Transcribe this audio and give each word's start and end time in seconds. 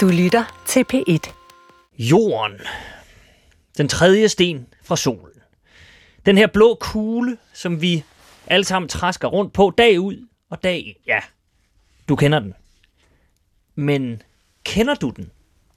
Du 0.00 0.08
lytter 0.08 0.62
til 0.66 0.84
P1. 0.92 1.32
Jorden. 1.98 2.60
Den 3.78 3.88
tredje 3.88 4.28
sten 4.28 4.66
fra 4.82 4.96
solen. 4.96 5.40
Den 6.26 6.38
her 6.38 6.46
blå 6.46 6.76
kugle, 6.80 7.38
som 7.52 7.82
vi 7.82 8.04
alle 8.46 8.64
sammen 8.64 8.88
træsker 8.88 9.28
rundt 9.28 9.52
på 9.52 9.72
dag 9.78 10.00
ud 10.00 10.26
og 10.50 10.62
dag 10.62 10.86
ind. 10.86 10.96
Ja, 11.06 11.20
du 12.08 12.16
kender 12.16 12.38
den. 12.38 12.54
Men 13.74 14.22
kender 14.64 14.94
du 14.94 15.10
den 15.10 15.30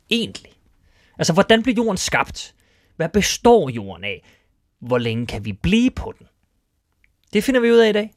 egentlig? 0.09 0.51
Altså, 1.17 1.33
hvordan 1.33 1.63
blev 1.63 1.75
jorden 1.75 1.97
skabt? 1.97 2.55
Hvad 2.95 3.09
består 3.09 3.69
jorden 3.69 4.03
af? 4.03 4.23
Hvor 4.79 4.97
længe 4.97 5.27
kan 5.27 5.45
vi 5.45 5.53
blive 5.53 5.91
på 5.91 6.13
den? 6.19 6.27
Det 7.33 7.43
finder 7.43 7.61
vi 7.61 7.71
ud 7.71 7.77
af 7.77 7.89
i 7.89 7.93
dag. 7.93 8.13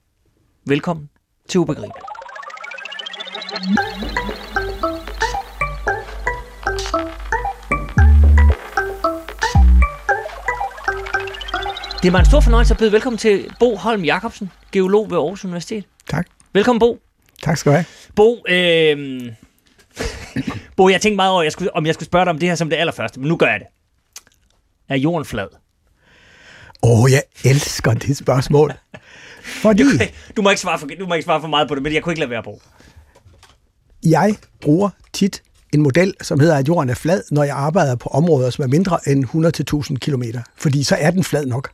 Velkommen 0.67 1.11
til 1.49 1.61
Ubegribeligt. 1.61 2.05
Det 12.07 12.11
er 12.11 12.13
mig 12.13 12.19
en 12.21 12.27
stor 12.27 12.41
fornøjelse 12.41 12.75
at 12.75 12.79
byde 12.79 12.93
velkommen 12.93 13.19
til 13.19 13.51
Bo 13.61 13.77
Holm 13.77 14.05
Jacobsen, 14.05 14.51
geolog 14.73 15.11
ved 15.11 15.17
Aarhus 15.19 15.45
Universitet. 15.45 15.85
Tak. 16.11 16.27
Velkommen, 16.53 16.81
Bo. 16.81 16.99
Tak 17.43 17.57
skal 17.57 17.73
du 17.73 17.77
have. 17.77 17.85
Bo, 18.15 18.45
øh... 18.49 19.23
Bo, 20.77 20.89
jeg 20.89 21.01
tænkte 21.01 21.17
meget 21.17 21.33
over, 21.33 21.43
jeg 21.43 21.53
skulle, 21.53 21.77
om 21.77 21.87
jeg 21.87 21.95
skulle 21.95 22.07
spørge 22.07 22.25
dig 22.25 22.31
om 22.31 22.39
det 22.39 22.49
her 22.49 22.57
som 22.57 22.71
det 22.71 22.77
allerførste, 22.77 23.21
men 23.21 23.29
nu 23.29 23.37
gør 23.37 23.47
jeg 23.47 23.61
det. 23.61 23.67
Er 24.89 24.97
jorden 24.97 25.25
flad? 25.25 25.47
Åh, 26.83 27.03
oh, 27.03 27.11
jeg 27.11 27.23
elsker 27.45 27.95
det 27.95 28.17
spørgsmål. 28.17 28.73
Fordi 29.43 29.83
Du, 29.83 29.89
du, 30.37 30.43
må 30.43 30.51
ikke 30.51 30.61
svare 30.61 30.79
for, 30.79 30.87
du 31.01 31.07
må 31.07 31.15
ikke 31.15 31.25
svare 31.25 31.41
for 31.41 31.49
meget 31.49 31.69
på 31.69 31.75
det, 31.75 31.83
men 31.83 31.95
jeg 31.95 32.03
kunne 32.03 32.13
ikke 32.13 32.21
lade 32.21 32.31
være, 32.31 32.43
Bo. 32.43 32.61
jeg 34.05 34.37
bruger 34.61 34.91
tit 35.13 35.43
en 35.75 35.83
model, 35.83 36.15
som 36.23 36.41
hedder, 36.41 36.57
at 36.57 36.69
jorden 36.69 36.91
er 36.91 36.95
flad, 36.95 37.23
når 37.31 37.45
jeg 37.45 37.57
arbejder 37.57 37.97
på 37.97 38.09
områder, 38.09 38.51
som 38.51 38.65
er 38.65 38.69
mindre 38.69 38.99
end 39.07 39.25
100-1000 39.25 39.97
km. 39.97 40.23
Fordi 40.57 40.83
så 40.83 40.97
er 40.97 41.11
den 41.11 41.25
flad 41.25 41.47
nok. 41.47 41.71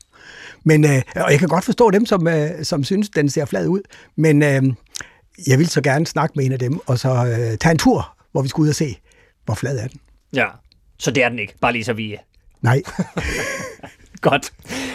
Men, 0.64 0.84
øh, 0.84 1.02
og 1.16 1.30
jeg 1.30 1.38
kan 1.38 1.48
godt 1.48 1.64
forstå 1.64 1.90
dem, 1.90 2.06
som, 2.06 2.28
øh, 2.28 2.64
som 2.64 2.84
synes, 2.84 3.08
den 3.08 3.30
ser 3.30 3.44
flad 3.44 3.66
ud. 3.66 3.80
Men 4.16 4.42
øh, 4.42 4.62
jeg 5.46 5.58
vil 5.58 5.68
så 5.68 5.80
gerne 5.80 6.06
snakke 6.06 6.32
med 6.36 6.44
en 6.44 6.52
af 6.52 6.58
dem, 6.58 6.80
og 6.86 6.98
så 6.98 7.08
øh, 7.08 7.58
tage 7.58 7.70
en 7.70 7.78
tur, 7.78 8.16
hvor 8.32 8.42
vi 8.42 8.48
skal 8.48 8.62
ud 8.62 8.68
og 8.68 8.74
se, 8.74 8.96
hvor 9.44 9.54
flad 9.54 9.78
er 9.78 9.88
den. 9.88 10.00
Ja, 10.34 10.46
så 10.98 11.10
det 11.10 11.24
er 11.24 11.28
den 11.28 11.38
ikke. 11.38 11.54
Bare 11.60 11.72
lige 11.72 11.84
så 11.84 11.92
vi 11.92 12.16
Nej, 12.62 12.82
godt. 14.20 14.52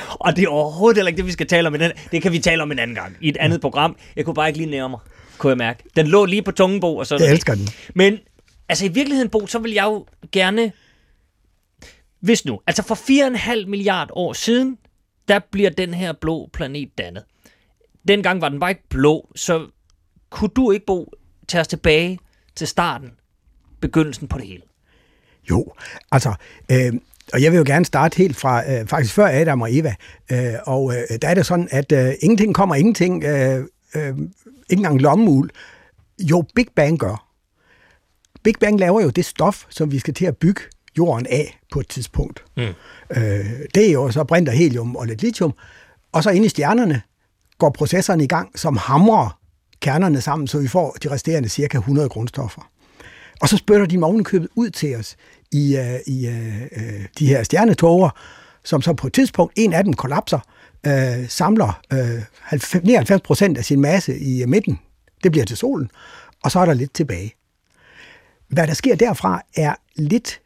Og 0.10 0.36
det 0.36 0.44
er 0.44 0.50
overhovedet 0.50 0.98
heller 0.98 1.08
ikke 1.08 1.18
det, 1.18 1.26
vi 1.26 1.32
skal 1.32 1.48
tale 1.48 1.68
om. 1.68 1.74
den. 1.74 1.92
Det 2.12 2.22
kan 2.22 2.32
vi 2.32 2.40
tale 2.40 2.64
om 2.64 2.72
en 2.72 2.80
anden 2.80 2.96
gang. 2.96 3.16
I 3.22 3.30
et 3.30 3.38
andet 3.38 3.62
program. 3.62 3.96
Jeg 4.16 4.26
kunne 4.26 4.34
bare 4.34 4.48
ikke 4.48 4.58
lige 4.58 4.70
nære 4.70 4.90
mig, 4.90 5.00
kunne 5.38 5.50
jeg 5.50 5.58
mærke. 5.58 5.84
Den 5.96 6.08
lå 6.08 6.26
lige 6.26 6.42
på 6.42 6.52
tungen, 6.52 6.80
Bo, 6.80 6.98
og 6.98 7.08
så... 7.08 7.18
jeg 7.18 7.32
elsker 7.32 7.56
den. 7.56 7.68
Men 7.96 8.18
altså 8.70 8.86
i 8.86 8.88
virkeligheden, 8.88 9.30
Bo, 9.30 9.48
så 9.48 9.60
vil 9.60 9.72
jeg 9.72 9.84
jo 9.84 10.06
gerne... 10.32 10.72
Hvis 12.20 12.46
nu, 12.46 12.60
altså 12.68 12.84
for 12.84 12.96
4,5 13.66 13.68
milliard 13.68 14.10
år 14.14 14.34
siden, 14.34 14.78
der 15.28 15.40
bliver 15.52 15.70
den 15.70 15.94
her 15.94 16.14
blå 16.14 16.50
planet 16.54 16.98
dannet. 16.98 17.24
Dengang 18.08 18.42
var 18.42 18.50
den 18.50 18.60
bare 18.60 18.72
ikke 18.72 18.90
blå, 18.90 19.32
så 19.36 19.68
kunne 20.30 20.52
du 20.56 20.72
ikke, 20.72 20.86
Bo, 20.86 21.14
tage 21.48 21.62
os 21.62 21.68
tilbage 21.68 22.20
til 22.56 22.68
starten, 22.68 23.12
begyndelsen 23.82 24.28
på 24.28 24.38
det 24.38 24.48
hele? 24.48 24.64
Jo, 25.50 25.74
altså, 26.12 26.34
øh, 26.72 26.94
og 27.34 27.44
jeg 27.44 27.52
vil 27.52 27.58
jo 27.58 27.64
gerne 27.68 27.86
starte 27.86 28.18
helt 28.18 28.36
fra, 28.36 28.72
øh, 28.72 28.88
faktisk 28.88 29.14
før 29.14 29.28
Adam 29.28 29.62
og 29.62 29.76
Eva, 29.76 29.96
øh, 30.32 30.54
og 30.64 30.94
øh, 30.94 31.20
der 31.22 31.28
er 31.28 31.34
det 31.34 31.46
sådan, 31.46 31.68
at 31.72 31.92
øh, 31.92 32.14
ingenting 32.22 32.56
kommer 32.56 32.76
ingenting, 32.76 33.24
øh, 33.24 33.66
øh, 33.96 34.18
ikke 34.70 34.80
engang 34.80 35.02
lommeul. 35.02 35.50
Jo, 36.20 36.46
Big 36.56 36.68
Bang 36.76 37.00
gør. 37.00 37.28
Big 38.44 38.54
Bang 38.60 38.80
laver 38.80 39.02
jo 39.02 39.10
det 39.10 39.26
stof, 39.26 39.66
som 39.70 39.92
vi 39.92 40.00
skal 40.00 40.14
til 40.14 40.26
at 40.26 40.38
bygge 40.38 40.62
jorden 40.98 41.28
af 41.30 41.60
på 41.72 41.80
et 41.80 41.88
tidspunkt. 41.88 42.44
Mm. 42.58 42.64
Øh, 43.18 43.46
det 43.76 43.88
er 43.88 43.92
jo 43.92 44.12
så 44.12 44.24
brint 44.24 44.50
og 44.50 44.56
helium 44.56 44.96
og 44.96 45.08
lidt 45.08 45.22
lithium, 45.22 45.54
og 46.12 46.24
så 46.24 46.30
inde 46.30 46.46
i 46.46 46.50
stjernerne 46.50 47.02
går 47.58 47.70
processerne 47.70 48.24
i 48.24 48.28
gang, 48.28 48.60
som 48.60 48.78
hamrer 48.78 49.40
kernerne 49.80 50.22
sammen, 50.22 50.48
så 50.48 50.60
vi 50.60 50.68
får 50.68 50.96
de 51.04 51.12
resterende 51.12 51.50
cirka 51.50 51.78
100 51.78 52.10
grundstoffer. 52.10 52.70
Og 53.42 53.50
så 53.50 53.58
spytter 53.58 53.86
de 53.86 54.04
ovenikøbet 54.04 54.50
ud 54.56 54.70
til 54.70 54.96
os 54.96 55.16
i, 55.52 55.78
uh, 55.78 56.14
i 56.14 56.28
uh, 56.28 57.06
de 57.20 57.28
her 57.28 57.44
stjernetoger, 57.44 58.10
som 58.64 58.82
så 58.82 58.94
på 58.94 59.08
et 59.08 59.14
tidspunkt, 59.14 59.54
en 59.56 59.74
af 59.74 59.84
dem 59.84 59.94
kollapser, 59.94 60.40
uh, 60.88 61.28
samler 61.28 61.82
uh, 61.94 62.84
99 62.84 63.22
procent 63.22 63.58
af 63.58 63.66
sin 63.66 63.82
masse 63.82 64.20
i 64.20 64.44
uh, 64.44 64.50
midten. 64.50 64.80
Det 65.24 65.32
bliver 65.32 65.46
til 65.46 65.58
solen, 65.58 65.92
og 66.44 66.52
så 66.52 66.60
er 66.60 66.66
der 66.66 66.74
lidt 66.74 66.94
tilbage. 66.94 67.34
Hvad 68.48 68.68
der 68.68 68.74
sker 68.74 68.96
derfra 68.96 69.42
er 69.56 69.76
lidt 69.96 70.42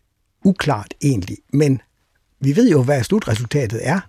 uklart 0.45 0.93
egentlig, 1.01 1.37
men 1.53 1.81
vi 2.39 2.55
ved 2.55 2.69
jo, 2.71 2.83
hvad 2.83 3.03
slutresultatet 3.03 3.79
er. 3.87 3.99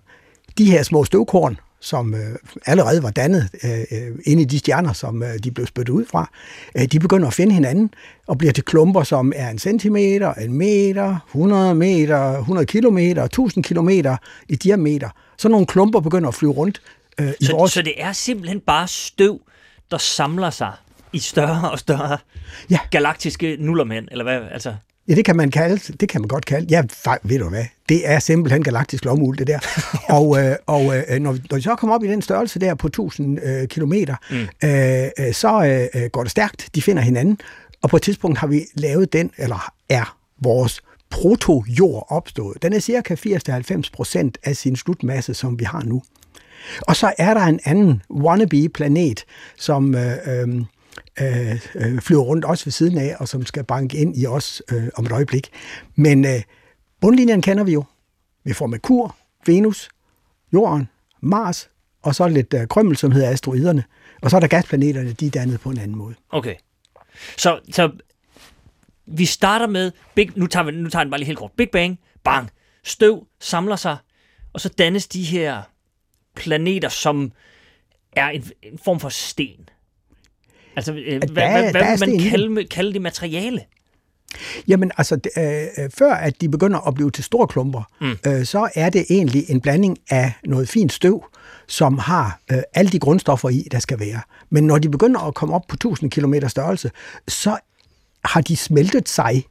De 0.57 0.71
her 0.71 0.83
små 0.83 1.03
støvkorn, 1.05 1.59
som 1.79 2.13
øh, 2.15 2.35
allerede 2.65 3.03
var 3.03 3.11
dannet 3.11 3.49
øh, 3.63 4.11
inde 4.25 4.41
i 4.41 4.45
de 4.45 4.59
stjerner, 4.59 4.93
som 4.93 5.23
øh, 5.23 5.33
de 5.43 5.51
blev 5.51 5.67
spyttet 5.67 5.93
ud 5.93 6.05
fra, 6.05 6.29
øh, 6.77 6.85
de 6.85 6.99
begynder 6.99 7.27
at 7.27 7.33
finde 7.33 7.53
hinanden 7.53 7.89
og 8.27 8.37
bliver 8.37 8.53
til 8.53 8.63
klumper, 8.63 9.03
som 9.03 9.33
er 9.35 9.49
en 9.49 9.59
centimeter, 9.59 10.33
en 10.33 10.53
meter, 10.53 11.17
100 11.29 11.75
meter, 11.75 12.37
100 12.39 12.65
kilometer, 12.65 13.23
1000 13.23 13.63
kilometer 13.63 14.17
i 14.49 14.55
diameter. 14.55 15.09
Så 15.37 15.49
nogle 15.49 15.65
klumper 15.65 15.99
begynder 15.99 16.27
at 16.29 16.35
flyve 16.35 16.51
rundt 16.53 16.81
øh, 17.19 17.33
i 17.41 17.45
Så, 17.45 17.51
vores... 17.51 17.71
så 17.71 17.81
det 17.81 17.93
er 17.97 18.11
simpelthen 18.11 18.59
bare 18.59 18.87
støv, 18.87 19.39
der 19.91 19.97
samler 19.97 20.49
sig 20.49 20.71
i 21.13 21.19
større 21.19 21.71
og 21.71 21.79
større 21.79 22.17
Ja. 22.69 22.79
galaktiske 22.91 23.57
nullermænd, 23.59 24.07
eller 24.11 24.23
hvad? 24.23 24.41
Altså, 24.51 24.75
Ja, 25.07 25.15
det 25.15 25.25
kan 25.25 25.35
man 25.35 25.51
kalde, 25.51 25.93
det 25.93 26.09
kan 26.09 26.21
man 26.21 26.27
godt 26.27 26.45
kalde. 26.45 26.67
Ja, 26.69 26.83
ved 27.23 27.39
du 27.39 27.49
hvad? 27.49 27.65
Det 27.89 28.09
er 28.09 28.19
simpelthen 28.19 28.63
galaktisk 28.63 29.05
lommeuld, 29.05 29.37
det 29.37 29.47
der. 29.47 29.59
og 30.17 30.43
øh, 30.43 30.55
og 30.65 30.97
øh, 30.97 31.19
når, 31.19 31.31
vi, 31.31 31.41
når 31.49 31.55
vi 31.55 31.61
så 31.61 31.75
kommer 31.75 31.95
op 31.95 32.03
i 32.03 32.07
den 32.07 32.21
størrelse 32.21 32.59
der 32.59 32.75
på 32.75 32.87
1000 32.87 33.39
øh, 33.43 33.67
kilometer, 33.67 34.15
mm. 34.31 34.67
øh, 34.69 35.27
øh, 35.27 35.33
så 35.33 35.87
øh, 35.93 36.09
går 36.09 36.23
det 36.23 36.31
stærkt. 36.31 36.69
De 36.75 36.81
finder 36.81 37.03
hinanden. 37.03 37.37
Og 37.81 37.89
på 37.89 37.95
et 37.95 38.01
tidspunkt 38.01 38.37
har 38.37 38.47
vi 38.47 38.61
lavet 38.73 39.13
den, 39.13 39.31
eller 39.37 39.71
er 39.89 40.17
vores 40.41 40.81
proto-jord 41.09 42.05
opstået. 42.09 42.61
Den 42.61 42.73
er 42.73 42.79
cirka 42.79 43.15
80-90 43.15 43.81
procent 43.93 44.37
af 44.43 44.55
sin 44.55 44.75
slutmasse, 44.75 45.33
som 45.33 45.59
vi 45.59 45.63
har 45.63 45.83
nu. 45.83 46.03
Og 46.81 46.95
så 46.95 47.13
er 47.17 47.33
der 47.33 47.41
en 47.41 47.59
anden 47.65 48.01
wannabe-planet, 48.11 49.25
som 49.57 49.95
øh, 49.95 50.17
øh, 50.25 50.61
øh, 51.21 51.59
øh, 51.75 52.01
flyver 52.01 52.21
rundt 52.21 52.45
også 52.45 52.65
ved 52.65 52.71
siden 52.71 52.97
af, 52.97 53.15
og 53.19 53.27
som 53.27 53.45
skal 53.45 53.63
banke 53.63 53.97
ind 53.97 54.17
i 54.17 54.25
os 54.25 54.61
øh, 54.71 54.87
om 54.95 55.05
et 55.05 55.11
øjeblik. 55.11 55.49
Men 55.95 56.25
øh, 56.25 56.41
bundlinjen 57.01 57.41
kender 57.41 57.63
vi 57.63 57.73
jo. 57.73 57.83
Vi 58.43 58.53
får 58.53 58.67
Merkur, 58.67 59.15
Venus, 59.45 59.89
Jorden, 60.53 60.89
Mars, 61.21 61.69
og 62.01 62.15
så 62.15 62.27
lidt 62.27 62.53
øh, 62.53 62.67
krømmel, 62.67 62.97
som 62.97 63.11
hedder 63.11 63.29
asteroiderne. 63.29 63.83
Og 64.21 64.29
så 64.29 64.35
er 64.35 64.39
der 64.39 64.47
gasplaneterne, 64.47 65.13
de 65.13 65.25
er 65.27 65.31
dannet 65.31 65.59
på 65.59 65.69
en 65.69 65.77
anden 65.77 65.97
måde. 65.97 66.15
okay. 66.29 66.55
Så, 67.37 67.59
så 67.71 67.91
vi 69.05 69.25
starter 69.25 69.67
med, 69.67 69.91
Big, 70.15 70.31
nu, 70.35 70.47
tager 70.47 70.63
vi, 70.63 70.71
nu 70.71 70.89
tager 70.89 71.03
den 71.03 71.11
bare 71.11 71.19
lige 71.19 71.25
helt 71.25 71.39
kort. 71.39 71.51
Big 71.51 71.69
Bang, 71.69 71.99
bang, 72.23 72.49
støv 72.83 73.27
samler 73.39 73.75
sig, 73.75 73.97
og 74.53 74.61
så 74.61 74.69
dannes 74.69 75.07
de 75.07 75.23
her 75.23 75.61
planeter, 76.35 76.89
som 76.89 77.31
er 78.11 78.29
en, 78.29 78.43
en 78.61 78.77
form 78.77 78.99
for 78.99 79.09
sten. 79.09 79.69
Altså, 80.75 80.93
øh, 80.93 81.21
hvad, 81.31 81.49
hvad, 81.49 81.71
hvad 81.71 81.97
vil 81.97 82.09
man 82.09 82.29
kalde, 82.29 82.65
kalde 82.65 82.93
det 82.93 83.01
materiale? 83.01 83.61
Jamen 84.67 84.91
altså, 84.97 85.19
øh, 85.37 85.83
øh, 85.83 85.89
før 85.97 86.13
at 86.13 86.41
de 86.41 86.49
begynder 86.49 86.87
at 86.87 86.93
blive 86.93 87.11
til 87.11 87.23
store 87.23 87.47
klumper, 87.47 87.81
mm. 88.01 88.17
øh, 88.27 88.45
så 88.45 88.69
er 88.75 88.89
det 88.89 89.05
egentlig 89.09 89.45
en 89.49 89.61
blanding 89.61 89.97
af 90.09 90.33
noget 90.45 90.69
fint 90.69 90.93
støv, 90.93 91.25
som 91.67 91.97
har 91.97 92.39
øh, 92.51 92.57
alle 92.73 92.91
de 92.91 92.99
grundstoffer 92.99 93.49
i, 93.49 93.67
der 93.71 93.79
skal 93.79 93.99
være. 93.99 94.21
Men 94.49 94.63
når 94.67 94.77
de 94.77 94.89
begynder 94.89 95.19
at 95.19 95.33
komme 95.33 95.55
op 95.55 95.63
på 95.67 95.75
1000 95.75 96.11
km 96.11 96.33
størrelse, 96.47 96.91
så 97.27 97.57
har 98.25 98.41
de 98.41 98.55
smeltet 98.55 99.09
sig 99.09 99.43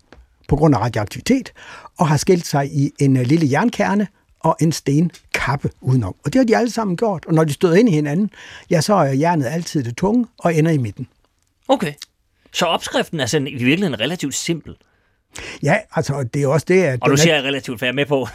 på 0.48 0.56
grund 0.56 0.74
af 0.74 0.80
radioaktivitet, 0.80 1.52
og 1.98 2.08
har 2.08 2.16
skilt 2.16 2.46
sig 2.46 2.66
i 2.72 2.90
en 2.98 3.16
øh, 3.16 3.22
lille 3.22 3.50
jernkerne 3.50 4.06
og 4.44 4.56
en 4.60 4.72
stenkappe 4.72 5.70
udenom. 5.80 6.14
Og 6.24 6.32
det 6.32 6.38
har 6.38 6.44
de 6.44 6.56
alle 6.56 6.70
sammen 6.70 6.96
gjort, 6.96 7.24
og 7.26 7.34
når 7.34 7.44
de 7.44 7.52
støder 7.52 7.74
ind 7.74 7.88
i 7.88 7.92
hinanden, 7.92 8.30
ja, 8.70 8.80
så 8.80 8.94
er 8.94 9.12
jernet 9.12 9.46
altid 9.46 9.84
det 9.84 9.96
tunge 9.96 10.26
og 10.38 10.54
ender 10.54 10.70
i 10.70 10.78
midten. 10.78 11.06
Okay. 11.68 11.92
Så 12.52 12.66
opskriften 12.66 13.20
er 13.20 13.26
sådan 13.26 13.46
i 13.48 13.50
virkeligheden 13.50 14.00
relativt 14.00 14.34
simpel. 14.34 14.76
Ja, 15.62 15.76
altså 15.94 16.22
det 16.34 16.42
er 16.42 16.46
også 16.46 16.66
det, 16.68 16.82
at... 16.82 16.98
Og 17.02 17.08
nu 17.08 17.12
er- 17.12 17.16
siger 17.16 17.34
jeg 17.34 17.44
relativt, 17.44 17.78
for 17.78 17.86
jeg 17.86 17.90
er 17.90 17.94
med 17.94 18.06
på. 18.06 18.28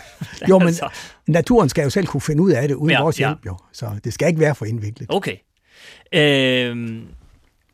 Jo, 0.49 0.59
men 0.59 0.67
Altså, 0.67 0.89
naturen 1.27 1.69
skal 1.69 1.83
jo 1.83 1.89
selv 1.89 2.07
kunne 2.07 2.21
finde 2.21 2.43
ud 2.43 2.51
af 2.51 2.67
det 2.67 2.75
uden 2.75 2.91
ja, 2.91 3.01
vores 3.01 3.19
ja. 3.19 3.27
hjælp, 3.27 3.45
jo. 3.45 3.57
Så 3.73 3.89
det 4.03 4.13
skal 4.13 4.27
ikke 4.27 4.39
være 4.39 4.55
for 4.55 4.65
indviklet. 4.65 5.07
Okay. 5.09 5.35
Øhm, 6.13 7.03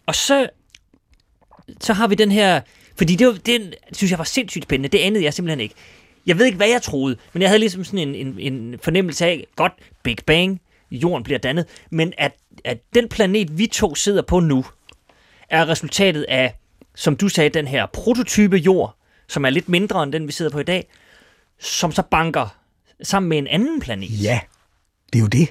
og 0.06 0.15
så, 0.15 0.50
så 1.81 1.94
har 1.94 2.07
vi 2.07 2.15
den 2.15 2.31
her... 2.31 2.62
Fordi 2.97 3.15
det, 3.15 3.27
var, 3.27 3.33
det 3.33 3.75
synes 3.91 4.12
jeg 4.12 4.18
var 4.18 4.24
sindssygt 4.25 4.63
spændende. 4.63 4.97
Det 4.97 5.03
anede 5.03 5.24
jeg 5.24 5.33
simpelthen 5.33 5.59
ikke. 5.59 5.75
Jeg 6.25 6.37
ved 6.37 6.45
ikke, 6.45 6.57
hvad 6.57 6.67
jeg 6.69 6.81
troede, 6.81 7.15
men 7.33 7.41
jeg 7.41 7.49
havde 7.49 7.59
ligesom 7.59 7.83
sådan 7.83 7.99
en, 7.99 8.15
en, 8.15 8.39
en 8.39 8.79
fornemmelse 8.83 9.25
af, 9.25 9.47
godt, 9.55 9.73
Big 10.03 10.17
Bang, 10.27 10.61
jorden 10.91 11.23
bliver 11.23 11.39
dannet, 11.39 11.65
men 11.91 12.13
at, 12.17 12.31
at 12.65 12.77
den 12.95 13.09
planet, 13.09 13.57
vi 13.57 13.67
to 13.67 13.95
sidder 13.95 14.21
på 14.21 14.39
nu, 14.39 14.65
er 15.49 15.69
resultatet 15.69 16.23
af, 16.23 16.55
som 16.95 17.15
du 17.15 17.29
sagde, 17.29 17.49
den 17.49 17.67
her 17.67 17.85
prototype 17.85 18.57
jord, 18.57 18.97
som 19.27 19.45
er 19.45 19.49
lidt 19.49 19.69
mindre 19.69 20.03
end 20.03 20.13
den, 20.13 20.27
vi 20.27 20.31
sidder 20.31 20.51
på 20.51 20.59
i 20.59 20.63
dag, 20.63 20.87
som 21.59 21.91
så 21.91 22.01
banker 22.01 22.55
sammen 23.03 23.29
med 23.29 23.37
en 23.37 23.47
anden 23.47 23.79
planet. 23.79 24.23
Ja, 24.23 24.39
det 25.13 25.19
er 25.19 25.23
jo 25.23 25.27
det. 25.27 25.49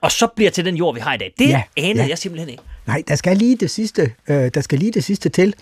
Og 0.00 0.12
så 0.12 0.26
bliver 0.26 0.50
til 0.50 0.64
den 0.64 0.76
jord, 0.76 0.94
vi 0.94 1.00
har 1.00 1.14
i 1.14 1.16
dag. 1.16 1.34
Det 1.38 1.48
Ja, 1.48 1.62
anede 1.76 2.02
ja. 2.04 2.08
jeg 2.08 2.18
simpelthen 2.18 2.48
ikke. 2.48 2.62
Nej, 2.86 3.02
der 3.08 3.14
skal 3.14 3.36
lige 3.36 3.56
det 3.56 3.70
sidste, 3.70 4.12
øh, 4.28 4.50
der 4.54 4.60
skal 4.60 4.78
lige 4.78 4.92
det 4.92 5.04
sidste 5.04 5.28
til. 5.28 5.54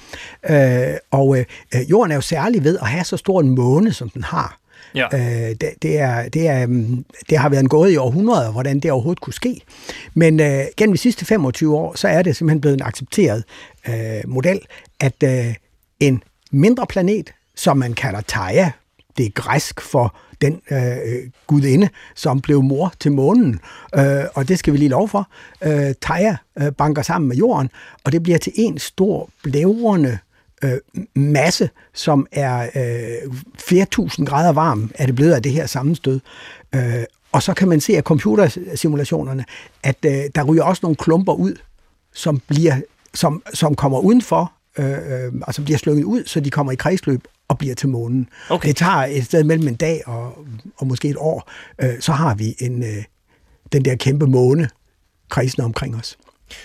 Øh, 0.51 0.95
og 1.11 1.39
øh, 1.39 1.45
øh, 1.75 1.91
jorden 1.91 2.11
er 2.11 2.15
jo 2.15 2.21
særlig 2.21 2.65
ved 2.65 2.79
at 2.79 2.87
have 2.87 3.05
så 3.05 3.17
stor 3.17 3.41
en 3.41 3.51
måne, 3.51 3.93
som 3.93 4.09
den 4.09 4.25
har. 4.25 4.59
Ja. 4.95 5.07
Øh, 5.13 5.57
det, 5.61 5.71
det, 5.83 5.99
er, 5.99 6.29
det, 6.29 6.49
er, 6.49 6.67
mm, 6.67 7.05
det 7.31 7.39
har 7.39 7.49
været 7.49 7.63
en 7.63 7.69
gåde 7.69 7.93
i 7.93 7.97
århundreder, 7.97 8.53
hvordan 8.53 8.81
det 8.81 8.91
overhovedet 8.91 9.21
kunne 9.21 9.33
ske. 9.33 9.61
Men 10.15 10.41
øh, 10.41 10.65
gennem 10.77 10.95
de 10.95 10.99
sidste 10.99 11.25
25 11.25 11.77
år, 11.77 11.95
så 11.97 12.09
er 12.09 12.23
det 12.23 12.37
simpelthen 12.37 12.61
blevet 12.61 12.75
en 12.75 12.83
accepteret 12.83 13.45
øh, 13.89 14.21
model, 14.27 14.61
at 15.01 15.23
øh, 15.25 15.55
en 16.01 16.23
mindre 16.51 16.87
planet, 16.87 17.33
som 17.57 17.77
man 17.77 17.93
kalder 17.93 18.21
Theia, 18.29 18.71
det 19.17 19.27
er 19.27 19.31
græsk 19.31 19.81
for 19.81 20.17
den 20.41 20.61
øh, 20.71 20.97
øh, 20.97 21.31
gudinde, 21.47 21.89
som 22.15 22.41
blev 22.41 22.63
mor 22.63 22.93
til 23.01 23.13
månen, 23.13 23.61
øh, 23.99 24.25
og 24.35 24.49
det 24.49 24.59
skal 24.59 24.73
vi 24.73 24.79
lige 24.79 24.89
lov 24.89 25.09
for. 25.09 25.29
Øh, 25.65 25.95
Theia 26.03 26.37
øh, 26.59 26.73
banker 26.73 27.03
sammen 27.03 27.29
med 27.29 27.37
jorden, 27.37 27.71
og 28.05 28.13
det 28.13 28.23
bliver 28.23 28.39
til 28.39 28.53
en 28.57 28.79
stor 28.79 29.31
blævrende 29.43 30.19
øh, 30.65 30.79
masse, 31.15 31.71
som 31.95 32.27
er 32.33 32.63
øh, 32.75 33.33
flere 33.59 33.85
tusind 33.85 34.27
grader 34.27 34.53
varm, 34.53 34.91
er 34.95 35.07
det 35.07 35.15
blevet 35.15 35.33
af 35.33 35.43
det 35.43 35.53
her 35.53 35.67
sammenstød. 35.67 36.21
Øh, 36.75 37.05
og 37.33 37.43
så 37.43 37.55
kan 37.55 37.69
man 37.69 37.81
se 37.81 37.97
af 37.97 38.03
computersimulationerne, 38.03 39.45
at 39.83 39.97
øh, 40.07 40.13
der 40.35 40.43
ryger 40.43 40.63
også 40.63 40.81
nogle 40.83 40.97
klumper 40.97 41.33
ud, 41.33 41.55
som, 42.15 42.41
bliver, 42.49 42.81
som, 43.15 43.43
som 43.55 43.75
kommer 43.75 43.99
udenfor, 43.99 44.53
øh, 44.79 44.91
øh, 44.91 45.33
altså 45.47 45.63
bliver 45.63 45.79
slynget 45.79 46.05
ud, 46.05 46.25
så 46.27 46.41
de 46.41 46.51
kommer 46.51 46.73
i 46.73 46.77
kredsløb 46.77 47.25
og 47.53 47.59
bliver 47.59 47.75
til 47.75 47.89
månen. 47.89 48.29
Okay. 48.51 48.69
Det 48.69 48.77
tager 48.77 48.97
et 48.97 49.25
sted 49.25 49.45
mellem 49.45 49.69
en 49.69 49.75
dag 49.75 50.09
og, 50.09 50.39
og 50.77 50.87
måske 50.87 51.09
et 51.09 51.17
år, 51.19 51.51
øh, 51.83 52.01
så 52.01 52.13
har 52.13 52.35
vi 52.35 52.55
en, 52.59 52.83
øh, 52.83 53.05
den 53.73 53.85
der 53.85 53.97
kæmpe 53.97 54.27
måne 54.27 54.69
kredsende 55.29 55.65
omkring 55.65 55.97
os. 55.97 56.19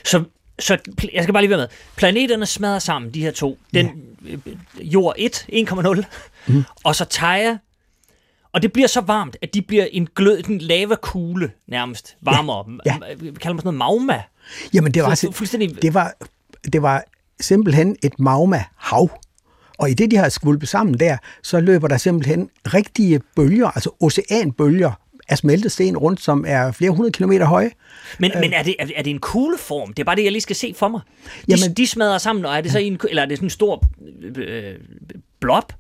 Så, 0.06 0.24
så 0.60 0.78
jeg 1.14 1.24
skal 1.24 1.34
bare 1.34 1.44
lige 1.44 1.50
være 1.50 1.60
med. 1.60 1.68
Planeterne 1.96 2.46
smadrer 2.46 2.80
sammen, 2.80 3.14
de 3.14 3.22
her 3.22 3.32
to. 3.32 3.60
Den 3.74 4.04
ja. 4.26 4.84
jord 4.84 5.14
1, 5.18 5.46
1,0, 5.54 6.04
mm. 6.48 6.64
og 6.84 6.96
så 6.96 7.06
Theia. 7.10 7.58
Og 8.52 8.62
det 8.62 8.74
bliver 8.74 8.88
så 8.88 9.02
varmt, 9.02 9.38
at 9.42 9.54
de 9.54 9.62
bliver 9.62 9.86
en 9.92 10.08
glød, 10.16 10.44
en 10.50 10.58
lavakugle 10.58 11.52
nærmest 11.68 12.18
varmere. 12.22 12.66
Ja. 12.86 12.98
Vi 13.18 13.32
kalder 13.32 13.54
man 13.54 13.62
sådan 13.62 13.74
noget 13.78 14.02
magma. 14.02 14.24
Jamen, 14.74 14.94
det 14.94 15.04
var, 15.04 15.10
Fu- 15.16 15.28
fu- 15.28 15.32
fuldstændig- 15.32 15.82
det 15.82 15.94
var, 15.94 16.14
det 16.74 16.82
var 16.82 17.04
simpelthen 17.40 17.96
et 18.04 18.20
magma-hav. 18.20 19.10
Og 19.78 19.90
i 19.90 19.94
det, 19.94 20.12
de 20.12 20.18
har 20.18 20.30
skvulpet 20.30 20.70
sammen 20.70 21.00
der, 21.00 21.18
så 21.44 21.60
løber 21.60 21.88
der 21.88 21.98
simpelthen 21.98 22.50
rigtige 22.66 23.22
bølger, 23.36 23.68
altså 23.68 23.90
oceanbølger 24.00 24.92
af 25.30 25.38
smeltet 25.38 25.72
sten 25.72 25.98
rundt, 25.98 26.22
som 26.22 26.46
er 26.48 26.72
flere 26.72 26.92
hundrede 26.92 27.12
kilometer 27.12 27.46
høje. 27.46 27.72
Men, 28.20 28.32
øh. 28.36 28.42
men 28.42 28.54
er, 28.54 28.64
det, 28.64 28.76
er, 28.80 29.04
det 29.04 29.10
en 29.10 29.20
kugleform? 29.20 29.94
Det 29.94 30.00
er 30.00 30.06
bare 30.06 30.16
det, 30.16 30.24
jeg 30.24 30.32
lige 30.32 30.42
skal 30.42 30.56
se 30.56 30.74
for 30.78 30.88
mig. 30.88 31.02
De, 31.26 31.30
Jamen- 31.48 31.74
de 31.74 31.88
smadrer 31.88 32.18
sammen, 32.18 32.46
og 32.46 32.56
er 32.56 32.62
det 32.62 32.72
så 32.72 32.80
en, 32.80 33.00
eller 33.10 33.22
er 33.22 33.26
det 33.26 33.38
sådan 33.38 33.46
en 33.46 33.50
stor 33.50 33.84
øh, 34.36 34.76
blob? 35.40 35.74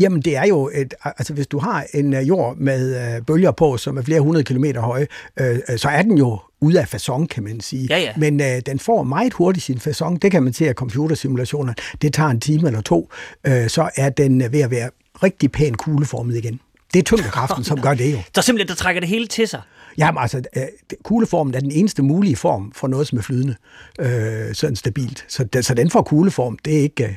Jamen, 0.00 0.22
det 0.22 0.36
er 0.36 0.46
jo, 0.46 0.70
et, 0.74 0.94
altså 1.04 1.34
hvis 1.34 1.46
du 1.46 1.58
har 1.58 1.86
en 1.94 2.14
øh, 2.14 2.28
jord 2.28 2.56
med 2.56 3.14
øh, 3.16 3.22
bølger 3.26 3.50
på, 3.50 3.76
som 3.76 3.96
er 3.98 4.02
flere 4.02 4.20
hundrede 4.20 4.44
kilometer 4.44 4.80
høje, 4.80 5.06
øh, 5.40 5.58
øh, 5.68 5.78
så 5.78 5.88
er 5.88 6.02
den 6.02 6.18
jo 6.18 6.38
ude 6.60 6.80
af 6.80 6.88
fasong, 6.88 7.28
kan 7.28 7.42
man 7.44 7.60
sige. 7.60 7.86
Ja, 7.90 7.98
ja. 7.98 8.12
Men 8.16 8.40
øh, 8.40 8.60
den 8.66 8.78
får 8.78 9.02
meget 9.02 9.32
hurtigt 9.32 9.66
sin 9.66 9.80
fasong. 9.80 10.22
Det 10.22 10.30
kan 10.30 10.42
man 10.42 10.52
se 10.52 10.68
af 10.68 10.74
computersimulationer. 10.74 11.74
Det 12.02 12.14
tager 12.14 12.28
en 12.30 12.40
time 12.40 12.66
eller 12.68 12.80
to, 12.80 13.10
øh, 13.46 13.68
så 13.68 13.90
er 13.96 14.08
den 14.10 14.42
øh, 14.42 14.52
ved 14.52 14.60
at 14.60 14.70
være 14.70 14.90
rigtig 15.22 15.52
pæn 15.52 15.74
kugleformet 15.74 16.36
igen. 16.36 16.60
Det 16.94 16.98
er 16.98 17.02
tyngdekraften, 17.02 17.64
som 17.64 17.80
gør 17.80 17.94
det 17.94 18.12
jo. 18.12 18.18
Så 18.34 18.42
simpelthen, 18.42 18.68
der 18.68 18.74
trækker 18.74 19.00
det 19.00 19.08
hele 19.08 19.26
til 19.26 19.48
sig. 19.48 19.60
Jamen 19.98 20.22
altså, 20.22 20.42
øh, 20.56 20.62
kugleformen 21.02 21.54
er 21.54 21.60
den 21.60 21.70
eneste 21.72 22.02
mulige 22.02 22.36
form 22.36 22.72
for 22.72 22.88
noget, 22.88 23.06
som 23.08 23.18
er 23.18 23.22
flydende. 23.22 23.54
Øh, 24.00 24.54
sådan 24.54 24.76
stabilt. 24.76 25.24
Så, 25.28 25.44
den- 25.44 25.62
så 25.62 25.74
den 25.74 25.90
får 25.90 26.02
kugleform. 26.02 26.58
Det 26.64 26.76
er 26.78 26.82
ikke... 26.82 27.04
Øh, 27.04 27.14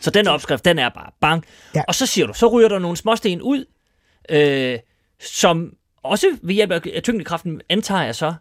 Så 0.00 0.10
den 0.10 0.28
opskrift, 0.28 0.64
den 0.64 0.78
er 0.78 0.88
bare 0.88 1.10
bang. 1.20 1.44
Ja. 1.74 1.82
Og 1.88 1.94
så 1.94 2.06
siger 2.06 2.26
du, 2.26 2.32
så 2.34 2.46
ryger 2.48 2.68
der 2.68 2.78
nogle 2.78 2.96
småsten 2.96 3.42
ud, 3.42 3.64
øh, 4.30 4.78
som 5.20 5.70
også 6.04 6.26
ved 6.42 6.54
hjælp 6.54 6.70
af 6.72 7.02
tyngdekraften, 7.02 7.60
antager 7.70 8.02
jeg 8.02 8.14
så, 8.14 8.34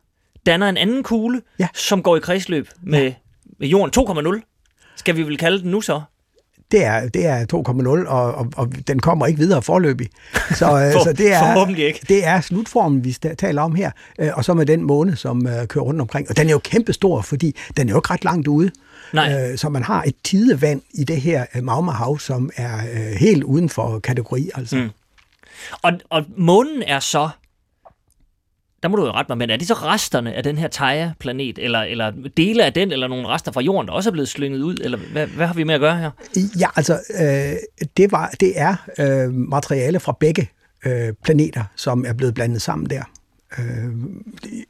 danner 0.45 0.69
en 0.69 0.77
anden 0.77 1.03
kugle, 1.03 1.41
Ja. 1.59 1.67
som 1.73 2.03
går 2.03 2.17
i 2.17 2.19
kredsløb 2.19 2.69
med, 2.83 3.03
ja. 3.03 3.13
med 3.59 3.67
jorden 3.67 4.35
2,0. 4.37 4.93
Skal 4.95 5.15
vi 5.17 5.23
vel 5.23 5.37
kalde 5.37 5.61
den 5.61 5.71
nu 5.71 5.81
så? 5.81 6.01
det 6.71 6.85
er, 6.85 7.09
det 7.09 7.25
er 7.25 7.45
2,0, 8.05 8.09
og, 8.09 8.33
og, 8.33 8.47
og 8.57 8.87
den 8.87 8.99
kommer 8.99 9.25
ikke 9.27 9.39
videre 9.39 9.61
forløbig. 9.61 10.09
Så, 10.55 10.65
øh, 10.65 10.91
For- 10.93 11.03
så 11.03 11.13
det, 11.13 11.33
er, 11.33 11.67
ikke. 11.77 11.99
det 12.09 12.25
er 12.25 12.41
slutformen, 12.41 13.03
vi 13.03 13.11
taler 13.37 13.61
om 13.61 13.75
her, 13.75 13.91
øh, 14.19 14.29
og 14.33 14.45
så 14.45 14.53
med 14.53 14.65
den 14.65 14.83
måne, 14.83 15.15
som 15.15 15.47
øh, 15.47 15.67
kører 15.67 15.83
rundt 15.83 16.01
omkring. 16.01 16.29
Og 16.29 16.37
den 16.37 16.47
er 16.47 16.51
jo 16.51 16.59
kæmpestor, 16.63 17.21
fordi 17.21 17.55
den 17.77 17.89
er 17.89 17.93
jo 17.93 17.97
ikke 17.99 18.09
ret 18.13 18.23
langt 18.23 18.47
ude. 18.47 18.71
Nej. 19.13 19.55
Så 19.55 19.69
man 19.69 19.83
har 19.83 20.03
et 20.03 20.15
tidevand 20.23 20.81
i 20.93 21.03
det 21.03 21.21
her 21.21 21.45
magmahav, 21.61 22.19
som 22.19 22.49
er 22.55 22.77
helt 23.17 23.43
uden 23.43 23.69
for 23.69 23.99
kategori. 23.99 24.49
Altså. 24.55 24.75
Mm. 24.75 24.89
Og, 25.81 25.91
og 26.09 26.23
månen 26.37 26.83
er 26.87 26.99
så, 26.99 27.29
der 28.83 28.89
må 28.89 28.95
du 28.95 29.05
jo 29.05 29.11
rette 29.11 29.29
mig, 29.29 29.37
men 29.37 29.49
er 29.49 29.57
det 29.57 29.67
så 29.67 29.73
resterne 29.73 30.33
af 30.33 30.43
den 30.43 30.57
her 30.57 30.67
Theia-planet, 30.67 31.59
eller, 31.59 31.79
eller 31.79 32.11
dele 32.37 32.65
af 32.65 32.73
den, 32.73 32.91
eller 32.91 33.07
nogle 33.07 33.27
rester 33.27 33.51
fra 33.51 33.61
jorden, 33.61 33.87
der 33.87 33.93
også 33.93 34.09
er 34.09 34.11
blevet 34.11 34.29
slynget 34.29 34.61
ud, 34.61 34.77
eller 34.83 34.97
hvad, 35.11 35.27
hvad 35.27 35.47
har 35.47 35.53
vi 35.53 35.63
med 35.63 35.75
at 35.75 35.81
gøre 35.81 35.97
her? 35.97 36.11
Ja, 36.59 36.67
altså, 36.75 36.99
øh, 37.19 37.85
det, 37.97 38.11
var, 38.11 38.33
det 38.39 38.53
er 38.55 38.75
øh, 38.99 39.33
materiale 39.33 39.99
fra 39.99 40.17
begge 40.19 40.49
øh, 40.85 41.13
planeter, 41.23 41.63
som 41.75 42.05
er 42.07 42.13
blevet 42.13 42.33
blandet 42.33 42.61
sammen 42.61 42.89
der. 42.89 43.03
Øh, 43.59 43.91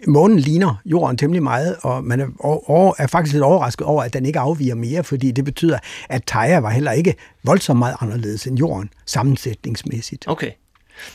månen 0.07 0.39
ligner 0.39 0.81
jorden 0.85 1.17
temmelig 1.17 1.43
meget, 1.43 1.75
og 1.81 2.03
man 2.03 2.19
er, 2.19 2.27
og 2.69 2.95
er 2.99 3.07
faktisk 3.07 3.33
lidt 3.33 3.43
overrasket 3.43 3.87
over, 3.87 4.03
at 4.03 4.13
den 4.13 4.25
ikke 4.25 4.39
afviger 4.39 4.75
mere, 4.75 5.03
fordi 5.03 5.31
det 5.31 5.45
betyder, 5.45 5.79
at 6.09 6.23
Theia 6.27 6.59
var 6.59 6.69
heller 6.69 6.91
ikke 6.91 7.15
voldsomt 7.43 7.79
meget 7.79 7.95
anderledes 7.99 8.47
end 8.47 8.57
jorden, 8.59 8.89
sammensætningsmæssigt. 9.05 10.27
Okay. 10.27 10.51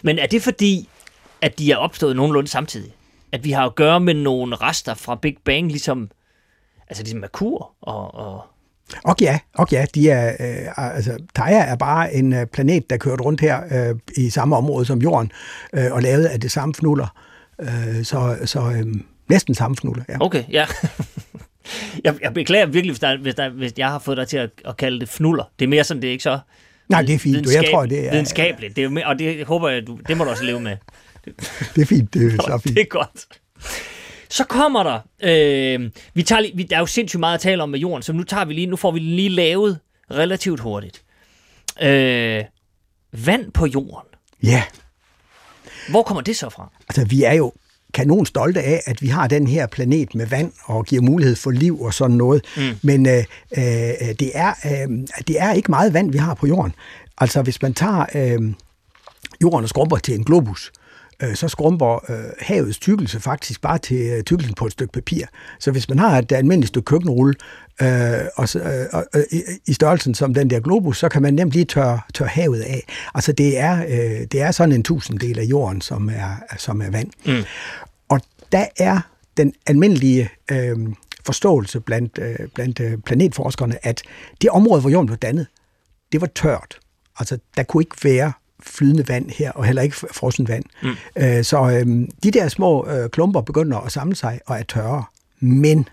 Men 0.02 0.18
er 0.18 0.26
det 0.26 0.42
fordi, 0.42 0.88
at 1.46 1.58
de 1.58 1.72
er 1.72 1.76
opstået 1.76 2.16
nogenlunde 2.16 2.48
samtidig? 2.48 2.92
At 3.32 3.44
vi 3.44 3.50
har 3.50 3.66
at 3.66 3.74
gøre 3.74 4.00
med 4.00 4.14
nogle 4.14 4.56
rester 4.56 4.94
fra 4.94 5.14
Big 5.14 5.36
Bang, 5.44 5.68
ligesom, 5.68 6.10
altså 6.88 7.02
ligesom 7.02 7.20
Merkur 7.20 7.72
og, 7.80 8.14
og 8.14 8.44
Og 9.04 9.16
ja, 9.20 9.38
og 9.54 9.66
ja 9.72 9.86
de 9.94 10.10
er, 10.10 10.28
øh, 10.28 10.94
altså, 10.94 11.18
Theia 11.34 11.58
er 11.58 11.76
bare 11.76 12.14
en 12.14 12.32
øh, 12.32 12.46
planet, 12.46 12.90
der 12.90 12.96
kørte 12.96 13.22
rundt 13.22 13.40
her 13.40 13.88
øh, 13.90 13.98
i 14.16 14.30
samme 14.30 14.56
område 14.56 14.84
som 14.84 15.02
jorden, 15.02 15.32
øh, 15.72 15.92
og 15.92 16.02
lavet 16.02 16.24
af 16.24 16.40
det 16.40 16.50
samme 16.50 16.74
fnuller. 16.74 17.06
Øh, 17.60 18.04
så 18.04 18.38
så 18.44 18.60
øh, 18.60 18.94
næsten 19.28 19.54
samme 19.54 19.76
fnuller, 19.76 20.02
ja. 20.08 20.16
Okay, 20.20 20.44
ja. 20.50 20.66
jeg, 22.04 22.14
jeg 22.22 22.34
beklager 22.34 22.66
virkelig, 22.66 22.92
hvis, 22.92 23.00
der, 23.00 23.16
hvis, 23.16 23.34
der, 23.34 23.48
hvis 23.48 23.72
jeg 23.76 23.88
har 23.88 23.98
fået 23.98 24.16
dig 24.16 24.28
til 24.28 24.36
at, 24.36 24.50
at 24.64 24.76
kalde 24.76 25.00
det 25.00 25.08
fnuller. 25.08 25.44
Det 25.58 25.64
er 25.64 25.68
mere 25.68 25.84
sådan, 25.84 26.02
det 26.02 26.08
er 26.08 26.12
ikke 26.12 26.22
så 26.22 26.38
Nej, 26.88 27.02
det 27.02 27.14
er 27.14 27.18
fint. 27.18 27.44
Du, 27.44 27.50
jeg 27.50 27.64
tror, 27.70 27.86
det 27.86 28.06
er, 28.06 28.10
videnskabeligt. 28.10 28.76
Det 28.76 28.84
er, 28.84 29.06
og 29.06 29.18
det 29.18 29.46
håber 29.46 29.68
jeg, 29.68 29.86
du, 29.86 29.98
det 30.08 30.16
må 30.16 30.24
du 30.24 30.30
også 30.30 30.44
leve 30.44 30.60
med. 30.60 30.76
Det 31.74 31.82
er 31.82 31.86
fint. 31.86 32.14
Det 32.14 32.26
er 32.26 32.30
så 32.30 32.60
fint. 32.62 32.74
Det 32.76 32.82
er 32.82 32.88
godt. 32.90 33.26
Så 34.30 34.44
kommer 34.44 34.82
der, 34.82 35.00
øh, 35.22 35.90
vi 36.14 36.22
tager 36.22 36.40
lige, 36.40 36.56
vi, 36.56 36.62
der 36.62 36.76
er 36.76 36.80
jo 36.80 36.86
sindssygt 36.86 37.20
meget 37.20 37.34
at 37.34 37.40
tale 37.40 37.62
om 37.62 37.68
med 37.68 37.78
jorden, 37.78 38.02
så 38.02 38.12
nu, 38.12 38.22
tager 38.22 38.44
vi 38.44 38.54
lige, 38.54 38.66
nu 38.66 38.76
får 38.76 38.90
vi 38.90 38.98
lige 38.98 39.28
lavet 39.28 39.78
relativt 40.10 40.60
hurtigt. 40.60 41.02
Øh, 41.82 42.44
vand 43.12 43.52
på 43.52 43.66
jorden. 43.66 44.08
Ja, 44.42 44.62
Hvor 45.90 46.02
kommer 46.02 46.20
det 46.20 46.36
så 46.36 46.50
fra? 46.50 46.72
altså 46.88 47.04
vi 47.04 47.22
er 47.22 47.32
jo 47.32 47.52
kanon 47.94 48.26
stolte 48.26 48.62
af, 48.62 48.82
at 48.86 49.02
vi 49.02 49.06
har 49.06 49.26
den 49.26 49.46
her 49.46 49.66
planet 49.66 50.14
med 50.14 50.26
vand 50.26 50.52
og 50.64 50.84
giver 50.86 51.02
mulighed 51.02 51.36
for 51.36 51.50
liv 51.50 51.80
og 51.80 51.94
sådan 51.94 52.16
noget. 52.16 52.44
Mm. 52.56 52.62
Men 52.82 53.06
øh, 53.06 53.24
øh, 53.56 53.62
det, 54.20 54.30
er, 54.34 54.54
øh, 54.64 55.06
det 55.28 55.40
er 55.40 55.52
ikke 55.52 55.70
meget 55.70 55.94
vand, 55.94 56.12
vi 56.12 56.18
har 56.18 56.34
på 56.34 56.46
jorden. 56.46 56.74
Altså 57.18 57.42
hvis 57.42 57.62
man 57.62 57.74
tager 57.74 58.06
øh, 58.14 58.54
jorden 59.42 59.62
og 59.62 59.68
skrumper 59.68 59.96
til 59.96 60.14
en 60.14 60.24
globus, 60.24 60.72
øh, 61.22 61.34
så 61.34 61.48
skrumper 61.48 62.10
øh, 62.10 62.24
havets 62.40 62.78
tykkelse 62.78 63.20
faktisk 63.20 63.60
bare 63.60 63.78
til 63.78 63.96
øh, 63.96 64.22
tykkelsen 64.22 64.54
på 64.54 64.66
et 64.66 64.72
stykke 64.72 64.92
papir. 64.92 65.26
Så 65.58 65.70
hvis 65.70 65.88
man 65.88 65.98
har 65.98 66.18
et 66.18 66.32
almindeligt 66.32 66.68
stykke 66.68 66.84
køkkenrulle 66.84 67.34
øh, 67.82 67.88
og, 68.36 68.48
øh, 68.56 69.02
øh, 69.14 69.22
i, 69.32 69.42
i 69.66 69.72
størrelsen 69.72 70.14
som 70.14 70.34
den 70.34 70.50
der 70.50 70.60
globus, 70.60 70.98
så 70.98 71.08
kan 71.08 71.22
man 71.22 71.34
nemt 71.34 71.52
lige 71.52 71.64
tørre, 71.64 72.00
tørre 72.14 72.28
havet 72.28 72.60
af. 72.60 72.82
Altså 73.14 73.32
det 73.32 73.58
er, 73.58 73.84
øh, 73.84 74.26
det 74.32 74.40
er 74.40 74.50
sådan 74.50 74.72
en 74.72 74.82
tusinddel 74.82 75.38
af 75.38 75.44
jorden, 75.44 75.80
som 75.80 76.08
er, 76.08 76.56
som 76.58 76.82
er 76.82 76.90
vand. 76.90 77.10
Mm. 77.26 77.44
Og 78.08 78.20
der 78.52 78.66
er 78.78 79.00
den 79.36 79.52
almindelige 79.66 80.30
øh, 80.50 80.76
forståelse 81.26 81.80
blandt, 81.80 82.18
øh, 82.22 82.48
blandt 82.54 82.80
øh, 82.80 82.98
planetforskerne, 82.98 83.86
at 83.86 84.02
det 84.42 84.50
område, 84.50 84.80
hvor 84.80 84.90
jorden 84.90 85.06
blev 85.06 85.18
dannet, 85.18 85.46
det 86.12 86.20
var 86.20 86.26
tørt. 86.26 86.78
Altså, 87.18 87.38
der 87.56 87.62
kunne 87.62 87.82
ikke 87.82 87.96
være 88.04 88.32
flydende 88.66 89.08
vand 89.08 89.30
her, 89.30 89.52
og 89.52 89.64
heller 89.64 89.82
ikke 89.82 89.96
frossen 89.96 90.48
vand. 90.48 90.64
Mm. 90.82 90.94
Øh, 91.16 91.44
så 91.44 91.70
øh, 91.70 92.08
de 92.22 92.30
der 92.30 92.48
små 92.48 92.86
øh, 92.88 93.10
klumper 93.10 93.40
begynder 93.40 93.78
at 93.78 93.92
samle 93.92 94.16
sig 94.16 94.40
og 94.46 94.58
er 94.58 94.62
tørre. 94.62 95.04
Men 95.40 95.88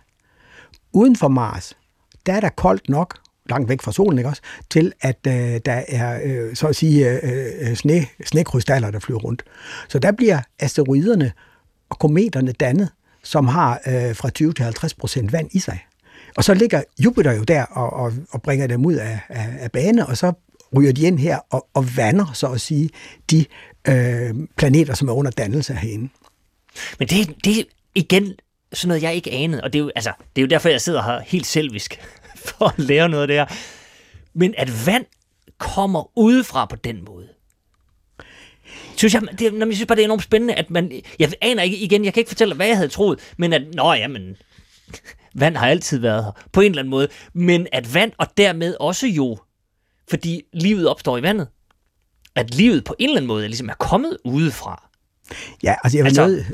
uden 0.93 1.15
for 1.15 1.27
Mars, 1.27 1.77
der 2.25 2.33
er 2.33 2.39
der 2.39 2.49
koldt 2.49 2.89
nok, 2.89 3.17
langt 3.49 3.69
væk 3.69 3.81
fra 3.81 3.91
solen, 3.91 4.17
ikke 4.17 4.29
også, 4.29 4.41
til 4.69 4.93
at 5.01 5.17
øh, 5.27 5.33
der 5.65 5.83
er, 5.87 6.19
øh, 6.23 6.55
så 6.55 6.67
at 6.67 6.75
sige, 6.75 7.09
øh, 7.09 7.69
øh 7.69 7.75
sne, 7.75 8.05
snekrystaller, 8.25 8.91
der 8.91 8.99
flyver 8.99 9.19
rundt. 9.19 9.43
Så 9.89 9.99
der 9.99 10.11
bliver 10.11 10.39
asteroiderne 10.59 11.31
og 11.89 11.99
kometerne 11.99 12.51
dannet, 12.51 12.89
som 13.23 13.47
har 13.47 13.81
øh, 13.87 14.15
fra 14.15 14.29
20 14.29 14.53
til 14.53 14.63
50 14.63 14.93
procent 14.93 15.31
vand 15.31 15.49
i 15.51 15.59
sig. 15.59 15.79
Og 16.37 16.43
så 16.43 16.53
ligger 16.53 16.83
Jupiter 16.99 17.31
jo 17.31 17.43
der 17.43 17.63
og, 17.63 17.93
og, 17.93 18.13
og 18.31 18.41
bringer 18.41 18.67
dem 18.67 18.85
ud 18.85 18.93
af, 18.93 19.19
af, 19.29 19.49
af 19.59 19.71
bane, 19.71 20.05
og 20.05 20.17
så 20.17 20.33
ryger 20.75 20.91
de 20.91 21.01
ind 21.01 21.19
her 21.19 21.39
og, 21.49 21.67
og 21.73 21.97
vander, 21.97 22.33
så 22.33 22.47
at 22.47 22.61
sige, 22.61 22.89
de 23.31 23.45
øh, 23.87 24.33
planeter, 24.57 24.93
som 24.93 25.07
er 25.07 25.13
under 25.13 25.31
dannelse 25.31 25.73
herinde. 25.73 26.09
Men 26.99 27.07
det, 27.07 27.45
det 27.45 27.59
er 27.59 27.63
igen 27.95 28.33
sådan 28.73 28.87
noget, 28.87 29.03
jeg 29.03 29.15
ikke 29.15 29.31
anede, 29.31 29.63
og 29.63 29.73
det 29.73 29.79
er, 29.79 29.83
jo, 29.83 29.91
altså, 29.95 30.11
det 30.35 30.41
er 30.41 30.43
jo 30.45 30.49
derfor, 30.49 30.69
jeg 30.69 30.81
sidder 30.81 31.03
her 31.03 31.19
helt 31.19 31.45
selvisk 31.45 31.99
for 32.45 32.65
at 32.65 32.79
lære 32.79 33.09
noget 33.09 33.21
af 33.21 33.27
det 33.27 33.35
her. 33.35 33.45
Men 34.33 34.53
at 34.57 34.85
vand 34.85 35.05
kommer 35.57 36.17
udefra 36.17 36.65
på 36.65 36.75
den 36.75 37.05
måde, 37.05 37.27
synes 38.95 39.13
jeg, 39.13 39.21
det, 39.39 39.53
når 39.53 39.65
jeg 39.65 39.75
synes 39.75 39.87
bare, 39.87 39.95
det 39.95 40.01
er 40.01 40.07
enormt 40.07 40.23
spændende, 40.23 40.53
at 40.53 40.69
man, 40.69 41.01
jeg 41.19 41.31
aner 41.41 41.63
ikke, 41.63 41.77
igen, 41.77 42.05
jeg 42.05 42.13
kan 42.13 42.21
ikke 42.21 42.29
fortælle, 42.29 42.55
hvad 42.55 42.67
jeg 42.67 42.75
havde 42.75 42.89
troet, 42.89 43.19
men 43.37 43.53
at, 43.53 43.61
nå 43.73 43.93
jamen... 43.93 44.35
vand 45.35 45.57
har 45.57 45.67
altid 45.67 45.99
været 45.99 46.23
her, 46.23 46.31
på 46.51 46.61
en 46.61 46.71
eller 46.71 46.81
anden 46.81 46.89
måde, 46.89 47.07
men 47.33 47.67
at 47.71 47.93
vand, 47.93 48.11
og 48.17 48.27
dermed 48.37 48.75
også 48.79 49.07
jo, 49.07 49.37
fordi 50.09 50.41
livet 50.53 50.87
opstår 50.87 51.17
i 51.17 51.21
vandet, 51.21 51.47
at 52.35 52.55
livet 52.55 52.83
på 52.83 52.95
en 52.99 53.09
eller 53.09 53.17
anden 53.17 53.27
måde 53.27 53.47
ligesom 53.47 53.69
er 53.69 53.73
kommet 53.73 54.17
udefra. 54.25 54.89
Ja, 55.63 55.75
altså 55.83 55.97
jeg 55.97 56.03
vil 56.03 56.09
altså, 56.09 56.27
nødt, 56.27 56.45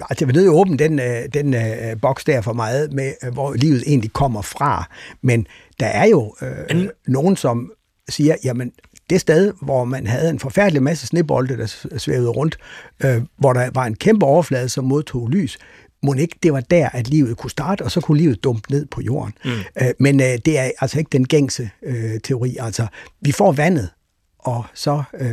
altså 0.00 0.26
jeg 0.26 0.34
vil 0.34 0.48
åbne 0.48 0.76
den, 0.76 0.98
øh, 0.98 1.28
den 1.34 1.54
uh, 1.54 2.00
boks 2.00 2.24
der 2.24 2.40
for 2.40 2.52
meget, 2.52 2.92
med, 2.92 3.12
uh, 3.26 3.32
hvor 3.32 3.54
livet 3.54 3.82
egentlig 3.86 4.12
kommer 4.12 4.42
fra. 4.42 4.90
Men 5.22 5.46
der 5.80 5.86
er 5.86 6.06
jo 6.06 6.34
uh, 6.42 6.48
en, 6.70 6.90
nogen, 7.06 7.36
som 7.36 7.72
siger, 8.08 8.36
jamen 8.44 8.72
det 9.10 9.20
sted, 9.20 9.52
hvor 9.62 9.84
man 9.84 10.06
havde 10.06 10.30
en 10.30 10.38
forfærdelig 10.38 10.82
masse 10.82 11.06
snebolde, 11.06 11.56
der 11.56 11.98
svævede 11.98 12.30
rundt, 12.30 12.58
uh, 13.04 13.22
hvor 13.36 13.52
der 13.52 13.70
var 13.74 13.84
en 13.84 13.94
kæmpe 13.94 14.26
overflade, 14.26 14.68
som 14.68 14.84
modtog 14.84 15.28
lys, 15.28 15.58
må 16.02 16.14
ikke 16.14 16.38
det 16.42 16.52
var 16.52 16.60
der, 16.60 16.88
at 16.88 17.08
livet 17.08 17.36
kunne 17.36 17.50
starte, 17.50 17.82
og 17.82 17.90
så 17.90 18.00
kunne 18.00 18.18
livet 18.18 18.44
dumpe 18.44 18.72
ned 18.72 18.86
på 18.86 19.00
jorden. 19.00 19.34
Mm. 19.44 19.50
Uh, 19.50 19.88
men 19.98 20.20
uh, 20.20 20.26
det 20.26 20.58
er 20.58 20.70
altså 20.80 20.98
ikke 20.98 21.08
den 21.12 21.26
gængse 21.26 21.70
uh, 21.86 22.20
teori. 22.24 22.56
Altså, 22.60 22.86
vi 23.20 23.32
får 23.32 23.52
vandet, 23.52 23.90
og 24.38 24.64
så 24.74 25.02
uh, 25.20 25.28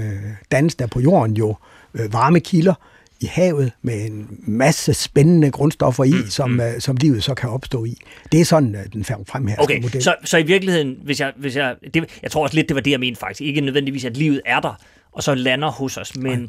dannes 0.51 0.75
der 0.75 0.87
på 0.87 0.99
jorden 0.99 1.37
jo 1.37 1.55
uh, 1.93 2.13
varme 2.13 2.39
kilder, 2.39 2.73
i 3.21 3.25
havet 3.25 3.71
med 3.81 4.05
en 4.05 4.39
masse 4.47 4.93
spændende 4.93 5.51
grundstoffer 5.51 6.03
i, 6.03 6.11
mm, 6.11 6.29
som, 6.29 6.49
mm. 6.49 6.59
Uh, 6.59 6.65
som 6.79 6.95
livet 6.95 7.23
så 7.23 7.33
kan 7.33 7.49
opstå 7.49 7.85
i. 7.85 7.97
Det 8.31 8.41
er 8.41 8.45
sådan, 8.45 8.75
uh, 8.75 8.81
den 8.93 9.03
fremherskende 9.03 9.63
okay, 9.63 9.81
model. 9.81 10.03
Så, 10.03 10.15
så 10.23 10.37
i 10.37 10.43
virkeligheden, 10.43 10.97
hvis 11.03 11.19
jeg, 11.19 11.33
hvis 11.37 11.55
jeg, 11.55 11.75
det, 11.93 12.19
jeg 12.23 12.31
tror 12.31 12.43
også 12.43 12.55
lidt, 12.55 12.69
det 12.69 12.75
var 12.75 12.81
det, 12.81 12.91
jeg 12.91 12.99
mente 12.99 13.19
faktisk. 13.19 13.41
Ikke 13.41 13.61
nødvendigvis, 13.61 14.05
at 14.05 14.17
livet 14.17 14.41
er 14.45 14.59
der, 14.59 14.81
og 15.11 15.23
så 15.23 15.35
lander 15.35 15.71
hos 15.71 15.97
os, 15.97 16.15
men, 16.15 16.39
Nej. 16.39 16.47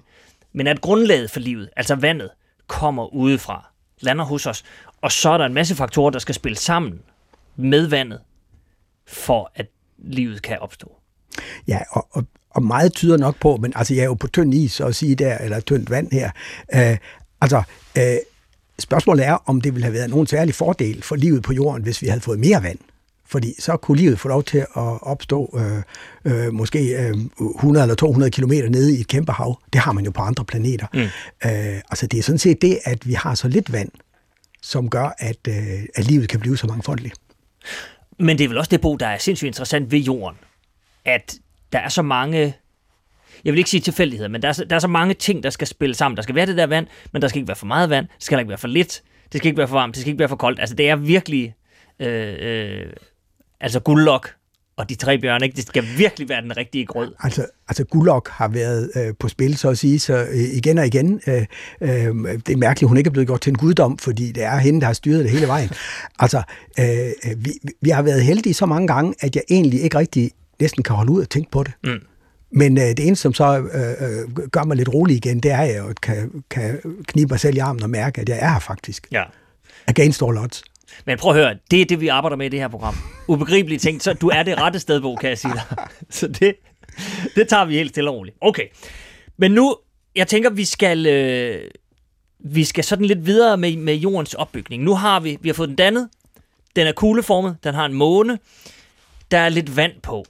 men 0.52 0.66
at 0.66 0.80
grundlaget 0.80 1.30
for 1.30 1.40
livet, 1.40 1.68
altså 1.76 1.94
vandet, 1.94 2.30
kommer 2.66 3.14
udefra, 3.14 3.70
lander 4.00 4.24
hos 4.24 4.46
os, 4.46 4.64
og 5.02 5.12
så 5.12 5.30
er 5.30 5.38
der 5.38 5.44
en 5.46 5.54
masse 5.54 5.74
faktorer, 5.74 6.10
der 6.10 6.18
skal 6.18 6.34
spille 6.34 6.58
sammen 6.58 7.00
med 7.56 7.86
vandet, 7.86 8.20
for 9.06 9.50
at 9.54 9.66
livet 9.98 10.42
kan 10.42 10.58
opstå. 10.58 10.96
Ja, 11.68 11.78
og, 11.90 12.08
og, 12.10 12.24
og 12.50 12.62
meget 12.62 12.92
tyder 12.92 13.16
nok 13.16 13.40
på, 13.40 13.56
men 13.56 13.72
altså 13.76 13.94
jeg 13.94 14.00
er 14.00 14.06
jo 14.06 14.14
på 14.14 14.26
tynd 14.26 14.54
is 14.54 14.80
at 14.80 14.94
sige 14.94 15.14
der, 15.14 15.38
eller 15.38 15.60
tyndt 15.60 15.90
vand 15.90 16.12
her. 16.12 16.30
Øh, 16.74 16.96
altså, 17.40 17.62
øh, 17.98 18.16
spørgsmålet 18.78 19.26
er, 19.26 19.38
om 19.46 19.60
det 19.60 19.74
ville 19.74 19.84
have 19.84 19.94
været 19.94 20.10
nogen 20.10 20.26
særlig 20.26 20.54
fordel 20.54 21.02
for 21.02 21.16
livet 21.16 21.42
på 21.42 21.52
jorden, 21.52 21.82
hvis 21.82 22.02
vi 22.02 22.06
havde 22.06 22.20
fået 22.20 22.38
mere 22.38 22.62
vand. 22.62 22.78
Fordi 23.26 23.54
så 23.58 23.76
kunne 23.76 23.98
livet 23.98 24.18
få 24.18 24.28
lov 24.28 24.42
til 24.42 24.58
at 24.58 24.66
opstå 25.02 25.58
øh, 25.58 25.82
øh, 26.32 26.52
måske 26.52 27.08
øh, 27.08 27.14
100 27.54 27.84
eller 27.84 27.94
200 27.94 28.30
kilometer 28.30 28.68
nede 28.68 28.96
i 28.96 29.00
et 29.00 29.08
kæmpe 29.08 29.32
hav. 29.32 29.60
Det 29.72 29.80
har 29.80 29.92
man 29.92 30.04
jo 30.04 30.10
på 30.10 30.22
andre 30.22 30.44
planeter. 30.44 30.86
Mm. 30.94 31.00
Øh, 31.00 31.80
altså 31.90 32.06
det 32.06 32.18
er 32.18 32.22
sådan 32.22 32.38
set 32.38 32.62
det, 32.62 32.78
at 32.84 33.06
vi 33.06 33.12
har 33.12 33.34
så 33.34 33.48
lidt 33.48 33.72
vand, 33.72 33.90
som 34.62 34.90
gør, 34.90 35.14
at, 35.18 35.48
øh, 35.48 35.54
at 35.94 36.04
livet 36.04 36.28
kan 36.28 36.40
blive 36.40 36.56
så 36.56 36.66
mangfoldigt. 36.66 37.14
Men 38.18 38.38
det 38.38 38.44
er 38.44 38.48
vel 38.48 38.58
også 38.58 38.70
det, 38.70 38.80
Bo, 38.80 38.96
der 38.96 39.06
er 39.06 39.18
sindssygt 39.18 39.46
interessant 39.46 39.92
ved 39.92 39.98
jorden, 39.98 40.38
at 41.04 41.34
der 41.72 41.78
er 41.78 41.88
så 41.88 42.02
mange 42.02 42.54
jeg 43.44 43.52
vil 43.52 43.58
ikke 43.58 43.70
sige 43.70 43.80
tilfældigheder, 43.80 44.28
men 44.28 44.42
der 44.42 44.48
er, 44.48 44.52
så, 44.52 44.64
der 44.64 44.76
er 44.76 44.80
så 44.80 44.88
mange 44.88 45.14
ting, 45.14 45.42
der 45.42 45.50
skal 45.50 45.66
spille 45.66 45.94
sammen. 45.94 46.16
Der 46.16 46.22
skal 46.22 46.34
være 46.34 46.46
det 46.46 46.56
der 46.56 46.66
vand, 46.66 46.86
men 47.12 47.22
der 47.22 47.28
skal 47.28 47.38
ikke 47.38 47.48
være 47.48 47.56
for 47.56 47.66
meget 47.66 47.90
vand. 47.90 48.06
Det 48.14 48.24
skal 48.24 48.38
ikke 48.38 48.48
være 48.48 48.58
for 48.58 48.68
lidt. 48.68 49.02
Det 49.32 49.38
skal 49.38 49.46
ikke 49.46 49.58
være 49.58 49.68
for 49.68 49.76
varmt. 49.76 49.94
Det 49.94 50.00
skal 50.00 50.10
ikke 50.10 50.18
være 50.18 50.28
for 50.28 50.36
koldt. 50.36 50.60
Altså, 50.60 50.74
det 50.74 50.88
er 50.88 50.96
virkelig... 50.96 51.54
Øh, 52.00 52.34
øh, 52.38 52.86
altså, 53.60 53.80
guldlok 53.80 54.36
og 54.76 54.88
de 54.88 54.94
tre 54.94 55.18
bjørne, 55.18 55.44
ikke? 55.44 55.56
det 55.56 55.66
skal 55.66 55.84
virkelig 55.96 56.28
være 56.28 56.42
den 56.42 56.56
rigtige 56.56 56.86
grød. 56.86 57.12
Altså, 57.20 57.46
altså 57.68 57.84
Gullok 57.84 58.28
har 58.28 58.48
været 58.48 58.90
øh, 58.96 59.14
på 59.18 59.28
spil, 59.28 59.56
så 59.56 59.68
at 59.68 59.78
sige, 59.78 59.98
så 59.98 60.16
øh, 60.16 60.36
igen 60.36 60.78
og 60.78 60.86
igen. 60.86 61.20
Øh, 61.26 61.46
øh, 61.80 61.88
det 62.46 62.48
er 62.48 62.56
mærkeligt, 62.56 62.88
hun 62.88 62.96
ikke 62.96 63.08
er 63.08 63.12
blevet 63.12 63.28
gjort 63.28 63.40
til 63.40 63.50
en 63.50 63.56
guddom, 63.56 63.98
fordi 63.98 64.32
det 64.32 64.42
er 64.42 64.56
hende, 64.56 64.80
der 64.80 64.86
har 64.86 64.92
styret 64.92 65.24
det 65.24 65.30
hele 65.30 65.46
vejen. 65.46 65.70
Altså, 66.18 66.42
øh, 66.80 67.44
vi, 67.44 67.50
vi 67.80 67.90
har 67.90 68.02
været 68.02 68.22
heldige 68.22 68.54
så 68.54 68.66
mange 68.66 68.86
gange, 68.86 69.14
at 69.20 69.36
jeg 69.36 69.42
egentlig 69.50 69.82
ikke 69.82 69.98
rigtig 69.98 70.30
næsten 70.60 70.82
kan 70.82 70.96
holde 70.96 71.12
ud 71.12 71.20
og 71.20 71.30
tænke 71.30 71.50
på 71.50 71.62
det. 71.62 71.72
Mm. 71.84 72.00
Men 72.52 72.78
øh, 72.78 72.84
det 72.84 73.06
eneste, 73.06 73.22
som 73.22 73.34
så 73.34 73.58
øh, 73.58 74.08
øh, 74.08 74.48
gør 74.48 74.64
mig 74.64 74.76
lidt 74.76 74.94
rolig 74.94 75.16
igen, 75.16 75.40
det 75.40 75.50
er, 75.50 75.58
at 75.58 75.74
jeg 75.74 75.84
kan, 76.02 76.44
kan 76.50 76.80
knibe 77.06 77.32
mig 77.32 77.40
selv 77.40 77.56
i 77.56 77.58
armen 77.58 77.82
og 77.82 77.90
mærke, 77.90 78.20
at 78.20 78.28
jeg 78.28 78.38
er 78.40 78.52
her 78.52 78.58
faktisk. 78.58 79.06
Ja. 79.12 79.22
Against 79.86 80.22
all 80.22 80.38
odds. 80.38 80.62
Men 81.04 81.18
prøv 81.18 81.30
at 81.30 81.36
høre, 81.36 81.58
det 81.70 81.80
er 81.80 81.84
det, 81.84 82.00
vi 82.00 82.08
arbejder 82.08 82.36
med 82.36 82.46
i 82.46 82.48
det 82.48 82.60
her 82.60 82.68
program. 82.68 82.94
Ubegribelige 83.28 83.78
ting, 83.78 84.02
så 84.02 84.12
du 84.12 84.28
er 84.28 84.42
det 84.42 84.58
rette 84.58 84.80
sted, 84.80 85.00
hvor 85.00 85.16
kan 85.16 85.28
jeg 85.28 85.38
sige 85.38 85.54
dig. 85.54 85.62
Så 86.10 86.28
det, 86.28 86.56
det 87.34 87.48
tager 87.48 87.64
vi 87.64 87.74
helt 87.74 87.90
stille 87.90 88.10
og 88.10 88.16
roligt. 88.16 88.36
Okay, 88.40 88.66
men 89.36 89.52
nu, 89.52 89.76
jeg 90.14 90.28
tænker, 90.28 90.50
vi 90.50 90.64
skal, 90.64 91.06
øh, 91.06 91.70
vi 92.38 92.64
skal 92.64 92.84
sådan 92.84 93.04
lidt 93.04 93.26
videre 93.26 93.56
med, 93.56 93.76
med 93.76 93.94
jordens 93.94 94.34
opbygning. 94.34 94.82
Nu 94.82 94.94
har 94.94 95.20
vi, 95.20 95.38
vi 95.40 95.48
har 95.48 95.54
fået 95.54 95.68
den 95.68 95.76
dannet, 95.76 96.08
den 96.76 96.86
er 96.86 96.92
kugleformet, 96.92 97.56
den 97.64 97.74
har 97.74 97.86
en 97.86 97.92
måne, 97.92 98.38
der 99.30 99.38
er 99.38 99.48
lidt 99.48 99.76
vand 99.76 99.92
på. 100.02 100.24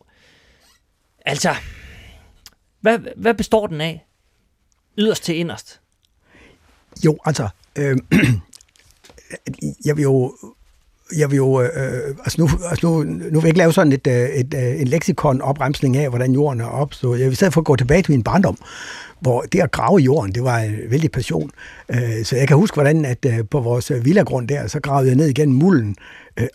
Altså, 1.26 1.54
hvad, 2.80 2.98
hvad 3.16 3.34
består 3.34 3.66
den 3.66 3.80
af? 3.80 4.06
Yderst 4.98 5.22
til 5.24 5.36
inderst. 5.36 5.80
Jo, 7.04 7.18
altså, 7.24 7.48
øh, 7.78 7.96
jeg 9.84 9.96
vil 9.96 10.02
jo 10.02 10.32
jeg 11.16 11.30
vil 11.30 11.36
jo, 11.36 11.62
øh, 11.62 11.68
øh, 11.76 12.14
altså 12.18 12.40
nu, 12.40 12.48
altså 12.70 12.86
nu, 12.86 13.02
nu 13.02 13.40
vil 13.40 13.40
jeg 13.40 13.46
ikke 13.46 13.58
lave 13.58 13.72
sådan 13.72 13.92
et, 13.92 14.06
øh, 14.06 14.14
et, 14.14 14.54
et, 14.54 14.54
øh, 14.54 14.80
en 14.80 14.88
leksikon 14.88 15.40
opremsning 15.40 15.96
af, 15.96 16.08
hvordan 16.08 16.32
jorden 16.32 16.60
er 16.60 16.66
opstået. 16.66 17.20
Jeg 17.20 17.28
vil 17.28 17.36
stedet 17.36 17.54
for 17.54 17.60
at 17.60 17.64
gå 17.64 17.76
tilbage 17.76 18.02
til 18.02 18.12
min 18.12 18.22
barndom, 18.22 18.58
hvor 19.20 19.40
det 19.40 19.60
at 19.60 19.70
grave 19.70 19.98
jorden, 19.98 20.32
det 20.32 20.44
var 20.44 20.58
en 20.58 20.76
vældig 20.90 21.10
passion. 21.10 21.50
Øh, 21.88 22.24
så 22.24 22.36
jeg 22.36 22.48
kan 22.48 22.56
huske, 22.56 22.74
hvordan 22.74 23.04
at 23.04 23.26
øh, 23.26 23.38
på 23.50 23.60
vores 23.60 23.90
øh, 23.90 24.04
villagrund 24.04 24.48
der, 24.48 24.66
så 24.66 24.80
gravede 24.80 25.08
jeg 25.08 25.16
ned 25.16 25.26
igennem 25.26 25.56
mulden, 25.56 25.96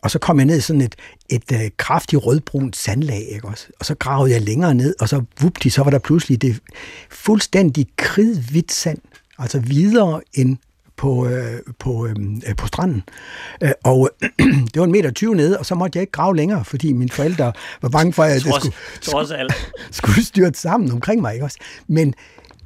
og 0.01 0.11
så 0.11 0.19
kom 0.19 0.37
jeg 0.37 0.45
ned 0.45 0.57
i 0.57 0.61
sådan 0.61 0.81
et, 0.81 0.95
et 1.29 1.77
kraftigt 1.77 2.25
rødbrunt 2.25 2.75
sandlag, 2.75 3.27
ikke 3.31 3.47
også? 3.47 3.67
Og 3.79 3.85
så 3.85 3.95
gravede 3.95 4.33
jeg 4.33 4.41
længere 4.41 4.75
ned, 4.75 4.95
og 4.99 5.09
så 5.09 5.23
vupti, 5.41 5.69
så 5.69 5.83
var 5.83 5.91
der 5.91 5.99
pludselig 5.99 6.41
det 6.41 6.59
fuldstændig 7.09 7.87
kridhvidt 7.97 8.71
sand, 8.71 8.97
altså 9.39 9.59
videre 9.59 10.21
end 10.33 10.57
på, 11.01 11.27
øh, 11.27 11.59
på, 11.79 12.07
øh, 12.07 12.55
på 12.57 12.67
stranden. 12.67 13.03
Øh, 13.61 13.71
og 13.83 14.09
øh, 14.21 14.29
det 14.73 14.79
var 14.79 14.83
en 14.83 14.91
meter 14.91 15.11
20 15.11 15.35
nede, 15.35 15.59
og 15.59 15.65
så 15.65 15.75
måtte 15.75 15.97
jeg 15.97 16.01
ikke 16.01 16.11
grave 16.11 16.35
længere, 16.35 16.65
fordi 16.65 16.93
mine 16.93 17.09
forældre 17.09 17.53
var 17.81 17.89
bange 17.89 18.13
for, 18.13 18.23
at 18.23 18.31
jeg 18.31 18.41
skulle, 18.41 18.73
skulle, 19.01 19.49
skulle 19.91 20.25
styrte 20.25 20.59
sammen 20.59 20.91
omkring 20.91 21.21
mig. 21.21 21.33
Ikke 21.33 21.45
også? 21.45 21.57
Men 21.87 22.13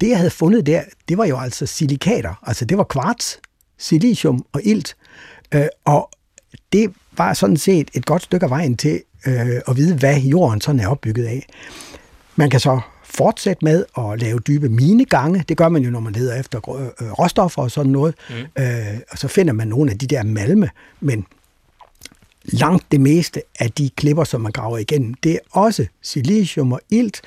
det, 0.01 0.09
jeg 0.09 0.17
havde 0.17 0.29
fundet 0.29 0.65
der, 0.65 0.81
det 1.09 1.17
var 1.17 1.25
jo 1.25 1.39
altså 1.39 1.65
silikater. 1.65 2.33
Altså 2.43 2.65
det 2.65 2.77
var 2.77 2.83
kvarts, 2.83 3.39
silicium 3.77 4.45
og 4.53 4.61
ilt. 4.63 4.95
Øh, 5.53 5.67
og 5.85 6.09
det 6.73 6.93
var 7.17 7.33
sådan 7.33 7.57
set 7.57 7.89
et 7.93 8.05
godt 8.05 8.23
stykke 8.23 8.43
af 8.43 8.49
vejen 8.49 8.77
til 8.77 9.01
øh, 9.27 9.61
at 9.67 9.77
vide, 9.77 9.95
hvad 9.95 10.19
jorden 10.19 10.61
sådan 10.61 10.79
er 10.79 10.87
opbygget 10.87 11.25
af. 11.25 11.47
Man 12.35 12.49
kan 12.49 12.59
så 12.59 12.79
fortsætte 13.17 13.65
med 13.65 13.85
at 13.97 14.21
lave 14.21 14.39
dybe 14.39 14.69
minegange. 14.69 15.45
Det 15.49 15.57
gør 15.57 15.69
man 15.69 15.83
jo, 15.83 15.89
når 15.89 15.99
man 15.99 16.13
leder 16.13 16.39
efter 16.39 16.69
øh, 16.69 17.11
råstoffer 17.11 17.61
og 17.61 17.71
sådan 17.71 17.91
noget. 17.91 18.15
Mm. 18.29 18.63
Øh, 18.63 18.99
og 19.11 19.17
så 19.17 19.27
finder 19.27 19.53
man 19.53 19.67
nogle 19.67 19.91
af 19.91 19.97
de 19.97 20.07
der 20.07 20.23
malme, 20.23 20.69
men 20.99 21.25
langt 22.43 22.91
det 22.91 23.01
meste 23.01 23.41
af 23.59 23.71
de 23.71 23.89
klipper, 23.89 24.23
som 24.23 24.41
man 24.41 24.51
graver 24.51 24.77
igennem, 24.77 25.13
det 25.13 25.31
er 25.31 25.39
også 25.51 25.85
silicium 26.01 26.71
og 26.71 26.81
ilt, 26.89 27.21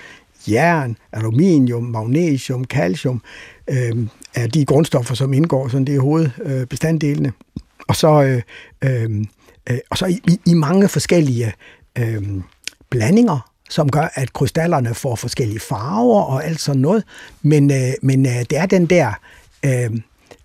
jern, 0.49 0.97
aluminium, 1.13 1.83
magnesium, 1.83 2.65
calcium, 2.65 3.23
øh, 3.71 4.07
er 4.35 4.47
de 4.47 4.65
grundstoffer, 4.65 5.15
som 5.15 5.33
indgår, 5.33 5.69
sådan 5.69 5.85
det 5.85 5.97
er 5.97 6.01
hovedbestanddelene. 6.01 7.33
og 7.89 7.97
så, 7.97 8.23
øh, 8.23 8.43
øh, 8.85 9.25
øh, 9.71 9.79
og 9.91 9.99
så 9.99 10.07
i, 10.07 10.41
i 10.47 10.55
mange 10.55 10.89
forskellige 10.89 11.53
øh, 11.99 12.23
blandinger, 12.91 13.51
som 13.69 13.91
gør, 13.91 14.09
at 14.15 14.33
krystallerne 14.33 14.95
får 14.95 15.17
forskellige 15.17 15.61
farver 15.61 16.23
og 16.23 16.45
alt 16.45 16.61
sådan 16.61 16.83
noget. 16.83 17.05
Men, 17.43 17.71
øh, 17.73 17.93
men 18.03 18.27
øh, 18.27 18.33
det 18.33 18.53
er 18.53 18.67
den 18.67 18.87
der 18.87 19.13
øh, 19.65 19.91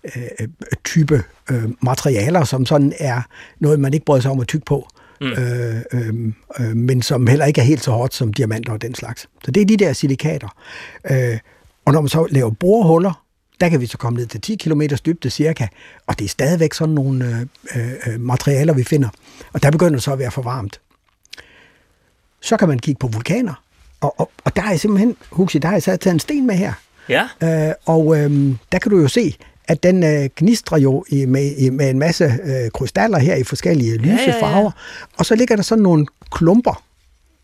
øh, 0.04 0.48
type 0.84 1.22
øh, 1.50 1.64
materialer, 1.82 2.44
som 2.44 2.66
sådan 2.66 2.92
er 2.98 3.22
noget, 3.60 3.80
man 3.80 3.94
ikke 3.94 4.06
bryder 4.06 4.22
sig 4.22 4.30
om 4.30 4.40
at 4.40 4.48
tykke 4.48 4.66
på. 4.66 4.88
mm. 5.20 5.26
øh, 5.26 5.76
øh, 5.92 6.32
øh, 6.60 6.76
men 6.76 7.02
som 7.02 7.26
heller 7.26 7.44
ikke 7.44 7.60
er 7.60 7.64
helt 7.64 7.84
så 7.84 7.90
hårdt 7.90 8.14
som 8.14 8.32
diamanter 8.32 8.72
og 8.72 8.82
den 8.82 8.94
slags. 8.94 9.28
Så 9.44 9.50
det 9.50 9.60
er 9.60 9.66
de 9.66 9.76
der 9.76 9.92
silikater. 9.92 10.48
Øh, 11.10 11.38
og 11.84 11.92
når 11.92 12.00
man 12.00 12.08
så 12.08 12.26
laver 12.30 12.50
borehuller, 12.50 13.24
der 13.60 13.68
kan 13.68 13.80
vi 13.80 13.86
så 13.86 13.98
komme 13.98 14.18
ned 14.18 14.26
til 14.26 14.40
10 14.40 14.56
km 14.56 14.82
dybde 15.06 15.30
cirka, 15.30 15.66
og 16.06 16.18
det 16.18 16.24
er 16.24 16.28
stadigvæk 16.28 16.74
sådan 16.74 16.94
nogle 16.94 17.48
øh, 17.76 17.92
øh, 18.06 18.20
materialer, 18.20 18.72
vi 18.72 18.84
finder. 18.84 19.08
Og 19.52 19.62
der 19.62 19.70
begynder 19.70 19.92
det 19.92 20.02
så 20.02 20.12
at 20.12 20.18
være 20.18 20.30
for 20.30 20.42
varmt. 20.42 20.80
Så 22.44 22.56
kan 22.56 22.68
man 22.68 22.78
kigge 22.78 22.98
på 22.98 23.06
vulkaner, 23.06 23.54
og, 24.00 24.20
og, 24.20 24.30
og 24.44 24.56
der 24.56 24.62
er 24.62 24.76
simpelthen, 24.76 25.16
Huxi, 25.30 25.58
der 25.58 25.68
har 25.68 25.74
jeg 25.74 25.82
taget 25.82 26.06
en 26.06 26.20
sten 26.20 26.46
med 26.46 26.54
her. 26.54 26.72
Ja. 27.08 27.28
Øh, 27.42 27.74
og 27.86 28.16
øh, 28.16 28.54
der 28.72 28.78
kan 28.78 28.90
du 28.90 29.00
jo 29.00 29.08
se, 29.08 29.36
at 29.68 29.82
den 29.82 30.04
øh, 30.04 30.28
gnistrer 30.36 30.78
jo 30.78 31.04
i, 31.08 31.24
med, 31.24 31.56
i, 31.56 31.70
med 31.70 31.90
en 31.90 31.98
masse 31.98 32.24
øh, 32.24 32.70
krystaller 32.70 33.18
her 33.18 33.34
i 33.34 33.44
forskellige 33.44 33.96
lyse 33.96 34.12
ja, 34.12 34.34
ja. 34.34 34.42
farver. 34.42 34.70
Og 35.18 35.26
så 35.26 35.34
ligger 35.34 35.56
der 35.56 35.62
sådan 35.62 35.82
nogle 35.82 36.06
klumper, 36.32 36.82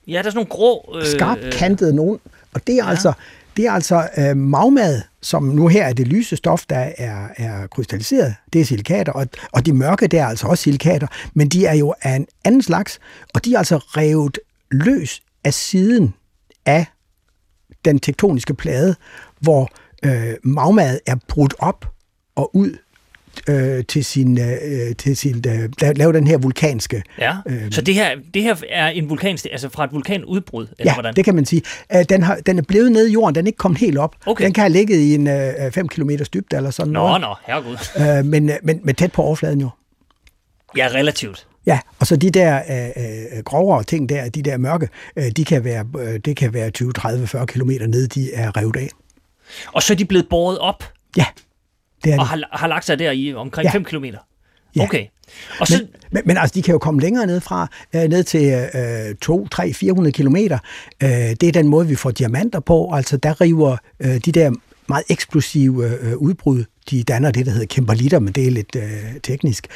Ja, 0.06 0.12
der 0.12 0.18
er 0.18 0.22
sådan 0.22 0.36
nogle 0.36 0.48
grå... 0.48 0.98
Øh, 1.00 1.06
skarpt 1.06 1.40
kantede 1.52 1.96
nogen. 1.96 2.18
Og 2.54 2.66
det 2.66 2.72
er 2.78 2.84
ja. 2.84 2.90
altså, 2.90 3.12
det 3.56 3.66
er 3.66 3.72
altså 3.72 4.08
øh, 4.18 4.36
magmad, 4.36 5.02
som 5.22 5.42
nu 5.42 5.68
her 5.68 5.86
er 5.86 5.92
det 5.92 6.08
lyse 6.08 6.36
stof, 6.36 6.64
der 6.70 6.90
er, 6.98 7.28
er 7.36 7.66
krystalliseret. 7.66 8.34
Det 8.52 8.60
er 8.60 8.64
silikater, 8.64 9.12
og, 9.12 9.26
og 9.52 9.66
de 9.66 9.72
mørke, 9.72 10.06
det 10.06 10.18
er 10.18 10.26
altså 10.26 10.46
også 10.46 10.62
silikater. 10.62 11.06
Men 11.34 11.48
de 11.48 11.66
er 11.66 11.74
jo 11.74 11.94
af 12.02 12.16
en 12.16 12.26
anden 12.44 12.62
slags, 12.62 12.98
og 13.34 13.44
de 13.44 13.54
er 13.54 13.58
altså 13.58 13.76
revet 13.76 14.38
løs 14.70 15.20
af 15.44 15.54
siden 15.54 16.14
af 16.66 16.86
den 17.84 17.98
tektoniske 17.98 18.54
plade, 18.54 18.94
hvor 19.40 19.68
øh, 20.04 20.34
magmaet 20.42 21.00
er 21.06 21.16
brudt 21.28 21.54
op 21.58 21.86
og 22.34 22.56
ud 22.56 22.76
øh, 23.48 23.84
til 23.84 24.04
sin, 24.04 24.40
øh, 24.40 24.96
til 24.98 25.16
sin 25.16 25.44
øh, 25.48 25.68
la- 25.82 25.92
lave 25.92 26.12
den 26.12 26.26
her 26.26 26.38
vulkanske. 26.38 27.02
Ja, 27.18 27.36
Øh, 27.46 27.72
så 27.72 27.80
det 27.82 27.94
her, 27.94 28.16
det 28.34 28.42
her 28.42 28.56
er 28.70 28.88
en 28.88 29.08
vulkan, 29.10 29.38
altså 29.52 29.68
fra 29.68 29.84
et 29.84 29.92
vulkanudbrud, 29.92 30.66
eller 30.78 30.90
Ja, 30.90 30.94
hvordan? 30.94 31.14
det 31.16 31.24
kan 31.24 31.34
man 31.34 31.44
sige. 31.46 31.62
Øh, 31.94 32.04
Den, 32.08 32.22
har, 32.22 32.36
den 32.36 32.58
er 32.58 32.62
blevet 32.62 32.92
nede 32.92 33.10
i 33.10 33.12
jorden, 33.12 33.34
den 33.34 33.44
er 33.44 33.48
ikke 33.48 33.56
kommet 33.56 33.80
helt 33.80 33.98
op. 33.98 34.16
Okay. 34.26 34.44
Den 34.44 34.52
kan 34.52 34.62
have 34.62 34.72
ligget 34.72 34.96
i 34.96 35.14
en 35.14 35.28
5 35.72 35.88
km 35.88 36.10
dybde 36.34 36.56
eller 36.56 36.70
sådan 36.70 36.92
Nå, 36.92 36.98
noget. 37.00 37.20
nå, 37.20 37.34
herregud. 37.46 37.76
Øh, 38.18 38.24
men, 38.24 38.50
øh, 38.50 38.56
men, 38.62 38.80
men 38.84 38.94
tæt 38.94 39.12
på 39.12 39.22
overfladen 39.22 39.60
jo. 39.60 39.68
Ja, 40.76 40.88
relativt. 40.94 41.46
Ja, 41.66 41.78
og 41.98 42.06
så 42.06 42.16
de 42.16 42.30
der 42.30 42.62
øh, 42.70 43.04
øh, 43.36 43.42
grovere 43.44 43.82
ting 43.84 44.08
der, 44.08 44.28
de 44.28 44.42
der 44.42 44.56
mørke, 44.56 44.88
øh, 45.16 45.24
de 45.36 45.44
kan 45.44 45.64
være, 45.64 45.86
øh, 45.98 46.20
det 46.24 46.36
kan 46.36 46.54
være 46.54 46.70
20, 46.70 46.92
30, 46.92 47.26
40 47.26 47.46
km 47.46 47.70
nede, 47.70 48.06
de 48.06 48.32
er 48.34 48.56
revet 48.56 48.76
af. 48.76 48.88
Og 49.72 49.82
så 49.82 49.92
er 49.92 49.96
de 49.96 50.04
blevet 50.04 50.26
båret 50.30 50.58
op 50.58 50.84
Ja, 51.16 51.24
det 52.04 52.12
er 52.12 52.18
og 52.18 52.20
det. 52.20 52.28
har, 52.28 52.48
har 52.58 52.66
lagt 52.66 52.84
sig 52.84 52.98
der 52.98 53.10
i 53.10 53.34
omkring 53.34 53.64
Ja. 53.66 53.72
5 53.72 53.84
km. 53.84 54.04
Ja. 54.76 54.82
Okay. 54.84 55.06
Og 55.60 55.66
så, 55.66 55.74
Men, 55.78 55.88
men, 56.10 56.22
men 56.26 56.36
altså, 56.36 56.54
de 56.54 56.62
kan 56.62 56.72
jo 56.72 56.78
komme 56.78 57.00
længere 57.00 57.26
ned 57.26 57.40
fra, 57.40 57.68
øh, 57.94 58.02
ned 58.02 58.24
til 58.24 58.68
øh, 59.10 59.14
2, 59.16 59.48
3, 59.48 59.72
400 59.72 60.12
kilometer. 60.12 60.58
Øh, 61.02 61.08
det 61.10 61.42
er 61.42 61.52
den 61.52 61.68
måde, 61.68 61.86
vi 61.88 61.94
får 61.94 62.10
diamanter 62.10 62.60
på. 62.60 62.90
Altså, 62.94 63.16
der 63.16 63.40
river 63.40 63.76
øh, 64.00 64.16
de 64.24 64.32
der 64.32 64.50
meget 64.88 65.04
eksplosive 65.08 65.98
øh, 66.00 66.16
udbrud, 66.16 66.64
de 66.90 67.02
danner 67.02 67.30
det, 67.30 67.46
der 67.46 67.52
hedder 67.52 67.66
kimberlitter, 67.66 68.18
men 68.18 68.32
det 68.32 68.46
er 68.46 68.50
lidt 68.50 68.76
øh, 68.76 69.20
teknisk. 69.22 69.66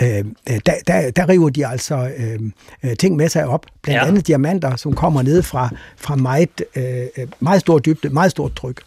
Øh, 0.00 0.18
øh, 0.50 0.60
der, 0.66 0.74
der, 0.86 1.10
der 1.10 1.28
river 1.28 1.50
de 1.50 1.66
altså 1.66 2.10
øh, 2.16 2.40
øh, 2.82 2.96
ting 2.96 3.16
med 3.16 3.28
sig 3.28 3.46
op. 3.46 3.66
Blandt 3.82 3.96
Ja. 3.96 4.02
ja. 4.04 4.08
andet 4.08 4.26
diamanter, 4.26 4.76
som 4.76 4.94
kommer 4.94 5.22
ned 5.22 5.42
fra, 5.42 5.68
fra 5.96 6.16
meget, 6.16 6.62
øh, 6.76 6.84
øh, 7.18 7.26
meget 7.40 7.60
stor 7.60 7.78
dybde, 7.78 8.08
meget 8.08 8.30
stort 8.30 8.54
tryk. 8.56 8.80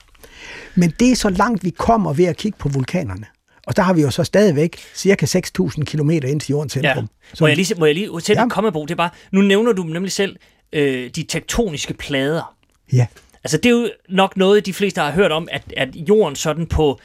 Men 0.76 0.94
det 1.00 1.12
er 1.12 1.16
så 1.16 1.30
langt, 1.30 1.64
vi 1.64 1.70
kommer 1.70 2.14
ved 2.14 2.26
at 2.26 2.38
kigge 2.38 2.58
på 2.60 2.70
vulkanerne. 2.70 3.26
Og 3.68 3.76
der 3.76 3.84
har 3.84 3.94
vi 3.94 4.02
jo 4.02 4.10
så 4.12 4.24
stadigvæk 4.24 4.78
cirka 4.96 5.26
6.000 5.26 5.84
km 5.84 6.10
ind 6.10 6.40
til 6.40 6.50
jordens 6.52 6.76
ja. 6.76 6.82
centrum. 6.82 7.10
Så 7.34 7.44
Må 7.44 7.48
jeg 7.48 7.56
lige, 7.58 7.76
må 7.80 7.86
jeg 7.86 7.96
lige 7.96 8.22
sætte 8.22 8.42
Ja. 8.42 8.48
komme 8.48 8.72
på? 8.72 8.80
Det 8.80 8.92
er 8.92 8.96
bare, 8.96 9.10
nu 9.32 9.42
nævner 9.42 9.74
du 9.74 9.84
nemlig 9.84 10.12
selv 10.12 10.36
øh, 10.74 11.10
de 11.16 11.24
tektoniske 11.24 11.94
plader. 11.94 12.56
Ja, 12.94 13.08
Altså, 13.44 13.58
det 13.58 13.66
er 13.66 13.70
jo 13.74 13.90
nok 14.10 14.38
noget, 14.38 14.66
de 14.66 14.74
fleste 14.74 15.02
har 15.02 15.12
hørt 15.12 15.32
om, 15.32 15.48
at, 15.52 15.62
at 15.78 15.90
jorden 15.96 16.36
sådan 16.36 16.66
på 16.66 17.00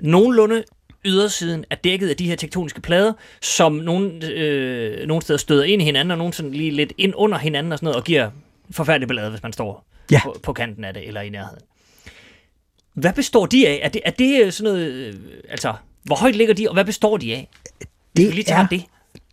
nogenlunde 0.00 0.64
ydersiden 1.04 1.64
er 1.70 1.74
dækket 1.76 2.08
af 2.08 2.16
de 2.16 2.28
her 2.28 2.36
tektoniske 2.36 2.80
plader, 2.80 3.12
som 3.40 3.72
nogle, 3.72 4.26
øh, 4.26 5.06
nogle 5.06 5.22
steder 5.22 5.38
støder 5.38 5.64
ind 5.64 5.82
i 5.82 5.84
hinanden, 5.84 6.10
og 6.10 6.18
nogle 6.18 6.32
sådan 6.32 6.52
lige 6.52 6.70
lidt 6.70 6.92
ind 6.98 7.12
under 7.16 7.38
hinanden 7.38 7.72
og 7.72 7.78
sådan 7.78 7.84
noget, 7.84 7.96
og 7.96 8.04
giver 8.04 8.30
forfærdelig 8.70 9.08
ballade, 9.08 9.30
hvis 9.30 9.42
man 9.42 9.52
står 9.52 9.86
Ja. 10.12 10.20
på, 10.24 10.36
på 10.42 10.52
kanten 10.52 10.84
af 10.84 10.94
det, 10.94 11.08
eller 11.08 11.20
i 11.20 11.28
nærheden. 11.28 11.62
Hvad 12.94 13.12
består 13.12 13.46
de 13.46 13.68
af? 13.68 13.80
Er 13.82 13.88
det, 13.88 14.00
er 14.04 14.10
det 14.10 14.44
øh, 14.44 14.52
sådan 14.52 14.72
noget... 14.72 14.86
Øh, 14.92 15.14
altså, 15.48 15.74
hvor 16.02 16.16
højt 16.16 16.36
ligger 16.36 16.54
de, 16.54 16.68
og 16.68 16.74
hvad 16.74 16.84
består 16.84 17.16
de 17.16 17.34
af? 17.34 17.48
Det 18.16 18.28
er, 18.48 18.66
det. 18.70 18.84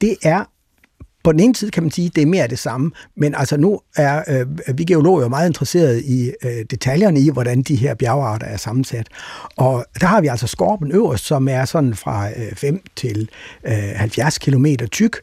det 0.02 0.18
er 0.24 0.44
på 1.28 1.32
den 1.32 1.40
ene 1.40 1.56
side 1.56 1.72
kan 1.72 1.84
man 1.84 1.92
sige, 1.92 2.06
at 2.06 2.16
det 2.16 2.22
er 2.22 2.26
mere 2.26 2.44
af 2.44 2.50
det 2.50 2.60
samme, 2.60 2.92
men 3.16 3.36
altså 3.36 3.58
nu 3.58 3.80
er 3.96 4.24
øh, 4.28 4.78
vi 4.78 4.84
geologer 4.84 5.22
jo 5.22 5.28
meget 5.28 5.48
interesserede 5.48 6.04
i 6.04 6.32
øh, 6.44 6.66
detaljerne 6.72 7.20
i, 7.20 7.30
hvordan 7.30 7.62
de 7.62 7.76
her 7.76 7.94
bjergarter 7.94 8.48
er 8.48 8.58
sammensat. 8.58 9.08
Og 9.56 9.86
der 10.02 10.08
har 10.08 10.22
vi 10.22 10.28
altså 10.28 10.48
skorpen 10.48 10.92
øverst, 10.92 11.26
som 11.26 11.48
er 11.48 11.66
sådan 11.66 11.96
fra 11.96 12.30
øh, 12.30 12.56
5 12.56 12.82
til 12.96 13.30
øh, 13.64 13.74
70 13.96 14.38
km 14.38 14.66
tyk, 14.92 15.18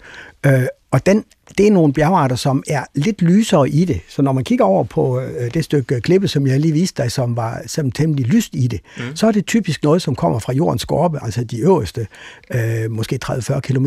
øh, 0.47 0.67
og 0.91 1.07
den, 1.07 1.25
det 1.59 1.67
er 1.67 1.71
nogle 1.71 1.93
bjergarter, 1.93 2.37
som 2.37 2.63
er 2.69 2.85
lidt 2.95 3.23
lysere 3.23 3.69
i 3.69 3.85
det. 3.85 4.01
Så 4.09 4.23
når 4.23 4.33
man 4.33 4.45
kigger 4.45 4.65
over 4.65 4.85
på 4.85 5.21
øh, 5.21 5.55
det 5.55 5.65
stykke 5.65 6.01
klippe, 6.01 6.29
som 6.29 6.47
jeg 6.47 6.61
lige 6.61 6.73
viste 6.73 7.03
dig, 7.03 7.13
som 7.13 7.37
var 7.37 7.63
som 7.67 7.93
temmelig 7.93 8.27
lyst 8.27 8.55
i 8.55 8.67
det, 8.67 8.81
mm. 8.99 9.17
så 9.17 9.27
er 9.27 9.33
det 9.33 9.47
typisk 9.47 9.83
noget, 9.83 10.03
som 10.03 10.15
kommer 10.15 10.39
fra 10.39 10.53
jordens 10.53 10.83
skorpe, 10.83 11.19
altså 11.23 11.45
de 11.45 11.59
øverste, 11.59 12.07
øh, 12.55 12.91
måske 12.91 13.19
30-40 13.25 13.61
km. 13.61 13.87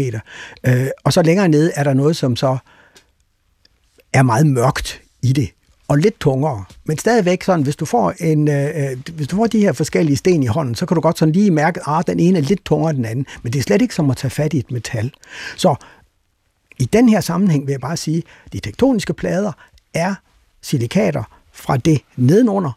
Øh, 0.67 0.87
og 1.03 1.13
så 1.13 1.21
længere 1.21 1.49
nede 1.49 1.71
er 1.75 1.83
der 1.83 1.93
noget, 1.93 2.15
som 2.15 2.35
så 2.35 2.57
er 4.13 4.23
meget 4.23 4.47
mørkt 4.47 5.01
i 5.21 5.33
det 5.33 5.49
og 5.87 5.97
lidt 5.97 6.19
tungere. 6.19 6.63
Men 6.85 6.97
stadigvæk 6.97 7.43
sådan, 7.43 7.63
hvis 7.63 7.75
du 7.75 7.85
får 7.85 8.13
en, 8.19 8.47
øh, 8.47 8.97
hvis 9.15 9.27
du 9.27 9.35
får 9.35 9.47
de 9.47 9.59
her 9.59 9.71
forskellige 9.71 10.17
sten 10.17 10.43
i 10.43 10.45
hånden, 10.45 10.75
så 10.75 10.85
kan 10.85 10.95
du 10.95 11.01
godt 11.01 11.19
sådan 11.19 11.31
lige 11.31 11.51
mærke, 11.51 11.79
at 11.79 11.83
ah, 11.87 12.03
den 12.07 12.19
ene 12.19 12.37
er 12.37 12.41
lidt 12.43 12.65
tungere 12.65 12.89
end 12.89 12.97
den 12.97 13.05
anden. 13.05 13.25
Men 13.43 13.53
det 13.53 13.59
er 13.59 13.63
slet 13.63 13.81
ikke 13.81 13.95
som 13.95 14.09
at 14.09 14.17
tage 14.17 14.31
fat 14.31 14.53
i 14.53 14.57
et 14.57 14.71
metal. 14.71 15.11
Så 15.55 15.75
i 16.79 16.85
den 16.85 17.09
her 17.09 17.21
sammenhæng 17.21 17.65
vil 17.67 17.71
jeg 17.73 17.81
bare 17.81 17.97
sige, 17.97 18.23
at 18.45 18.53
de 18.53 18.59
tektoniske 18.59 19.13
plader 19.13 19.51
er 19.93 20.15
silikater 20.61 21.23
fra 21.53 21.77
det 21.77 22.01
nedenunder, 22.15 22.71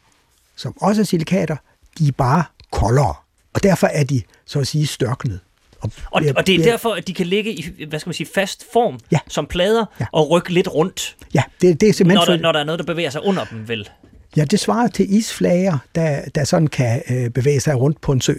som 0.56 0.74
også 0.80 1.00
er 1.02 1.04
silikater, 1.04 1.56
de 1.98 2.08
er 2.08 2.12
bare 2.12 2.44
koldere. 2.72 3.14
Og 3.54 3.62
derfor 3.62 3.86
er 3.86 4.04
de, 4.04 4.22
så 4.46 4.60
at 4.60 4.66
sige, 4.66 4.86
størknet. 4.86 5.40
Og, 5.80 5.90
bliver- 6.20 6.34
og 6.36 6.46
det 6.46 6.54
er 6.54 6.62
derfor, 6.64 6.92
at 6.94 7.06
de 7.08 7.14
kan 7.14 7.26
ligge 7.26 7.52
i, 7.52 7.84
hvad 7.88 7.98
skal 8.00 8.08
man 8.08 8.14
sige, 8.14 8.28
fast 8.34 8.66
form, 8.72 8.98
Ja. 9.12 9.18
som 9.28 9.46
plader, 9.46 9.84
Ja. 10.00 10.06
og 10.12 10.30
rykke 10.30 10.52
lidt 10.52 10.68
rundt, 10.74 11.16
Ja, 11.34 11.42
det, 11.60 11.80
det 11.80 11.88
er 11.88 11.92
simpelthen... 11.92 12.16
når 12.18 12.24
der, 12.24 12.38
for- 12.38 12.42
når 12.42 12.52
der 12.52 12.60
er 12.60 12.64
noget, 12.64 12.78
der 12.78 12.84
bevæger 12.84 13.10
sig 13.10 13.22
under 13.24 13.44
dem, 13.44 13.68
vel? 13.68 13.88
Ja, 14.36 14.44
det 14.44 14.60
svarer 14.60 14.88
til 14.88 15.14
isflager, 15.14 15.78
der, 15.94 16.20
der 16.34 16.44
sådan 16.44 16.66
kan 16.66 17.02
øh, 17.10 17.30
bevæge 17.30 17.60
sig 17.60 17.76
rundt 17.76 18.00
på 18.00 18.12
en 18.12 18.20
sø. 18.20 18.34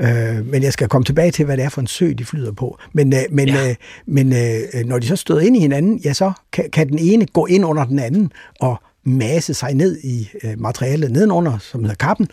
Øh, 0.00 0.46
men 0.46 0.62
jeg 0.62 0.72
skal 0.72 0.88
komme 0.88 1.04
tilbage 1.04 1.30
til, 1.30 1.44
hvad 1.44 1.56
det 1.56 1.64
er 1.64 1.68
for 1.68 1.80
en 1.80 1.86
sø, 1.86 2.12
de 2.18 2.24
flyder 2.24 2.52
på. 2.52 2.78
Men, 2.92 3.12
øh, 3.14 3.20
men, 3.30 3.48
Ja. 3.48 3.68
øh, 3.68 3.74
men 4.06 4.32
øh, 4.32 4.84
når 4.86 4.98
de 4.98 5.06
så 5.06 5.16
støder 5.16 5.40
ind 5.40 5.56
i 5.56 5.60
hinanden, 5.60 5.98
ja, 6.04 6.12
så 6.12 6.32
kan, 6.52 6.70
kan 6.70 6.88
den 6.88 6.98
ene 6.98 7.26
gå 7.26 7.46
ind 7.46 7.64
under 7.64 7.84
den 7.84 7.98
anden 7.98 8.32
og 8.60 8.76
masse 9.04 9.54
sig 9.54 9.74
ned 9.74 9.98
i 10.04 10.30
øh, 10.44 10.60
materialet 10.60 11.10
nedenunder, 11.12 11.58
som 11.58 11.80
hedder 11.80 11.96
kappen. 11.96 12.28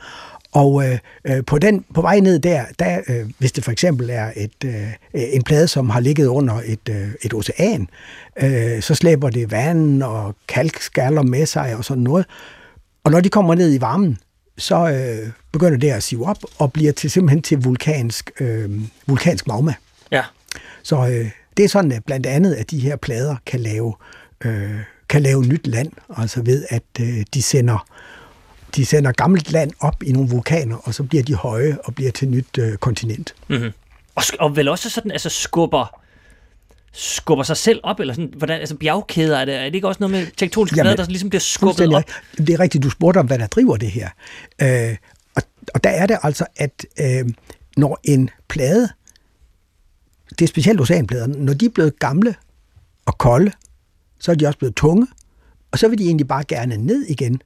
Og 0.52 0.86
øh, 0.88 0.98
øh, 1.26 1.46
på, 1.46 1.58
den, 1.60 1.86
på 1.94 2.02
vej 2.02 2.20
ned 2.20 2.40
der, 2.40 2.64
der 2.80 3.00
øh, 3.10 3.30
hvis 3.38 3.52
det 3.52 3.64
for 3.64 3.72
eksempel 3.72 4.10
er 4.10 4.32
et, 4.36 4.52
øh, 4.66 4.88
en 5.14 5.44
plade, 5.44 5.68
som 5.68 5.90
har 5.90 6.00
ligget 6.00 6.28
under 6.28 6.62
et, 6.66 6.90
øh, 6.90 7.08
et 7.22 7.34
ocean, 7.34 7.88
øh, 8.42 8.82
så 8.82 8.96
slæber 8.96 9.30
det 9.30 9.52
vand 9.52 10.04
og 10.04 10.36
kalkskaller 10.48 11.22
med 11.22 11.46
sig 11.46 11.76
og 11.76 11.86
sådan 11.86 12.04
noget. 12.04 12.26
Og 13.04 13.12
når 13.12 13.20
de 13.20 13.30
kommer 13.30 13.56
ned 13.56 13.74
i 13.74 13.82
varmen, 13.82 14.18
så 14.60 14.90
øh, 14.90 15.32
begynder 15.52 15.78
det 15.78 15.90
at 15.90 16.04
sive 16.04 16.28
op 16.28 16.38
og 16.58 16.74
bliver 16.74 16.92
til 16.92 17.12
simpelthen 17.12 17.42
til 17.42 17.64
vulkansk, 17.64 18.32
øh, 18.40 18.70
vulkansk 19.08 19.48
magma. 19.48 19.74
Ja. 20.12 20.24
Så 20.84 21.08
øh, 21.08 21.30
det 21.58 21.66
er 21.66 21.70
sådan, 21.70 21.92
at 21.92 22.04
blandt 22.04 22.26
andet, 22.26 22.54
at 22.54 22.72
de 22.72 22.80
her 22.80 22.96
plader 22.96 23.36
kan 23.46 23.60
lave, 23.60 23.94
øh, 24.46 24.80
kan 25.10 25.22
lave 25.22 25.44
nyt 25.44 25.68
land, 25.68 25.92
altså 26.18 26.42
ved, 26.42 26.66
at 26.70 26.84
øh, 27.00 27.24
de 27.34 27.42
sender 27.42 27.86
de 28.76 28.86
sender 28.86 29.12
gammelt 29.12 29.52
land 29.52 29.72
op 29.80 30.04
i 30.04 30.12
nogle 30.12 30.30
vulkaner, 30.30 30.76
og 30.76 30.94
så 30.94 31.04
bliver 31.04 31.24
de 31.24 31.36
høje 31.36 31.78
og 31.84 31.96
bliver 31.96 32.12
til 32.12 32.28
nyt 32.28 32.58
øh, 32.58 32.78
kontinent. 32.78 33.36
Mm-hmm. 33.48 33.72
Og, 34.16 34.24
og 34.40 34.56
vel 34.56 34.68
også 34.68 34.90
sådan, 34.90 35.12
altså 35.12 35.30
skubber 35.30 35.99
skubber 36.92 37.44
sig 37.44 37.58
selv 37.58 37.80
op, 37.84 38.00
eller 38.00 38.14
sådan, 38.14 38.34
hvordan, 38.38 38.60
altså 38.60 38.76
bjergkæder, 38.76 39.38
er 39.38 39.46
det, 39.46 39.56
er 39.56 39.64
det 39.64 39.76
ikke 39.76 39.88
også 39.88 40.00
noget 40.00 40.12
med 40.12 40.28
tektoniske 40.38 40.78
Jamen, 40.78 40.86
plader, 40.86 41.04
der 41.04 41.12
ligesom 41.12 41.30
bliver 41.30 41.40
skubbet 41.40 41.94
op? 41.94 42.04
Det 42.38 42.50
er 42.50 42.60
rigtigt, 42.60 42.84
du 42.84 42.90
spurgte 42.90 43.18
om, 43.18 43.26
hvad 43.26 43.40
der 43.40 43.48
driver 43.48 43.78
det 43.78 43.92
her. 43.92 44.10
Øh, 44.62 44.96
og, 45.36 45.44
og 45.74 45.84
der 45.84 45.90
er 45.90 46.06
det 46.06 46.18
altså, 46.24 46.46
at 46.56 46.86
øh, 47.00 47.30
når 47.78 48.00
en 48.04 48.30
plade, 48.48 48.90
det 50.30 50.42
er 50.42 50.48
specielt 50.48 50.82
oceanpladerne, 50.82 51.46
når 51.46 51.54
de 51.54 51.66
er 51.66 51.70
blevet 51.70 52.00
gamle 52.00 52.36
og 53.06 53.18
kolde, 53.18 53.52
så 54.20 54.32
er 54.32 54.36
de 54.36 54.48
også 54.48 54.60
blevet 54.60 54.76
tunge, 54.76 55.08
og 55.72 55.80
så 55.80 55.88
vil 55.88 55.98
de 55.98 56.04
egentlig 56.04 56.28
bare 56.28 56.44
gerne 56.44 56.78
ned 56.78 57.06
igen. 57.06 57.42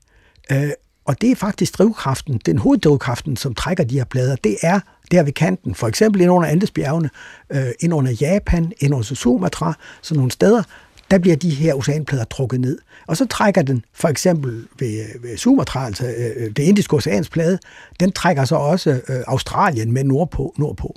Øh, 0.51 0.71
og 1.05 1.21
det 1.21 1.31
er 1.31 1.35
faktisk 1.35 1.77
drivkraften, 1.77 2.41
den 2.45 2.57
hoveddrivkraften, 2.57 3.37
som 3.37 3.55
trækker 3.55 3.83
de 3.83 3.97
her 3.97 4.05
plader, 4.05 4.35
det 4.35 4.57
er 4.61 4.79
der 5.11 5.23
ved 5.23 5.33
kanten. 5.33 5.75
For 5.75 5.87
eksempel 5.87 6.21
ind 6.21 6.31
under 6.31 6.49
Andesbjergene, 6.49 7.09
øh, 7.49 7.67
ind 7.79 7.93
under 7.93 8.11
Japan, 8.11 8.71
ind 8.79 8.93
under 8.93 9.15
Sumatra, 9.15 9.73
sådan 10.01 10.17
nogle 10.17 10.31
steder, 10.31 10.63
der 11.11 11.17
bliver 11.17 11.35
de 11.35 11.49
her 11.49 11.73
oceanplader 11.73 12.23
trukket 12.23 12.61
ned. 12.61 12.77
Og 13.07 13.17
så 13.17 13.25
trækker 13.25 13.61
den, 13.61 13.85
for 13.93 14.07
eksempel 14.07 14.67
ved, 14.79 15.05
ved 15.21 15.37
Sumatra, 15.37 15.85
altså 15.85 16.07
øh, 16.17 16.51
det 16.55 16.63
indiske 16.63 16.95
oceansplade, 16.95 17.59
den 17.99 18.11
trækker 18.11 18.45
så 18.45 18.55
også 18.55 19.01
øh, 19.09 19.19
Australien 19.27 19.91
med 19.91 20.03
nordpå. 20.03 20.53
nordpå 20.57 20.95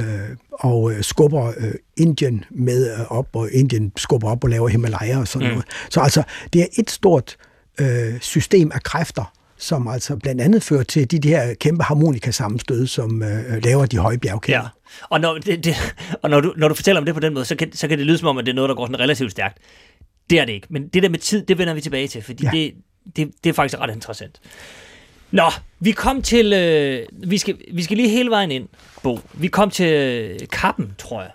øh, 0.00 0.36
og 0.52 0.92
øh, 0.92 1.02
skubber 1.02 1.52
øh, 1.56 1.74
Indien 1.96 2.44
med 2.50 2.92
øh, 2.92 3.12
op, 3.12 3.28
og 3.32 3.50
Indien 3.52 3.92
skubber 3.96 4.30
op 4.30 4.44
og 4.44 4.50
laver 4.50 4.68
Himalaya 4.68 5.18
og 5.18 5.28
sådan 5.28 5.48
mm. 5.48 5.52
noget. 5.52 5.66
Så 5.90 6.00
altså, 6.00 6.22
det 6.52 6.62
er 6.62 6.66
et 6.78 6.90
stort 6.90 7.36
øh, 7.80 8.20
system 8.20 8.70
af 8.74 8.82
kræfter, 8.82 9.32
som 9.58 9.88
altså 9.88 10.16
blandt 10.16 10.40
andet 10.40 10.62
fører 10.62 10.82
til 10.82 11.10
de, 11.10 11.18
de 11.18 11.28
her 11.28 11.54
kæmpe 11.54 11.84
harmonikasammenstød, 11.84 12.86
som 12.86 13.22
øh, 13.22 13.62
laver 13.64 13.86
de 13.86 13.98
høje 13.98 14.18
bjergkæder. 14.18 14.58
Ja. 14.58 14.68
Og, 15.08 15.20
når, 15.20 15.38
det, 15.38 15.64
det, 15.64 15.74
og 16.22 16.30
når, 16.30 16.40
du, 16.40 16.54
når 16.56 16.68
du 16.68 16.74
fortæller 16.74 17.00
om 17.00 17.04
det 17.04 17.14
på 17.14 17.20
den 17.20 17.34
måde, 17.34 17.44
så 17.44 17.56
kan, 17.56 17.72
så 17.72 17.88
kan 17.88 17.98
det 17.98 18.06
lyde 18.06 18.18
som 18.18 18.28
om, 18.28 18.38
at 18.38 18.46
det 18.46 18.52
er 18.52 18.56
noget, 18.56 18.68
der 18.68 18.74
går 18.74 18.86
sådan 18.86 19.00
relativt 19.00 19.30
stærkt. 19.30 19.58
Det 20.30 20.40
er 20.40 20.44
det 20.44 20.52
ikke. 20.52 20.66
Men 20.70 20.88
det 20.88 21.02
der 21.02 21.08
med 21.08 21.18
tid, 21.18 21.42
det 21.42 21.58
vender 21.58 21.74
vi 21.74 21.80
tilbage 21.80 22.08
til, 22.08 22.22
fordi 22.22 22.44
ja. 22.44 22.50
det, 22.50 22.74
det, 23.16 23.30
det 23.44 23.50
er 23.50 23.54
faktisk 23.54 23.80
ret 23.80 23.94
interessant. 23.94 24.40
Nå, 25.30 25.50
vi 25.80 25.92
kom 25.92 26.22
til... 26.22 26.52
Øh, 26.52 27.06
vi, 27.30 27.38
skal, 27.38 27.56
vi 27.72 27.82
skal 27.82 27.96
lige 27.96 28.08
hele 28.08 28.30
vejen 28.30 28.50
ind, 28.50 28.68
Bo. 29.02 29.20
Vi 29.34 29.48
kom 29.48 29.70
til 29.70 29.92
øh, 29.92 30.38
Kappen, 30.52 30.94
tror 30.98 31.22
jeg. 31.22 31.30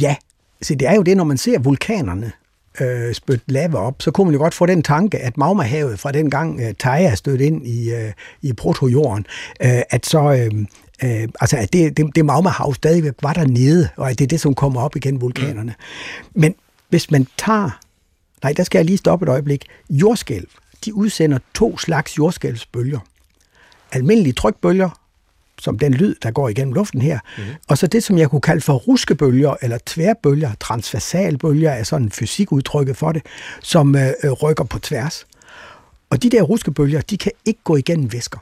Ja, 0.00 0.16
så 0.62 0.74
det 0.74 0.88
er 0.88 0.94
jo 0.94 1.02
det, 1.02 1.16
når 1.16 1.24
man 1.24 1.38
ser 1.38 1.58
vulkanerne 1.58 2.32
øh, 2.80 3.14
spytte 3.14 3.44
lava 3.48 3.78
op, 3.78 4.02
så 4.02 4.10
kunne 4.10 4.24
man 4.24 4.34
jo 4.34 4.40
godt 4.40 4.54
få 4.54 4.66
den 4.66 4.82
tanke, 4.82 5.18
at 5.18 5.36
magmahavet 5.36 5.98
fra 5.98 6.12
den 6.12 6.30
gang 6.30 6.60
øh, 6.60 6.74
Taja 6.78 7.14
stødt 7.14 7.40
ind 7.40 7.66
i, 7.66 7.94
øh, 7.94 8.12
i 8.42 8.52
protojorden, 8.52 9.26
øh, 9.62 9.82
at 9.90 10.06
så... 10.06 10.48
Øh, 10.52 10.66
Øh, 11.04 11.28
altså, 11.40 11.56
at 11.56 11.72
det, 11.72 11.96
det, 11.96 12.16
det 12.16 12.24
magmahav 12.24 12.74
stadigvæk 12.74 13.12
var 13.22 13.32
der 13.32 13.46
nede, 13.46 13.88
og 13.96 14.10
at 14.10 14.18
det 14.18 14.24
er 14.24 14.28
det, 14.28 14.40
som 14.40 14.54
kommer 14.54 14.80
op 14.80 14.96
igen, 14.96 15.20
vulkanerne. 15.20 15.74
Mm. 16.34 16.40
Men 16.40 16.54
hvis 16.88 17.10
man 17.10 17.26
tager... 17.38 17.80
Nej, 18.42 18.52
der 18.52 18.64
skal 18.64 18.78
jeg 18.78 18.84
lige 18.84 18.96
stoppe 18.96 19.24
et 19.24 19.28
øjeblik. 19.28 19.66
Jordskælv, 19.90 20.46
de 20.84 20.94
udsender 20.94 21.38
to 21.54 21.78
slags 21.78 22.18
jordskælvsbølger. 22.18 22.98
Almindelige 23.92 24.32
trykbølger, 24.32 25.00
som 25.64 25.78
den 25.78 25.94
lyd, 25.94 26.14
der 26.22 26.30
går 26.30 26.48
igennem 26.48 26.74
luften 26.74 27.02
her, 27.02 27.18
mm. 27.38 27.44
og 27.68 27.78
så 27.78 27.86
det, 27.86 28.02
som 28.04 28.18
jeg 28.18 28.30
kunne 28.30 28.40
kalde 28.40 28.60
for 28.60 28.74
ruskebølger, 28.74 29.54
eller 29.62 29.78
tværbølger, 29.86 30.50
transversalbølger, 30.60 31.70
er 31.70 31.82
sådan 31.82 32.10
fysikudtrykket 32.10 32.96
for 32.96 33.12
det, 33.12 33.22
som 33.62 33.96
øh, 33.96 34.12
øh, 34.24 34.32
rykker 34.32 34.64
på 34.64 34.78
tværs. 34.78 35.26
Og 36.10 36.22
de 36.22 36.30
der 36.30 36.42
ruskebølger, 36.42 37.00
de 37.00 37.16
kan 37.16 37.32
ikke 37.44 37.60
gå 37.64 37.76
igennem 37.76 38.12
væsker. 38.12 38.38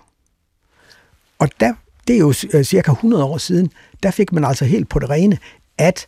Og 1.39 1.49
der, 1.61 1.75
det 2.09 2.15
er 2.15 2.21
jo 2.21 2.35
øh, 2.55 2.65
cirka 2.65 2.91
100 2.91 3.25
år 3.25 3.39
siden, 3.39 3.71
der 4.03 4.11
fik 4.11 4.33
man 4.33 4.45
altså 4.45 4.65
helt 4.65 4.89
på 4.89 4.99
det 4.99 5.11
rene, 5.11 5.39
at 5.79 6.07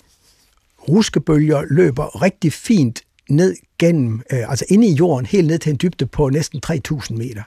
ruskebølger 0.89 1.63
løber 1.71 2.23
rigtig 2.23 2.53
fint 2.53 3.03
ned 3.31 3.57
gennem, 3.79 4.23
øh, 4.33 4.51
altså 4.51 4.65
inde 4.69 4.89
i 4.89 4.93
jorden, 4.93 5.27
helt 5.27 5.47
ned 5.47 5.59
til 5.59 5.71
en 5.71 5.79
dybde 5.83 6.07
på 6.07 6.29
næsten 6.29 6.63
3.000 6.67 7.15
meter. 7.15 7.43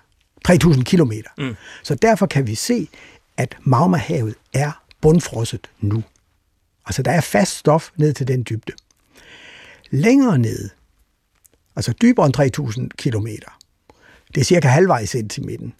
3.000 0.49 0.83
kilometer. 0.83 1.29
Mm. 1.37 1.55
Så 1.83 1.95
derfor 1.95 2.25
kan 2.25 2.47
vi 2.47 2.55
se, 2.55 2.87
at 3.37 3.57
magmahavet 3.61 4.35
er 4.53 4.83
bundfrosset 5.01 5.69
nu. 5.79 6.03
Altså 6.85 7.03
der 7.03 7.11
er 7.11 7.21
fast 7.21 7.57
stof 7.57 7.89
ned 7.97 8.13
til 8.13 8.27
den 8.27 8.45
dybde. 8.49 8.73
Længere 9.89 10.37
ned, 10.37 10.69
altså 11.75 11.93
dybere 12.01 12.25
end 12.25 12.37
3.000 12.37 12.87
km, 12.97 13.27
det 14.35 14.41
er 14.41 14.45
cirka 14.45 14.67
halvvejs 14.67 15.15
ind 15.15 15.29
til 15.29 15.45
midten, 15.45 15.73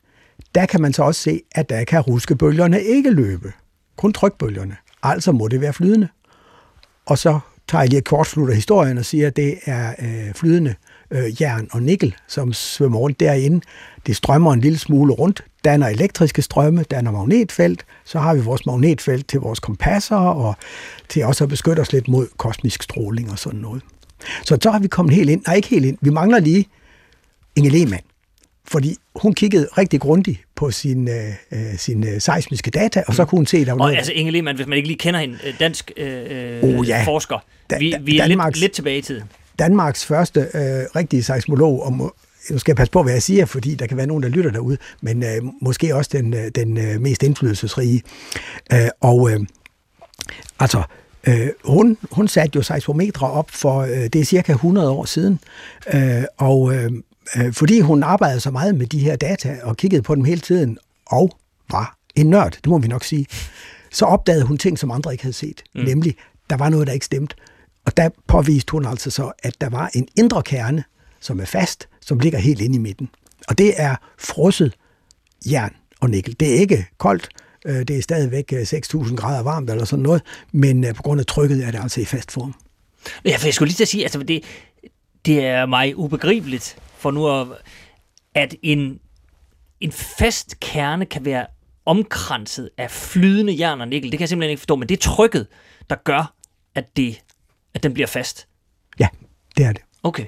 der 0.55 0.65
kan 0.65 0.81
man 0.81 0.93
så 0.93 1.03
også 1.03 1.21
se, 1.21 1.41
at 1.51 1.69
der 1.69 1.83
kan 1.83 2.01
ruskebølgerne 2.01 2.83
ikke 2.83 3.11
løbe. 3.11 3.53
Kun 3.95 4.13
trykbølgerne. 4.13 4.77
Altså 5.03 5.31
må 5.31 5.47
det 5.47 5.61
være 5.61 5.73
flydende. 5.73 6.07
Og 7.05 7.17
så 7.17 7.39
tager 7.67 7.81
jeg 7.81 7.89
lige 7.89 8.01
kortslutter 8.01 8.55
historien 8.55 8.97
og 8.97 9.05
siger, 9.05 9.27
at 9.27 9.35
det 9.35 9.59
er 9.65 9.95
øh, 9.99 10.33
flydende 10.33 10.75
øh, 11.11 11.41
jern 11.41 11.67
og 11.71 11.83
nikkel, 11.83 12.15
som 12.27 12.53
svømmer 12.53 12.99
rundt 12.99 13.19
derinde. 13.19 13.61
Det 14.05 14.15
strømmer 14.15 14.53
en 14.53 14.59
lille 14.59 14.77
smule 14.77 15.13
rundt, 15.13 15.43
danner 15.67 15.87
elektriske 15.87 16.41
strømme, 16.41 16.83
danner 16.83 17.11
magnetfelt. 17.11 17.85
Så 18.05 18.19
har 18.19 18.33
vi 18.33 18.41
vores 18.41 18.65
magnetfelt 18.65 19.27
til 19.27 19.39
vores 19.39 19.59
kompasser 19.59 20.15
og 20.15 20.55
til 21.09 21.25
også 21.25 21.43
at 21.43 21.49
beskytte 21.49 21.79
os 21.79 21.91
lidt 21.91 22.07
mod 22.07 22.27
kosmisk 22.37 22.83
stråling 22.83 23.31
og 23.31 23.39
sådan 23.39 23.59
noget. 23.59 23.81
Så 24.45 24.57
så 24.61 24.71
har 24.71 24.79
vi 24.79 24.87
kommet 24.87 25.15
helt 25.15 25.29
ind. 25.29 25.43
Nej, 25.47 25.55
ikke 25.55 25.67
helt 25.67 25.85
ind. 25.85 25.97
Vi 26.01 26.09
mangler 26.09 26.39
lige 26.39 26.65
Inge 27.55 27.69
Lehmann 27.69 28.03
fordi 28.71 28.95
hun 29.15 29.33
kiggede 29.33 29.67
rigtig 29.77 29.99
grundigt 30.01 30.39
på 30.55 30.71
sin, 30.71 31.09
øh, 31.09 31.33
øh 31.51 31.77
sin 31.77 32.07
øh, 32.07 32.21
seismiske 32.21 32.71
data, 32.71 33.03
og 33.07 33.13
så 33.13 33.25
kunne 33.25 33.39
hun 33.39 33.45
se, 33.45 33.65
der 33.65 33.71
var 33.71 33.77
noget... 33.77 33.91
Og 33.91 33.97
altså 33.97 34.13
Inge 34.13 34.31
Lehmann, 34.31 34.55
hvis 34.55 34.67
man 34.67 34.75
ikke 34.75 34.87
lige 34.87 34.97
kender 34.97 35.19
hende, 35.19 35.37
øh, 35.45 35.59
dansk 35.59 35.91
øh, 35.97 36.63
oh, 36.63 36.87
ja. 36.87 37.03
forsker, 37.05 37.45
da, 37.69 37.77
vi, 37.77 37.95
vi 38.01 38.19
er 38.19 38.27
Danmarks, 38.27 38.55
lidt, 38.55 38.61
lidt 38.61 38.71
tilbage 38.71 38.97
i 38.97 39.01
tiden. 39.01 39.23
Danmarks 39.59 40.05
første 40.05 40.39
øh, 40.39 40.59
rigtige 40.95 41.23
seismolog, 41.23 41.83
og 41.85 42.15
nu 42.49 42.57
skal 42.57 42.71
jeg 42.71 42.77
passe 42.77 42.91
på, 42.91 43.03
hvad 43.03 43.13
jeg 43.13 43.23
siger, 43.23 43.45
fordi 43.45 43.75
der 43.75 43.87
kan 43.87 43.97
være 43.97 44.07
nogen, 44.07 44.23
der 44.23 44.29
lytter 44.29 44.51
derude, 44.51 44.77
men 45.01 45.23
øh, 45.23 45.41
måske 45.61 45.95
også 45.95 46.09
den, 46.13 46.35
den 46.55 46.77
øh, 46.77 47.01
mest 47.01 47.23
indflydelsesrige. 47.23 48.03
Øh, 48.73 48.87
og 49.01 49.31
øh, 49.31 49.39
altså, 50.59 50.83
øh, 51.27 51.47
hun, 51.65 51.97
hun 52.11 52.27
satte 52.27 52.55
jo 52.55 52.61
seismometre 52.61 53.31
op 53.31 53.51
for, 53.51 53.81
øh, 53.81 53.89
det 53.89 54.15
er 54.15 54.25
cirka 54.25 54.51
100 54.51 54.89
år 54.89 55.05
siden, 55.05 55.39
øh, 55.93 56.23
og 56.37 56.75
øh, 56.75 56.91
øh, 57.37 57.53
fordi 57.53 57.79
hun 57.79 58.03
arbejdede 58.03 58.39
så 58.39 58.51
meget 58.51 58.75
med 58.75 58.87
de 58.87 58.99
her 58.99 59.15
data 59.15 59.57
og 59.63 59.77
kiggede 59.77 60.01
på 60.01 60.15
dem 60.15 60.23
hele 60.23 60.41
tiden, 60.41 60.77
og 61.05 61.37
var 61.71 61.97
en 62.15 62.29
nørd, 62.29 62.51
det 62.51 62.67
må 62.67 62.77
vi 62.77 62.87
nok 62.87 63.03
sige, 63.03 63.25
så 63.91 64.05
opdagede 64.05 64.43
hun 64.43 64.57
ting, 64.57 64.79
som 64.79 64.91
andre 64.91 65.11
ikke 65.11 65.23
havde 65.23 65.35
set. 65.35 65.63
Mm. 65.75 65.81
Nemlig, 65.81 66.15
der 66.49 66.57
var 66.57 66.69
noget, 66.69 66.87
der 66.87 66.93
ikke 66.93 67.05
stemte. 67.05 67.35
Og 67.85 67.97
der 67.97 68.09
påviste 68.27 68.71
hun 68.71 68.85
altså 68.85 69.09
så, 69.09 69.31
at 69.43 69.61
der 69.61 69.69
var 69.69 69.89
en 69.93 70.07
indre 70.15 70.43
kerne, 70.43 70.83
som 71.19 71.39
er 71.39 71.45
fast, 71.45 71.87
som 72.07 72.19
ligger 72.19 72.39
helt 72.39 72.61
inde 72.61 72.75
i 72.75 72.79
midten. 72.79 73.09
Og 73.47 73.57
det 73.57 73.81
er 73.81 73.95
frosset 74.19 74.73
jern 75.51 75.75
og 75.99 76.09
nikkel. 76.09 76.35
Det 76.39 76.55
er 76.55 76.59
ikke 76.59 76.87
koldt, 76.97 77.29
øh, 77.65 77.75
det 77.75 77.97
er 77.97 78.01
stadigvæk 78.01 78.53
6.000 78.53 78.57
øh, 78.57 79.17
grader 79.17 79.43
varmt 79.43 79.69
eller 79.69 79.85
sådan 79.85 80.03
noget, 80.03 80.21
men 80.51 80.83
øh, 80.83 80.93
på 80.93 81.01
grund 81.01 81.19
af 81.19 81.25
trykket 81.25 81.65
er 81.65 81.71
det 81.71 81.79
altså 81.79 82.01
i 82.01 82.05
fast 82.05 82.31
form. 82.31 82.53
Ja, 83.25 83.37
for 83.37 83.47
jeg 83.47 83.53
skulle 83.53 83.67
lige 83.67 83.75
til 83.75 83.83
at 83.83 83.87
sige, 83.87 84.03
altså 84.03 84.19
det, 84.19 84.43
det 85.25 85.45
er 85.45 85.65
mig 85.65 85.97
ubegribeligt, 85.97 86.77
for 86.97 87.11
nu 87.11 87.27
at, 87.27 87.47
at 88.35 88.55
en, 88.63 88.99
en 89.79 89.91
fast 89.91 90.59
kerne 90.59 91.05
kan 91.05 91.25
være 91.25 91.45
omkranset 91.85 92.69
af 92.77 92.91
flydende 92.91 93.59
jern 93.59 93.81
og 93.81 93.87
nikkel. 93.87 94.11
Det 94.11 94.17
kan 94.17 94.23
jeg 94.23 94.29
simpelthen 94.29 94.51
ikke 94.51 94.59
forstå, 94.59 94.75
men 94.75 94.89
det 94.89 94.97
er 94.97 95.01
trykket, 95.01 95.47
der 95.89 95.95
gør, 95.95 96.33
at, 96.75 96.97
det, 96.97 97.21
at 97.73 97.83
den 97.83 97.93
bliver 97.93 98.07
fast. 98.07 98.47
Ja, 98.99 99.07
det 99.57 99.65
er 99.65 99.73
det. 99.73 99.81
Okay. 100.03 100.25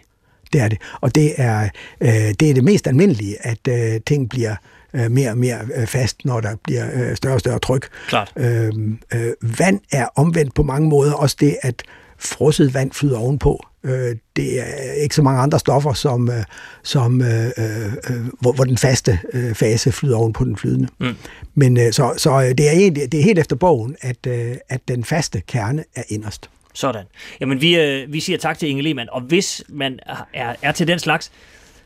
Det 0.53 0.61
er 0.61 0.67
det. 0.67 0.77
Og 1.01 1.15
det 1.15 1.33
er, 1.37 1.69
øh, 2.01 2.09
det, 2.09 2.49
er 2.49 2.53
det 2.53 2.63
mest 2.63 2.87
almindelige, 2.87 3.47
at 3.47 3.67
øh, 3.69 4.01
ting 4.07 4.29
bliver 4.29 4.55
øh, 4.93 5.11
mere 5.11 5.29
og 5.29 5.37
mere 5.37 5.59
øh, 5.75 5.87
fast, 5.87 6.25
når 6.25 6.41
der 6.41 6.55
bliver 6.63 6.87
øh, 6.93 7.15
større 7.15 7.33
og 7.33 7.39
større 7.39 7.59
tryk. 7.59 7.89
Klart. 8.07 8.33
Øh, 8.35 8.71
øh, 9.13 9.33
vand 9.41 9.79
er 9.91 10.07
omvendt 10.15 10.53
på 10.53 10.63
mange 10.63 10.89
måder. 10.89 11.13
Også 11.13 11.35
det, 11.39 11.57
at 11.61 11.83
frosset 12.19 12.73
vand 12.73 12.91
flyder 12.91 13.17
ovenpå. 13.17 13.65
Øh, 13.83 14.15
det 14.35 14.59
er 14.59 14.91
ikke 14.91 15.15
så 15.15 15.21
mange 15.21 15.41
andre 15.41 15.59
stoffer, 15.59 15.93
som, 15.93 16.29
øh, 16.29 16.43
som 16.83 17.21
øh, 17.21 17.45
øh, 17.57 18.25
hvor, 18.39 18.51
hvor 18.51 18.63
den 18.63 18.77
faste 18.77 19.19
øh, 19.33 19.55
fase 19.55 19.91
flyder 19.91 20.17
oven 20.17 20.33
på 20.33 20.43
den 20.43 20.57
flydende. 20.57 20.87
Mm. 20.99 21.15
Men 21.55 21.77
øh, 21.79 21.93
så, 21.93 22.13
så 22.17 22.53
det, 22.57 22.67
er 22.67 22.71
egentlig, 22.71 23.11
det 23.11 23.19
er 23.19 23.23
helt 23.23 23.39
efter 23.39 23.55
bogen, 23.55 23.95
at, 24.01 24.27
øh, 24.27 24.55
at 24.69 24.81
den 24.87 25.03
faste 25.03 25.41
kerne 25.47 25.83
er 25.95 26.03
inderst. 26.09 26.49
Sådan. 26.73 27.05
Jamen, 27.39 27.61
vi, 27.61 27.79
øh, 27.79 28.13
vi 28.13 28.19
siger 28.19 28.37
tak 28.37 28.59
til 28.59 28.69
Inge 28.69 28.83
Lehmann, 28.83 29.09
og 29.11 29.21
hvis 29.21 29.63
man 29.69 29.99
er, 30.33 30.55
er 30.61 30.71
til 30.71 30.87
den 30.87 30.99
slags, 30.99 31.31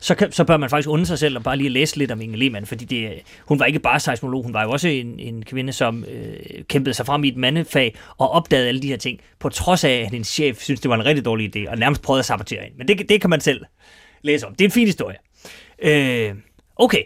så, 0.00 0.14
kan, 0.14 0.32
så 0.32 0.44
bør 0.44 0.56
man 0.56 0.70
faktisk 0.70 0.88
undre 0.88 1.06
sig 1.06 1.18
selv 1.18 1.36
og 1.36 1.42
bare 1.42 1.56
lige 1.56 1.68
læse 1.68 1.96
lidt 1.96 2.10
om 2.10 2.20
Inge 2.20 2.36
Lehmann, 2.36 2.66
fordi 2.66 2.84
det, 2.84 3.12
hun 3.48 3.58
var 3.58 3.64
ikke 3.64 3.78
bare 3.78 4.00
seismolog, 4.00 4.42
hun 4.42 4.54
var 4.54 4.62
jo 4.62 4.70
også 4.70 4.88
en, 4.88 5.20
en 5.20 5.44
kvinde, 5.44 5.72
som 5.72 6.04
øh, 6.04 6.64
kæmpede 6.68 6.94
sig 6.94 7.06
frem 7.06 7.24
i 7.24 7.28
et 7.28 7.36
mandefag 7.36 7.96
og 8.18 8.30
opdagede 8.30 8.68
alle 8.68 8.82
de 8.82 8.88
her 8.88 8.96
ting, 8.96 9.20
på 9.38 9.48
trods 9.48 9.84
af, 9.84 9.90
at 9.90 10.10
hendes 10.10 10.28
chef 10.28 10.62
synes 10.62 10.80
det 10.80 10.88
var 10.88 10.94
en 10.94 11.04
rigtig 11.04 11.24
dårlig 11.24 11.56
idé, 11.56 11.70
og 11.70 11.78
nærmest 11.78 12.02
prøvede 12.02 12.18
at 12.18 12.24
sabotere 12.24 12.62
hende. 12.62 12.78
Men 12.78 12.88
det, 12.88 13.08
det 13.08 13.20
kan 13.20 13.30
man 13.30 13.40
selv 13.40 13.64
læse 14.22 14.46
om. 14.46 14.54
Det 14.54 14.64
er 14.64 14.68
en 14.68 14.72
fin 14.72 14.86
historie. 14.86 15.16
Øh, 15.82 16.34
okay, 16.76 17.02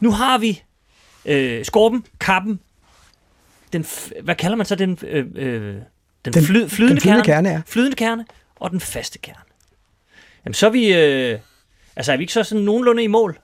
nu 0.00 0.10
har 0.10 0.38
vi 0.38 0.62
øh, 1.24 1.64
skorpen, 1.64 2.04
kappen, 2.20 2.60
den, 3.72 3.86
hvad 4.22 4.34
kalder 4.34 4.56
man 4.56 4.66
så 4.66 4.74
den, 4.74 4.98
øh, 5.02 5.26
øh, 5.34 5.76
den, 6.24 6.32
den, 6.32 6.42
fly, 6.42 6.66
flydende, 6.68 6.68
den 6.68 6.70
flydende 6.70 7.00
kerne, 7.00 7.22
kerne 7.22 7.48
ja. 7.48 7.60
flydende 7.66 7.96
kerne 7.96 8.24
og 8.56 8.70
den 8.70 8.80
faste 8.80 9.18
kerne. 9.18 9.40
Jamen, 10.44 10.54
så 10.54 10.66
er 10.66 10.70
vi... 10.70 10.94
Øh, 10.94 11.38
Altså 11.98 12.12
er 12.12 12.16
vi 12.16 12.22
ikke 12.22 12.32
så 12.32 12.42
sådan 12.42 12.64
nogenlunde 12.64 13.02
i 13.02 13.06
mål? 13.06 13.38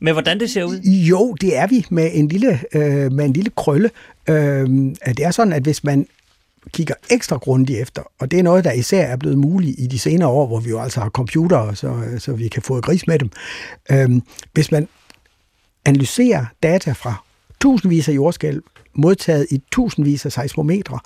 Med 0.00 0.12
hvordan 0.12 0.40
det 0.40 0.50
ser 0.50 0.64
ud? 0.64 0.80
Jo, 0.80 1.32
det 1.40 1.56
er 1.56 1.66
vi 1.66 1.86
med 1.90 2.10
en 2.12 2.28
lille, 2.28 2.60
øh, 2.74 3.12
med 3.12 3.24
en 3.24 3.32
lille 3.32 3.50
krølle. 3.56 3.90
Øh, 4.28 4.66
det 5.06 5.20
er 5.20 5.30
sådan, 5.30 5.52
at 5.52 5.62
hvis 5.62 5.84
man 5.84 6.06
kigger 6.72 6.94
ekstra 7.10 7.36
grundigt 7.36 7.80
efter, 7.80 8.02
og 8.18 8.30
det 8.30 8.38
er 8.38 8.42
noget, 8.42 8.64
der 8.64 8.72
især 8.72 9.06
er 9.06 9.16
blevet 9.16 9.38
muligt 9.38 9.74
i 9.78 9.86
de 9.86 9.98
senere 9.98 10.28
år, 10.28 10.46
hvor 10.46 10.60
vi 10.60 10.70
jo 10.70 10.80
altså 10.80 11.00
har 11.00 11.08
computere, 11.08 11.76
så, 11.76 12.02
så 12.18 12.32
vi 12.32 12.48
kan 12.48 12.62
få 12.62 12.76
et 12.78 12.84
gris 12.84 13.06
med 13.06 13.18
dem. 13.18 13.30
Øh, 13.90 14.10
hvis 14.52 14.72
man 14.72 14.88
analyserer 15.84 16.44
data 16.62 16.92
fra 16.92 17.24
tusindvis 17.60 18.08
af 18.08 18.12
jordskælv, 18.12 18.62
modtaget 18.94 19.46
i 19.50 19.62
tusindvis 19.72 20.26
af 20.26 20.32
seismometre, 20.32 20.98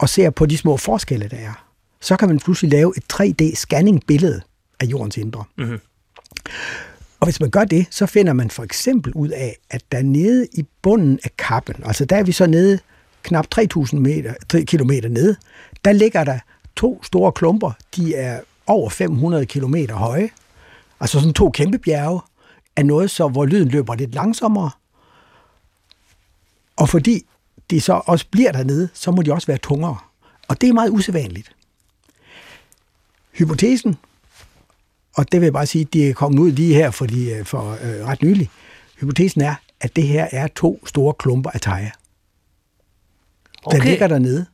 og 0.00 0.08
ser 0.08 0.30
på 0.30 0.46
de 0.46 0.56
små 0.56 0.76
forskelle, 0.76 1.28
der 1.28 1.36
er, 1.36 1.64
så 2.00 2.16
kan 2.16 2.28
man 2.28 2.38
pludselig 2.38 2.70
lave 2.70 2.92
et 2.96 3.04
3D-scanning-billede 3.12 4.40
af 4.80 4.84
jordens 4.84 5.16
indre. 5.16 5.44
Mhm. 5.58 5.80
Og 7.20 7.26
hvis 7.26 7.40
man 7.40 7.50
gør 7.50 7.64
det, 7.64 7.86
så 7.90 8.06
finder 8.06 8.32
man 8.32 8.50
for 8.50 8.62
eksempel 8.62 9.12
ud 9.12 9.28
af, 9.28 9.56
at 9.70 9.82
der 9.92 10.02
nede 10.02 10.46
i 10.52 10.64
bunden 10.82 11.18
af 11.24 11.36
kappen, 11.36 11.74
altså 11.84 12.04
der 12.04 12.16
er 12.16 12.22
vi 12.22 12.32
så 12.32 12.46
nede 12.46 12.78
knap 13.22 13.46
3.000 13.54 13.96
meter, 13.96 14.34
3 14.48 14.64
kilometer 14.64 15.08
nede, 15.08 15.36
der 15.84 15.92
ligger 15.92 16.24
der 16.24 16.38
to 16.76 17.02
store 17.02 17.32
klumper, 17.32 17.72
de 17.96 18.14
er 18.14 18.40
over 18.66 18.90
500 18.90 19.46
kilometer 19.46 19.94
høje, 19.94 20.30
altså 21.00 21.20
sådan 21.20 21.34
to 21.34 21.50
kæmpe 21.50 21.78
bjerge, 21.78 22.20
af 22.76 22.86
noget, 22.86 23.10
så, 23.10 23.28
hvor 23.28 23.46
lyden 23.46 23.68
løber 23.68 23.94
lidt 23.94 24.14
langsommere. 24.14 24.70
Og 26.76 26.88
fordi 26.88 27.26
de 27.70 27.80
så 27.80 28.00
også 28.06 28.26
bliver 28.30 28.52
dernede, 28.52 28.88
så 28.94 29.10
må 29.10 29.22
de 29.22 29.32
også 29.32 29.46
være 29.46 29.58
tungere. 29.58 29.96
Og 30.48 30.60
det 30.60 30.68
er 30.68 30.72
meget 30.72 30.90
usædvanligt. 30.90 31.52
Hypotesen, 33.32 33.96
og 35.16 35.32
det 35.32 35.40
vil 35.40 35.46
jeg 35.46 35.52
bare 35.52 35.66
sige, 35.66 35.84
de 35.84 36.08
er 36.08 36.14
kommet 36.14 36.38
ud 36.38 36.52
lige 36.52 36.74
her 36.74 36.90
for, 36.90 37.06
de, 37.06 37.42
for 37.44 37.70
øh, 37.70 38.06
ret 38.06 38.22
nylig. 38.22 38.50
Hypotesen 39.00 39.40
er, 39.40 39.54
at 39.80 39.96
det 39.96 40.06
her 40.06 40.28
er 40.32 40.48
to 40.48 40.86
store 40.86 41.14
klumper 41.14 41.50
af 41.50 41.60
tejer. 41.60 41.90
Okay. 43.62 43.78
Den 43.78 43.86
ligger 43.88 44.08
dernede. 44.08 44.46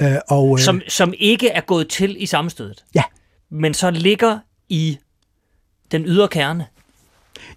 Øh, 0.00 0.16
og, 0.28 0.58
øh, 0.58 0.64
Som, 0.64 0.80
som 0.88 1.14
ikke 1.18 1.48
er 1.48 1.60
gået 1.60 1.88
til 1.88 2.22
i 2.22 2.26
sammenstødet, 2.26 2.84
Ja, 2.94 3.02
men 3.50 3.74
så 3.74 3.90
ligger 3.90 4.38
i 4.68 4.98
den 5.92 6.04
ydre 6.06 6.28
kerne. 6.28 6.66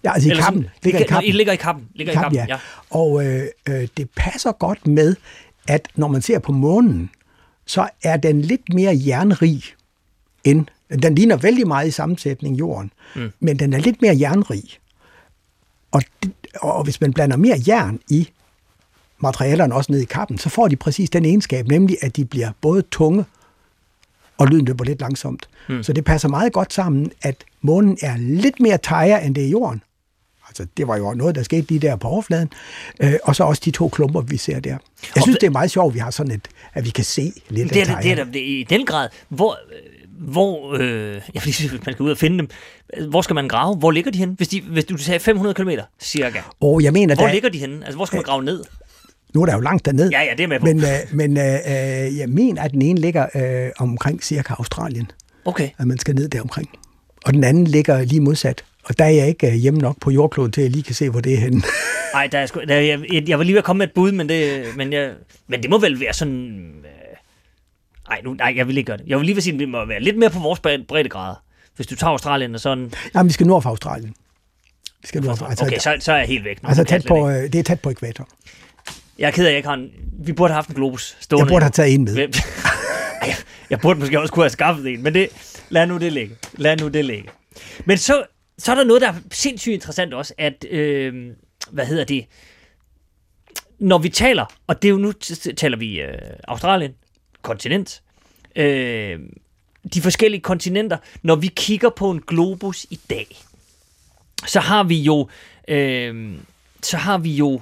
Ja 0.04 0.12
altså 0.12 0.28
i 0.28 0.30
Eller 0.30 0.42
kappen. 0.44 0.62
sådan- 0.62 0.74
Ligger 0.82 1.00
i 1.00 1.04
kappen. 1.08 1.32
ligger 1.34 1.52
i 1.52 1.56
kappen. 1.56 1.88
Ligger 1.94 2.12
i 2.12 2.16
Kappen, 2.16 2.38
kappen, 2.38 2.48
ja. 2.48 2.58
Og 2.90 3.24
øh, 3.26 3.44
øh, 3.68 3.88
det 3.96 4.10
passer 4.16 4.52
godt 4.52 4.86
med, 4.86 5.16
at 5.68 5.88
når 5.94 6.08
man 6.08 6.22
ser 6.22 6.38
på 6.38 6.52
månen, 6.52 7.10
så 7.66 7.88
er 8.02 8.16
den 8.16 8.42
lidt 8.42 8.74
mere 8.74 9.00
jernrig 9.06 9.62
end... 10.44 10.66
Den 11.02 11.14
ligner 11.14 11.36
vældig 11.36 11.66
meget 11.68 11.88
i 11.88 11.90
sammensætning 11.90 12.58
jorden, 12.58 12.92
mm. 13.16 13.32
men 13.40 13.58
den 13.58 13.72
er 13.72 13.78
lidt 13.78 14.02
mere 14.02 14.16
jernrig. 14.20 14.62
Og, 15.90 16.02
det, 16.22 16.32
og 16.60 16.84
hvis 16.84 17.00
man 17.00 17.12
blander 17.12 17.36
mere 17.36 17.56
jern 17.68 18.00
i 18.10 18.28
materialerne 19.18 19.74
også 19.74 19.92
ned 19.92 20.00
i 20.00 20.04
kappen, 20.04 20.38
så 20.38 20.48
får 20.48 20.68
de 20.68 20.76
præcis 20.76 21.10
den 21.10 21.24
egenskab, 21.24 21.66
nemlig 21.68 21.96
at 22.02 22.16
de 22.16 22.24
bliver 22.24 22.50
både 22.60 22.82
tunge 22.82 23.24
og 24.38 24.46
lyden 24.46 24.64
løber 24.64 24.84
lidt 24.84 25.00
langsomt. 25.00 25.48
Mm. 25.68 25.82
Så 25.82 25.92
det 25.92 26.04
passer 26.04 26.28
meget 26.28 26.52
godt 26.52 26.72
sammen, 26.72 27.12
at 27.22 27.44
månen 27.60 27.98
er 28.02 28.16
lidt 28.18 28.60
mere 28.60 28.78
tejer, 28.82 29.18
end 29.18 29.34
det 29.34 29.44
er 29.44 29.48
jorden. 29.48 29.82
Altså, 30.48 30.66
det 30.76 30.88
var 30.88 30.96
jo 30.96 31.14
noget, 31.14 31.34
der 31.34 31.42
skete 31.42 31.68
lige 31.68 31.80
der 31.80 31.96
på 31.96 32.08
overfladen. 32.08 32.50
Øh, 33.00 33.14
og 33.22 33.36
så 33.36 33.44
også 33.44 33.62
de 33.64 33.70
to 33.70 33.88
klumper, 33.88 34.20
vi 34.20 34.36
ser 34.36 34.60
der. 34.60 34.76
Jeg 35.14 35.22
synes, 35.22 35.38
det 35.38 35.46
er 35.46 35.50
meget 35.50 35.70
sjovt, 35.70 35.90
at 35.90 35.94
vi 35.94 35.98
har 35.98 36.10
sådan 36.10 36.32
et, 36.32 36.48
at 36.74 36.84
vi 36.84 36.90
kan 36.90 37.04
se 37.04 37.32
lidt 37.48 37.74
Det 37.74 37.82
er, 37.82 37.96
af 37.96 38.02
det 38.02 38.12
er, 38.12 38.24
det 38.24 38.42
er 38.42 38.60
i 38.60 38.66
den 38.70 38.86
grad. 38.86 39.08
Hvor, 39.28 39.52
øh, 39.52 39.78
hvor 40.32 40.74
øh, 40.74 41.20
vil 41.44 41.54
sige, 41.54 41.70
man 41.86 41.94
skal 41.94 42.02
ud 42.02 42.10
og 42.10 42.18
finde 42.18 42.38
dem. 42.38 42.48
Hvor 43.10 43.22
skal 43.22 43.34
man 43.34 43.48
grave? 43.48 43.76
Hvor 43.76 43.90
ligger 43.90 44.10
de 44.10 44.18
henne? 44.18 44.34
Hvis, 44.34 44.48
de, 44.48 44.60
hvis 44.60 44.84
du 44.84 44.96
sagde 44.96 45.20
500 45.20 45.54
km 45.54 45.70
cirka. 46.00 46.38
Og 46.60 46.82
jeg 46.82 46.92
mener, 46.92 47.14
Hvor 47.14 47.24
der, 47.24 47.32
ligger 47.32 47.48
de 47.48 47.58
henne? 47.58 47.84
Altså, 47.84 47.96
hvor 47.96 48.04
skal 48.04 48.16
man 48.16 48.24
grave 48.24 48.44
ned? 48.44 48.64
Nu 49.34 49.42
er 49.42 49.46
der 49.46 49.54
jo 49.54 49.60
langt 49.60 49.84
derned, 49.86 50.10
Ja, 50.10 50.22
ja, 50.22 50.30
det 50.36 50.44
er 50.44 50.46
med 50.48 50.60
på. 50.60 50.66
men, 50.66 50.78
øh, 50.78 50.88
men 51.12 51.36
øh, 51.38 51.44
øh, 51.44 52.18
jeg 52.18 52.28
mener, 52.28 52.62
at 52.62 52.70
den 52.72 52.82
ene 52.82 53.00
ligger 53.00 53.26
øh, 53.66 53.70
omkring 53.78 54.22
cirka 54.24 54.54
Australien, 54.58 55.10
Okay. 55.44 55.68
at 55.78 55.86
man 55.86 55.98
skal 55.98 56.14
ned 56.14 56.28
der 56.28 56.40
omkring. 56.40 56.68
Og 57.26 57.34
den 57.34 57.44
anden 57.44 57.64
ligger 57.64 58.02
lige 58.04 58.20
modsat. 58.20 58.64
Og 58.84 58.98
der 58.98 59.04
er 59.04 59.08
jeg 59.10 59.28
ikke 59.28 59.46
øh, 59.46 59.52
hjemme 59.54 59.80
nok 59.80 59.96
på 60.00 60.10
jordkloden 60.10 60.52
til, 60.52 60.60
at 60.60 60.64
jeg 60.64 60.70
lige 60.72 60.82
kan 60.82 60.94
se, 60.94 61.10
hvor 61.10 61.20
det 61.20 61.32
er 61.34 61.38
henne. 61.38 61.62
Nej, 62.14 62.26
der 62.26 62.38
er 62.38 62.46
sgu, 62.46 62.60
der, 62.68 62.74
jeg, 62.74 63.28
jeg 63.28 63.38
var 63.38 63.44
lige 63.44 63.54
ved 63.54 63.58
at 63.58 63.64
komme 63.64 63.78
med 63.78 63.86
et 63.86 63.92
bud, 63.94 64.12
men 64.12 64.28
det, 64.28 64.64
men, 64.76 64.92
jeg, 64.92 65.12
men 65.48 65.62
det 65.62 65.70
må 65.70 65.78
vel 65.78 66.00
være 66.00 66.12
sådan... 66.12 66.48
Øh, 66.84 67.16
nej, 68.08 68.20
nu, 68.24 68.34
nej, 68.34 68.52
jeg 68.56 68.66
vil 68.68 68.78
ikke 68.78 68.86
gøre 68.86 68.96
det. 68.96 69.04
Jeg 69.06 69.18
vil 69.18 69.24
lige 69.26 69.34
vil 69.34 69.42
sige, 69.42 69.54
at 69.54 69.60
det 69.60 69.68
må 69.68 69.84
være 69.84 70.00
lidt 70.00 70.18
mere 70.18 70.30
på 70.30 70.38
vores 70.38 70.60
bredde- 70.60 70.84
breddegrader. 70.88 71.42
Hvis 71.76 71.86
du 71.86 71.96
tager 71.96 72.10
Australien 72.10 72.54
og 72.54 72.60
sådan... 72.60 72.92
Jamen, 73.14 73.28
vi 73.28 73.32
skal 73.32 73.46
nord 73.46 73.62
for 73.62 73.70
Australien. 73.70 74.14
Vi 75.02 75.06
skal 75.08 75.22
nord 75.22 75.36
for, 75.36 75.46
altså, 75.46 75.64
Okay, 75.64 75.78
så, 75.78 75.96
så 76.00 76.12
er 76.12 76.16
jeg 76.16 76.26
helt 76.26 76.44
væk. 76.44 76.62
nu. 76.62 76.68
altså 76.68 76.84
tæt 76.84 76.92
jeg 77.04 77.08
på, 77.08 77.28
øh, 77.30 77.42
det 77.42 77.54
er 77.54 77.62
tæt 77.62 77.80
på 77.80 77.90
ekvator. 77.90 78.28
Jeg 79.18 79.26
er 79.26 79.30
ked 79.30 79.44
af, 79.44 79.48
at 79.48 79.52
jeg 79.52 79.56
ikke 79.56 79.68
har 79.68 79.76
en... 79.76 79.90
Vi 80.24 80.32
burde 80.32 80.52
have 80.52 80.56
haft 80.56 80.68
en 80.68 80.74
globus 80.74 81.16
stående. 81.20 81.44
Jeg 81.44 81.52
burde 81.52 81.62
have 81.64 81.70
taget 81.70 81.94
en 81.94 82.04
med. 82.04 82.16
Ej, 83.22 83.34
jeg 83.70 83.80
burde 83.80 84.00
måske 84.00 84.20
også 84.20 84.32
kunne 84.32 84.42
have 84.44 84.50
skaffet 84.50 84.86
en, 84.86 85.02
men 85.02 85.14
det, 85.14 85.28
lad 85.68 85.86
nu 85.86 85.98
det 85.98 86.12
ligge. 86.12 86.36
Lad 86.52 86.76
nu 86.76 86.88
det 86.88 87.04
ligge. 87.04 87.28
Men 87.84 87.98
så, 87.98 88.24
så 88.58 88.72
er 88.72 88.76
der 88.76 88.84
noget, 88.84 89.02
der 89.02 89.08
er 89.08 89.14
sindssygt 89.30 89.74
interessant 89.74 90.14
også, 90.14 90.34
at, 90.38 90.64
øh, 90.70 91.32
hvad 91.70 91.86
hedder 91.86 92.04
det, 92.04 92.26
når 93.78 93.98
vi 93.98 94.08
taler, 94.08 94.44
og 94.66 94.82
det 94.82 94.88
er 94.88 94.92
jo 94.92 94.98
nu 94.98 95.12
taler 95.56 95.76
vi 95.76 96.00
øh, 96.00 96.18
Australien, 96.48 96.94
kontinent, 97.42 98.02
øh, 98.56 99.18
de 99.94 100.02
forskellige 100.02 100.40
kontinenter, 100.40 100.96
når 101.22 101.36
vi 101.36 101.46
kigger 101.46 101.90
på 101.90 102.10
en 102.10 102.22
globus 102.26 102.86
i 102.90 103.00
dag, 103.10 103.36
så 104.46 104.60
har 104.60 104.82
vi 104.82 105.00
jo, 105.00 105.28
øh, 105.68 106.34
så 106.82 106.96
har 106.96 107.18
vi 107.18 107.30
jo 107.30 107.60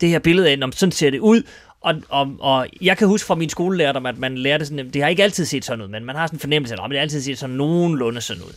det 0.00 0.08
her 0.08 0.18
billede 0.18 0.50
af, 0.50 0.58
om 0.62 0.72
sådan 0.72 0.92
ser 0.92 1.10
det 1.10 1.18
ud, 1.18 1.42
og, 1.80 1.94
og, 2.08 2.36
og 2.40 2.68
jeg 2.80 2.98
kan 2.98 3.08
huske 3.08 3.26
fra 3.26 3.34
min 3.34 3.48
skolelærdom, 3.48 4.06
at 4.06 4.18
man 4.18 4.38
lærte 4.38 4.66
sådan, 4.66 4.90
det 4.90 5.02
har 5.02 5.08
ikke 5.08 5.22
altid 5.22 5.44
set 5.44 5.64
sådan 5.64 5.84
ud, 5.84 5.88
men 5.88 6.04
man 6.04 6.16
har 6.16 6.26
sådan 6.26 6.36
en 6.36 6.40
fornemmelse 6.40 6.74
af, 6.74 6.84
at 6.84 6.90
det 6.90 6.98
har 6.98 7.02
altid 7.02 7.22
set 7.22 7.38
sådan 7.38 7.56
nogenlunde 7.56 8.20
sådan 8.20 8.42
ud. 8.42 8.52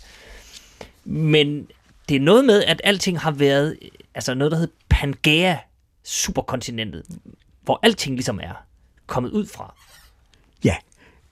Men 1.05 1.67
det 2.09 2.15
er 2.15 2.19
noget 2.19 2.45
med, 2.45 2.63
at 2.63 2.81
alting 2.83 3.19
har 3.19 3.31
været, 3.31 3.77
altså 4.15 4.33
noget, 4.33 4.51
der 4.51 4.57
hedder 4.57 4.73
Pangea 4.89 5.55
superkontinentet, 6.03 7.03
hvor 7.61 7.79
alting 7.83 8.15
ligesom 8.15 8.39
er 8.43 8.65
kommet 9.07 9.31
ud 9.31 9.45
fra. 9.45 9.75
Ja, 10.63 10.75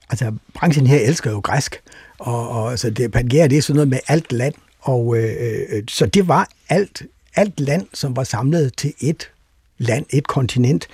altså 0.09 0.33
branchen 0.53 0.87
her 0.87 0.99
elsker 0.99 1.31
jo 1.31 1.39
græsk, 1.39 1.81
og, 2.17 2.49
og 2.49 2.71
altså, 2.71 2.89
det, 2.89 3.11
Pangea, 3.11 3.47
det 3.47 3.57
er 3.57 3.61
sådan 3.61 3.75
noget 3.75 3.89
med 3.89 3.99
alt 4.07 4.31
land, 4.31 4.53
og 4.79 5.17
øh, 5.17 5.65
øh, 5.69 5.83
så 5.87 6.05
det 6.05 6.27
var 6.27 6.49
alt, 6.69 7.01
alt 7.35 7.59
land, 7.59 7.87
som 7.93 8.15
var 8.15 8.23
samlet 8.23 8.73
til 8.77 8.93
et 8.99 9.29
land, 9.79 10.05
et 10.09 10.27
kontinent. 10.27 10.87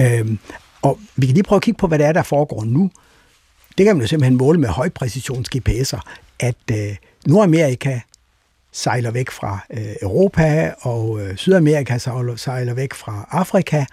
Øhm, 0.00 0.38
og 0.82 0.98
vi 1.16 1.26
kan 1.26 1.34
lige 1.34 1.44
prøve 1.44 1.56
at 1.56 1.62
kigge 1.62 1.78
på, 1.78 1.86
hvad 1.86 1.98
det 1.98 2.06
er, 2.06 2.12
der 2.12 2.22
foregår 2.22 2.64
nu. 2.64 2.90
Det 3.78 3.86
kan 3.86 3.96
man 3.96 4.00
jo 4.02 4.08
simpelthen 4.08 4.36
måle 4.36 4.60
med 4.60 4.68
højpræcisions 4.68 5.48
GPS'er, 5.56 6.00
at 6.40 6.56
øh, 6.72 6.96
Nordamerika 7.26 8.00
sejler 8.72 9.10
væk 9.10 9.30
fra 9.30 9.58
øh, 9.70 9.94
Europa, 10.02 10.74
og 10.80 11.20
øh, 11.20 11.36
Sydamerika 11.36 11.98
sejler, 11.98 12.36
sejler 12.36 12.74
væk 12.74 12.94
fra 12.94 13.28
Afrika, 13.30 13.84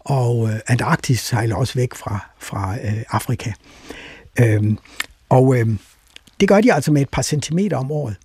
og 0.00 0.48
øh, 0.48 0.60
Antarktis 0.66 1.20
sejler 1.20 1.56
også 1.56 1.74
væk 1.74 1.94
fra, 1.94 2.18
fra 2.38 2.76
øh, 2.84 3.02
Afrika. 3.10 3.52
Øhm, 4.40 4.78
og 5.28 5.56
øh, 5.56 5.68
det 6.40 6.48
gør 6.48 6.60
de 6.60 6.72
altså 6.72 6.92
med 6.92 7.02
et 7.02 7.08
par 7.08 7.22
centimeter 7.22 7.76
om 7.76 7.90
året. 7.90 8.16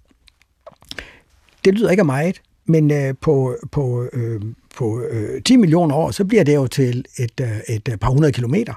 Det 1.66 1.74
lyder 1.74 1.90
ikke 1.90 2.02
af 2.02 2.06
meget, 2.06 2.42
men 2.66 2.92
øh, 2.92 3.14
på, 3.22 3.58
på, 3.72 4.08
øh, 4.14 4.42
på 4.78 5.02
øh, 5.10 5.42
10 5.42 5.58
millioner 5.58 5.96
år, 5.96 6.12
så 6.12 6.26
bliver 6.26 6.44
det 6.44 6.56
jo 6.56 6.68
til 6.68 7.06
et, 7.18 7.32
øh, 7.42 7.76
et 7.76 7.90
øh, 7.92 7.98
par 7.98 8.10
hundrede 8.10 8.32
kilometer. 8.32 8.74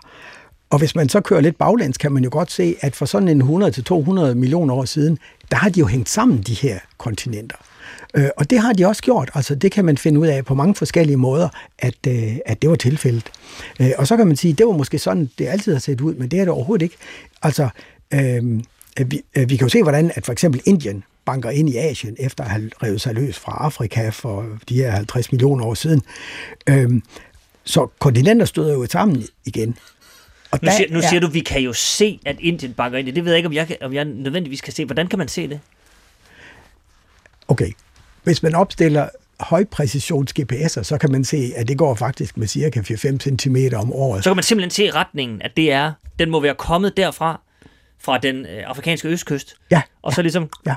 Og 0.71 0.79
hvis 0.79 0.95
man 0.95 1.09
så 1.09 1.21
kører 1.21 1.41
lidt 1.41 1.59
baglæns, 1.59 1.99
kan 1.99 2.13
man 2.13 2.25
jo 2.25 2.31
godt 2.33 2.53
se, 2.53 2.77
at 2.81 2.97
for 2.97 3.07
sådan 3.07 3.29
en 3.29 3.43
100-200 3.43 4.35
millioner 4.35 4.75
år 4.75 4.85
siden, 4.85 5.19
der 5.51 5.57
har 5.57 5.69
de 5.69 5.81
jo 5.81 5.87
hængt 5.87 6.09
sammen, 6.09 6.43
de 6.43 6.55
her 6.55 6.79
kontinenter. 6.99 7.57
Øh, 8.15 8.29
og 8.37 8.51
det 8.51 8.59
har 8.59 8.73
de 8.73 8.87
også 8.87 9.03
gjort. 9.03 9.31
Altså, 9.35 9.55
det 9.55 9.73
kan 9.73 9.85
man 9.85 9.99
finde 9.99 10.21
ud 10.21 10.27
af 10.27 10.45
på 10.45 10.55
mange 10.55 10.75
forskellige 10.75 11.17
måder, 11.17 11.49
at, 11.79 11.95
øh, 12.09 12.37
at 12.47 12.63
det 12.63 12.71
var 12.71 12.77
tilfældet. 12.77 13.31
Øh, 13.81 13.91
og 13.99 14.07
så 14.07 14.17
kan 14.17 14.27
man 14.27 14.37
sige, 14.37 14.55
det 14.55 14.67
var 14.67 14.73
måske 14.73 14.99
sådan, 14.99 15.31
det 15.39 15.49
altid 15.49 15.73
har 15.73 15.81
set 15.81 16.01
ud, 16.01 16.15
men 16.15 16.29
det 16.29 16.41
er 16.41 16.45
det 16.45 16.53
overhovedet 16.53 16.83
ikke. 16.83 16.97
Altså, 17.43 17.69
øh, 18.15 18.61
vi, 19.07 19.23
øh, 19.37 19.51
vi 19.51 19.57
kan 19.57 19.67
jo 19.67 19.69
se, 19.69 19.83
hvordan 19.83 20.13
at 20.15 20.27
for 20.27 20.33
eksempel 20.33 20.61
Indien 20.65 21.05
banker 21.27 21.51
ind 21.51 21.69
i 21.71 21.77
Asien, 21.77 22.17
efter 22.19 22.45
at 22.45 22.51
have 22.51 22.71
revet 22.83 23.01
sig 23.01 23.15
løs 23.15 23.39
fra 23.39 23.53
Afrika 23.53 24.09
for 24.09 24.47
de 24.69 24.75
her 24.75 24.91
50 24.91 25.33
millioner 25.33 25.65
år 25.65 25.75
siden. 25.75 26.03
Øh, 26.67 26.91
så 27.65 27.89
kontinenter 27.99 28.47
støder 28.47 28.73
jo 28.73 28.87
sammen 28.87 29.25
igen. 29.45 29.79
Og 30.51 30.59
Nu, 30.63 30.71
siger, 30.77 30.93
nu 30.93 31.01
siger 31.01 31.21
du, 31.21 31.27
at 31.27 31.35
vi 31.35 31.41
kan 31.41 31.61
jo 31.61 31.73
se, 31.73 32.21
at 32.27 32.37
Indien 32.41 32.73
bakker 32.73 32.99
ind 32.99 33.09
i 33.09 33.11
det. 33.11 33.17
Det 33.17 33.25
ved 33.25 33.33
jeg 33.33 33.37
ikke, 33.37 33.47
om 33.47 33.53
jeg, 33.53 33.67
kan, 33.67 33.77
om 33.81 33.93
jeg 33.93 34.05
nødvendigvis 34.05 34.61
kan 34.61 34.73
se. 34.73 34.85
Hvordan 34.85 35.07
kan 35.07 35.19
man 35.19 35.29
se 35.29 35.49
det? 35.49 35.61
Okay, 37.49 37.71
hvis 38.23 38.43
man 38.43 38.55
opstiller 38.55 39.09
højpræcisions 39.41 40.35
GPS'er, 40.41 40.83
så 40.83 40.99
kan 41.01 41.13
man 41.13 41.25
se, 41.25 41.53
at 41.57 41.69
det 41.69 41.79
går 41.79 41.95
faktisk 41.95 42.37
med 42.37 42.47
cirka 42.47 42.81
4-5 42.81 43.39
cm 43.39 43.57
om 43.77 43.93
året. 43.93 44.25
Så 44.25 44.31
kan 44.31 44.37
man 44.37 44.43
simpelthen 44.43 44.71
se 44.71 44.91
retningen, 44.91 45.43
at 45.43 45.57
det 45.57 45.73
er, 45.73 45.93
den 46.19 46.31
må 46.31 46.41
være 46.41 46.55
kommet 46.55 46.97
derfra, 46.97 47.41
fra 47.99 48.19
den 48.19 48.47
øh, 48.47 48.63
afrikanske 48.67 49.09
østkyst. 49.09 49.57
Ja, 49.71 49.83
Og 50.03 50.13
så 50.13 50.23
ligesom, 50.23 50.51
ja. 50.67 50.75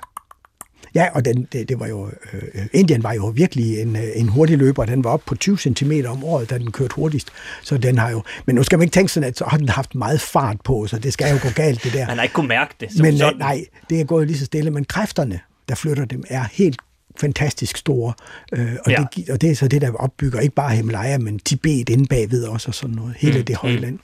Ja, 0.95 1.07
og 1.13 1.25
den, 1.25 1.47
det, 1.51 1.69
det 1.69 1.79
var 1.79 1.87
jo, 1.87 2.09
øh, 2.33 2.65
Indien 2.73 3.03
var 3.03 3.13
jo 3.13 3.25
virkelig 3.27 3.79
en, 3.81 3.95
øh, 3.95 4.03
en 4.15 4.29
hurtig 4.29 4.57
løber. 4.57 4.85
Den 4.85 5.03
var 5.03 5.09
op 5.09 5.21
på 5.25 5.35
20 5.35 5.57
cm 5.57 5.91
om 6.07 6.23
året, 6.23 6.49
da 6.49 6.57
den 6.57 6.71
kørte 6.71 6.95
hurtigst. 6.95 7.27
Så 7.63 7.77
den 7.77 7.97
har 7.97 8.09
jo, 8.09 8.23
men 8.45 8.55
nu 8.55 8.63
skal 8.63 8.77
man 8.79 8.83
ikke 8.85 8.93
tænke 8.93 9.11
sådan, 9.11 9.29
at 9.29 9.37
så 9.37 9.45
har 9.47 9.57
den 9.57 9.69
haft 9.69 9.95
meget 9.95 10.21
fart 10.21 10.57
på, 10.63 10.87
så 10.87 10.99
det 10.99 11.13
skal 11.13 11.31
jo 11.31 11.39
gå 11.43 11.49
galt, 11.55 11.83
det 11.83 11.93
der. 11.93 12.07
man 12.07 12.17
har 12.17 12.23
ikke 12.23 12.33
kunne 12.33 12.47
mærke 12.47 12.73
det. 12.79 12.91
Som 12.91 13.01
Men 13.01 13.13
øh, 13.13 13.19
sådan. 13.19 13.37
nej, 13.37 13.65
det 13.89 13.99
er 14.01 14.05
gået 14.05 14.27
lige 14.27 14.37
så 14.39 14.45
stille, 14.45 14.71
men 14.71 14.85
kræfterne, 14.85 15.39
der 15.69 15.75
flytter 15.75 16.05
dem, 16.05 16.23
er 16.29 16.43
helt 16.51 16.77
fantastisk 17.21 17.77
store. 17.77 18.13
Øh, 18.53 18.71
og, 18.85 18.91
Ja. 18.91 19.03
det, 19.15 19.29
og 19.29 19.41
det 19.41 19.51
er 19.51 19.55
så 19.55 19.67
det, 19.67 19.81
der 19.81 19.91
opbygger 19.93 20.39
ikke 20.39 20.55
bare 20.55 20.75
Himalaya, 20.75 21.17
men 21.17 21.39
Tibet 21.39 21.89
inde 21.89 22.05
bagved 22.07 22.43
også 22.43 22.67
og 22.67 22.75
sådan 22.75 22.95
noget. 22.95 23.15
Hele 23.17 23.33
Mm, 23.33 23.39
mm, 23.39 23.45
det 23.45 23.55
højland. 23.55 23.99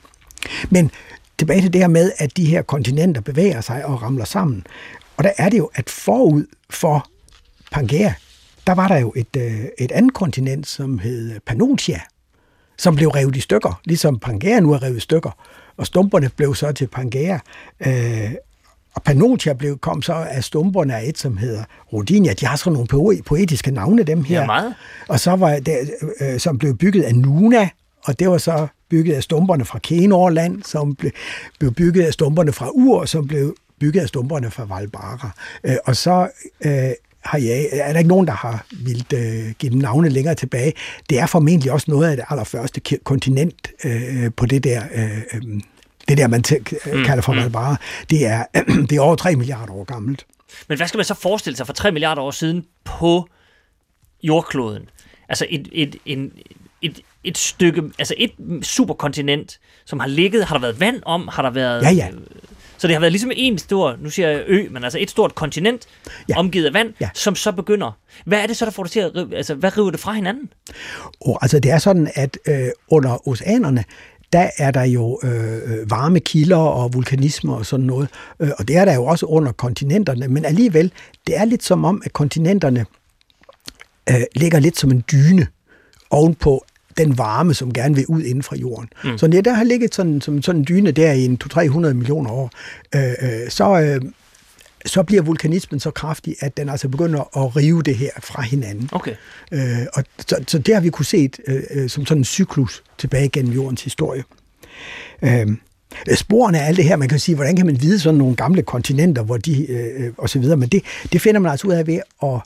Men 0.70 0.92
tilbage 1.40 1.62
til 1.62 1.74
det 1.74 1.82
her 1.82 1.88
med, 1.88 2.12
at 2.18 2.38
de 2.38 2.46
her 2.46 2.62
kontinenter 2.62 3.22
bevæger 3.22 3.62
sig 3.62 3.86
og 3.86 4.02
ramler 4.02 4.26
sammen. 4.26 4.64
Og 5.18 5.24
der 5.24 5.32
er 5.38 5.50
det 5.50 5.58
jo, 5.58 5.70
at 5.76 5.90
forud 5.90 6.46
for 6.70 7.08
Pangea, 7.72 8.12
der 8.68 8.76
var 8.76 8.88
der 8.88 8.98
jo 8.98 9.14
et, 9.16 9.36
øh, 9.38 9.66
et 9.78 9.92
andet 9.92 10.14
kontinent, 10.14 10.68
som 10.68 11.00
hed 11.00 11.40
Pannotia, 11.46 12.02
som 12.78 12.96
blev 12.96 13.10
revet 13.10 13.36
i 13.36 13.40
stykker, 13.40 13.82
ligesom 13.86 14.20
Pangea 14.20 14.60
nu 14.60 14.74
er 14.74 14.84
revet 14.84 14.98
i 14.98 15.00
stykker. 15.00 15.32
Og 15.78 15.86
stumperne 15.86 16.30
blev 16.36 16.56
så 16.56 16.72
til 16.72 16.88
Pangea. 16.88 17.38
Øh, 17.88 18.32
og 18.96 19.04
Pannotia 19.04 19.54
blev, 19.54 19.78
kom 19.78 20.02
så 20.02 20.14
af 20.14 20.44
stumperne 20.44 20.96
af 20.96 21.10
et, 21.10 21.18
som 21.18 21.38
hedder 21.38 21.64
Rodinia. 21.94 22.34
De 22.34 22.46
har 22.46 22.56
sådan 22.56 22.74
nogle 22.74 23.22
poetiske 23.24 23.72
navne, 23.72 24.04
dem 24.04 24.24
her. 24.24 24.40
Ja, 24.40 24.46
meget. 24.46 24.76
Og 25.08 25.20
så 25.20 25.32
var 25.32 25.60
det, 25.60 25.92
øh, 26.22 26.40
som 26.40 26.58
blev 26.58 26.78
bygget 26.78 27.04
af 27.04 27.16
Nuna, 27.16 27.70
og 28.04 28.20
det 28.20 28.30
var 28.30 28.38
så 28.38 28.68
bygget 28.90 29.16
af 29.16 29.24
stumperne 29.24 29.66
fra 29.66 29.80
Kenorland, 29.80 30.64
som 30.64 30.96
blev, 30.96 31.12
blev 31.60 31.74
bygget 31.74 32.04
af 32.04 32.14
stumperne 32.14 32.52
fra 32.52 32.70
Ur, 32.74 33.06
som 33.06 33.28
blev 33.28 33.56
bygget 33.80 34.02
af 34.02 34.08
stumperne 34.08 34.52
fra 34.52 34.66
Valbara. 34.66 35.30
Øh, 35.64 35.76
og 35.86 35.96
så 35.96 36.30
øh, 36.66 36.72
har 37.26 37.38
jeg, 37.38 37.68
er 37.72 37.92
der 37.92 38.00
ikke 38.00 38.10
nogen, 38.10 38.28
der 38.28 38.34
har 38.34 38.66
vildt 38.72 39.14
øh, 39.14 39.54
give 39.60 39.72
dem 39.72 39.80
navne 39.80 40.10
længere 40.10 40.36
tilbage. 40.36 40.74
Det 41.10 41.20
er 41.20 41.26
formentlig 41.26 41.72
også 41.72 41.92
noget 41.92 42.10
af 42.10 42.16
det 42.16 42.26
allerførste 42.30 42.82
kontinent 43.04 43.68
øh, 43.84 44.32
på 44.38 44.46
det 44.46 44.64
der... 44.64 44.84
Øh, 44.96 45.18
øh 45.34 45.62
det 46.08 46.18
der, 46.18 46.28
man 46.28 46.44
mm, 46.50 47.04
kalder 47.06 47.22
for 47.22 47.34
mm. 47.34 47.40
Valbara, 47.40 47.76
det 48.10 48.26
er, 48.26 48.44
det 48.90 48.92
er 48.92 49.02
over 49.02 49.16
3 49.16 49.36
milliarder 49.36 49.74
år 49.74 49.84
gammelt. 49.84 50.26
Men 50.68 50.78
hvad 50.78 50.88
skal 50.88 50.98
man 50.98 51.06
så 51.06 51.14
forestille 51.14 51.58
sig 51.58 51.66
for 51.66 51.74
3 51.74 51.92
milliarder 51.92 52.22
år 52.22 52.32
siden 52.32 52.66
på 52.84 53.30
jordkloden? 54.24 54.90
Altså 55.30 55.46
et, 55.50 55.68
et, 55.72 55.96
en, 56.06 56.32
et, 56.82 57.00
et 57.24 57.38
stykke, 57.38 57.84
altså 58.00 58.14
et 58.18 58.32
superkontinent, 58.62 59.60
som 59.86 60.00
har 60.00 60.08
ligget, 60.08 60.46
har 60.46 60.56
der 60.56 60.62
været 60.62 60.80
vand 60.80 61.02
om, 61.06 61.30
har 61.32 61.42
der 61.42 61.50
været... 61.50 61.82
Ja, 61.82 61.92
ja. 61.92 62.10
Så 62.86 62.88
det 62.88 62.96
har 62.96 63.00
været 63.00 63.12
ligesom 63.12 63.32
en 63.36 63.58
stor, 63.58 63.96
nu 64.02 64.10
siger 64.10 64.30
jeg 64.30 64.44
ø, 64.48 64.68
men 64.72 64.84
altså 64.84 65.00
et 65.00 65.10
stort 65.10 65.36
kontinent, 65.36 65.88
ja. 66.30 66.38
omgivet 66.38 66.66
af 66.66 66.74
vand, 66.74 66.94
ja. 67.02 67.10
som 67.14 67.36
så 67.36 67.52
begynder. 67.52 67.98
Hvad 68.26 68.40
er 68.40 68.48
det 68.48 68.58
så, 68.58 68.66
der 68.66 68.72
får 68.72 68.84
det 68.84 68.92
til 68.92 69.00
at 69.00 69.16
rive, 69.16 69.36
altså 69.36 69.56
hvad 69.56 69.78
river 69.78 69.92
det 69.92 70.00
fra 70.00 70.14
hinanden? 70.14 70.50
Oh, 71.22 71.36
altså 71.42 71.60
det 71.60 71.72
er 71.72 71.78
sådan, 71.78 72.12
at 72.16 72.38
øh, 72.48 72.68
under 72.88 73.28
oceanerne, 73.28 73.84
der 74.34 74.50
er 74.58 74.72
der 74.72 74.84
jo 74.84 75.20
øh, 75.24 75.92
varme 75.92 76.20
kilder 76.20 76.58
og 76.58 76.94
vulkanisme 76.94 77.56
og 77.56 77.66
sådan 77.66 77.86
noget. 77.86 78.10
Øh, 78.40 78.50
og 78.60 78.68
det 78.68 78.78
er 78.78 78.86
der 78.86 78.94
jo 78.94 79.06
også 79.06 79.26
under 79.26 79.52
kontinenterne. 79.52 80.28
Men 80.28 80.46
alligevel, 80.46 80.92
det 81.28 81.38
er 81.38 81.46
lidt 81.46 81.64
som 81.64 81.86
om, 81.86 82.02
at 82.06 82.14
kontinenterne 82.14 82.86
øh, 84.10 84.22
ligger 84.36 84.60
lidt 84.60 84.78
som 84.78 84.92
en 84.92 85.04
dyne 85.12 85.48
ovenpå 86.10 86.66
den 86.98 87.18
varme, 87.18 87.54
som 87.54 87.74
gerne 87.74 87.96
vil 87.96 88.06
ud 88.08 88.22
inden 88.22 88.44
fra 88.44 88.56
jorden. 88.56 88.90
Mm. 89.04 89.18
Så 89.18 89.28
ja, 89.28 89.42
der 89.42 89.54
har 89.54 89.64
ligget 89.64 89.96
sådan, 89.96 90.22
som 90.22 90.42
sådan 90.42 90.62
en 90.62 90.66
dyne 90.68 90.92
der 90.92 91.12
i 91.12 91.26
en 91.26 91.38
200-300 91.44 91.94
millioner 91.94 92.32
år. 92.32 92.52
Øh, 92.96 93.02
øh, 93.22 93.50
så, 93.50 93.80
øh, 93.80 94.02
så 94.86 95.04
bliver 95.04 95.22
vulkanismen 95.22 95.80
så 95.80 95.92
kraftig, 95.92 96.36
at 96.40 96.58
den 96.58 96.70
altså 96.70 96.90
begynder 96.90 97.46
at 97.46 97.56
rive 97.56 97.82
det 97.82 97.96
her 97.96 98.10
fra 98.24 98.42
hinanden. 98.42 98.90
Okay. 98.92 99.16
Øh, 99.52 99.86
og 99.94 100.04
så, 100.28 100.44
så 100.48 100.60
det 100.60 100.74
har 100.74 100.82
vi 100.82 100.90
kunne 100.90 101.06
se 101.06 101.30
øh, 101.48 101.64
øh, 101.72 101.90
som 101.90 102.06
sådan 102.06 102.22
en 102.22 102.26
cyklus 102.26 102.84
tilbage 102.98 103.30
gennem 103.30 103.54
jordens 103.54 103.84
historie. 103.84 104.24
Øh, 105.22 105.48
sporene 106.16 106.60
af 106.60 106.68
alt 106.68 106.78
det 106.78 106.86
her, 106.86 106.96
man 106.96 107.10
kan 107.10 107.20
sige, 107.20 107.36
hvordan 107.36 107.56
kan 107.56 107.66
man 107.66 107.82
vide 107.82 108.00
sådan 108.00 108.18
nogle 108.18 108.36
gamle 108.36 108.62
kontinenter, 108.62 109.24
hvor 109.24 109.38
de, 109.38 109.72
øh, 109.72 110.06
øh 110.06 110.14
og 110.18 110.30
så 110.30 110.40
videre, 110.40 110.58
men 110.58 110.70
det, 110.70 110.84
det 111.14 111.22
finder 111.22 111.40
man 111.40 111.52
altså 111.52 111.68
ud 111.68 111.74
af 111.74 111.88
ved 111.88 112.00
at 112.24 112.42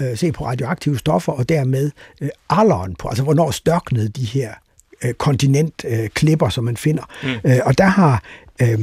øh, 0.00 0.16
se 0.16 0.32
på 0.32 0.46
radioaktive 0.46 0.98
stoffer, 0.98 1.32
og 1.32 1.48
dermed 1.48 1.90
øh, 2.20 2.28
alderen 2.50 2.94
på, 2.94 3.08
altså 3.08 3.22
hvornår 3.24 3.50
størknede 3.50 4.08
de 4.08 4.24
her 4.24 4.54
øh, 5.04 5.14
kontinentklipper, 5.14 6.46
øh, 6.46 6.52
som 6.52 6.64
man 6.64 6.76
finder. 6.76 7.02
Mm. 7.22 7.50
Øh, 7.50 7.58
og 7.64 7.78
der 7.78 7.84
har, 7.84 8.22
øh, 8.62 8.78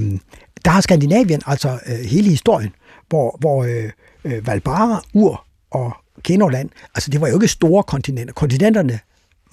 der 0.66 0.72
har 0.72 0.82
Skandinavien 0.82 1.42
altså 1.46 1.80
øh, 1.88 2.00
hele 2.00 2.30
historien, 2.30 2.70
hvor, 3.10 3.38
hvor 3.40 3.64
øh, 3.64 3.92
øh, 4.26 4.48
Valbara, 4.48 5.04
Ur 5.14 5.46
og 5.72 5.92
Kenoland, 6.24 6.70
altså 6.96 7.10
det 7.10 7.22
var 7.22 7.28
jo 7.28 7.36
ikke 7.36 7.48
store 7.48 7.84
kontinenter. 7.84 8.34
Kontinenterne 8.34 9.00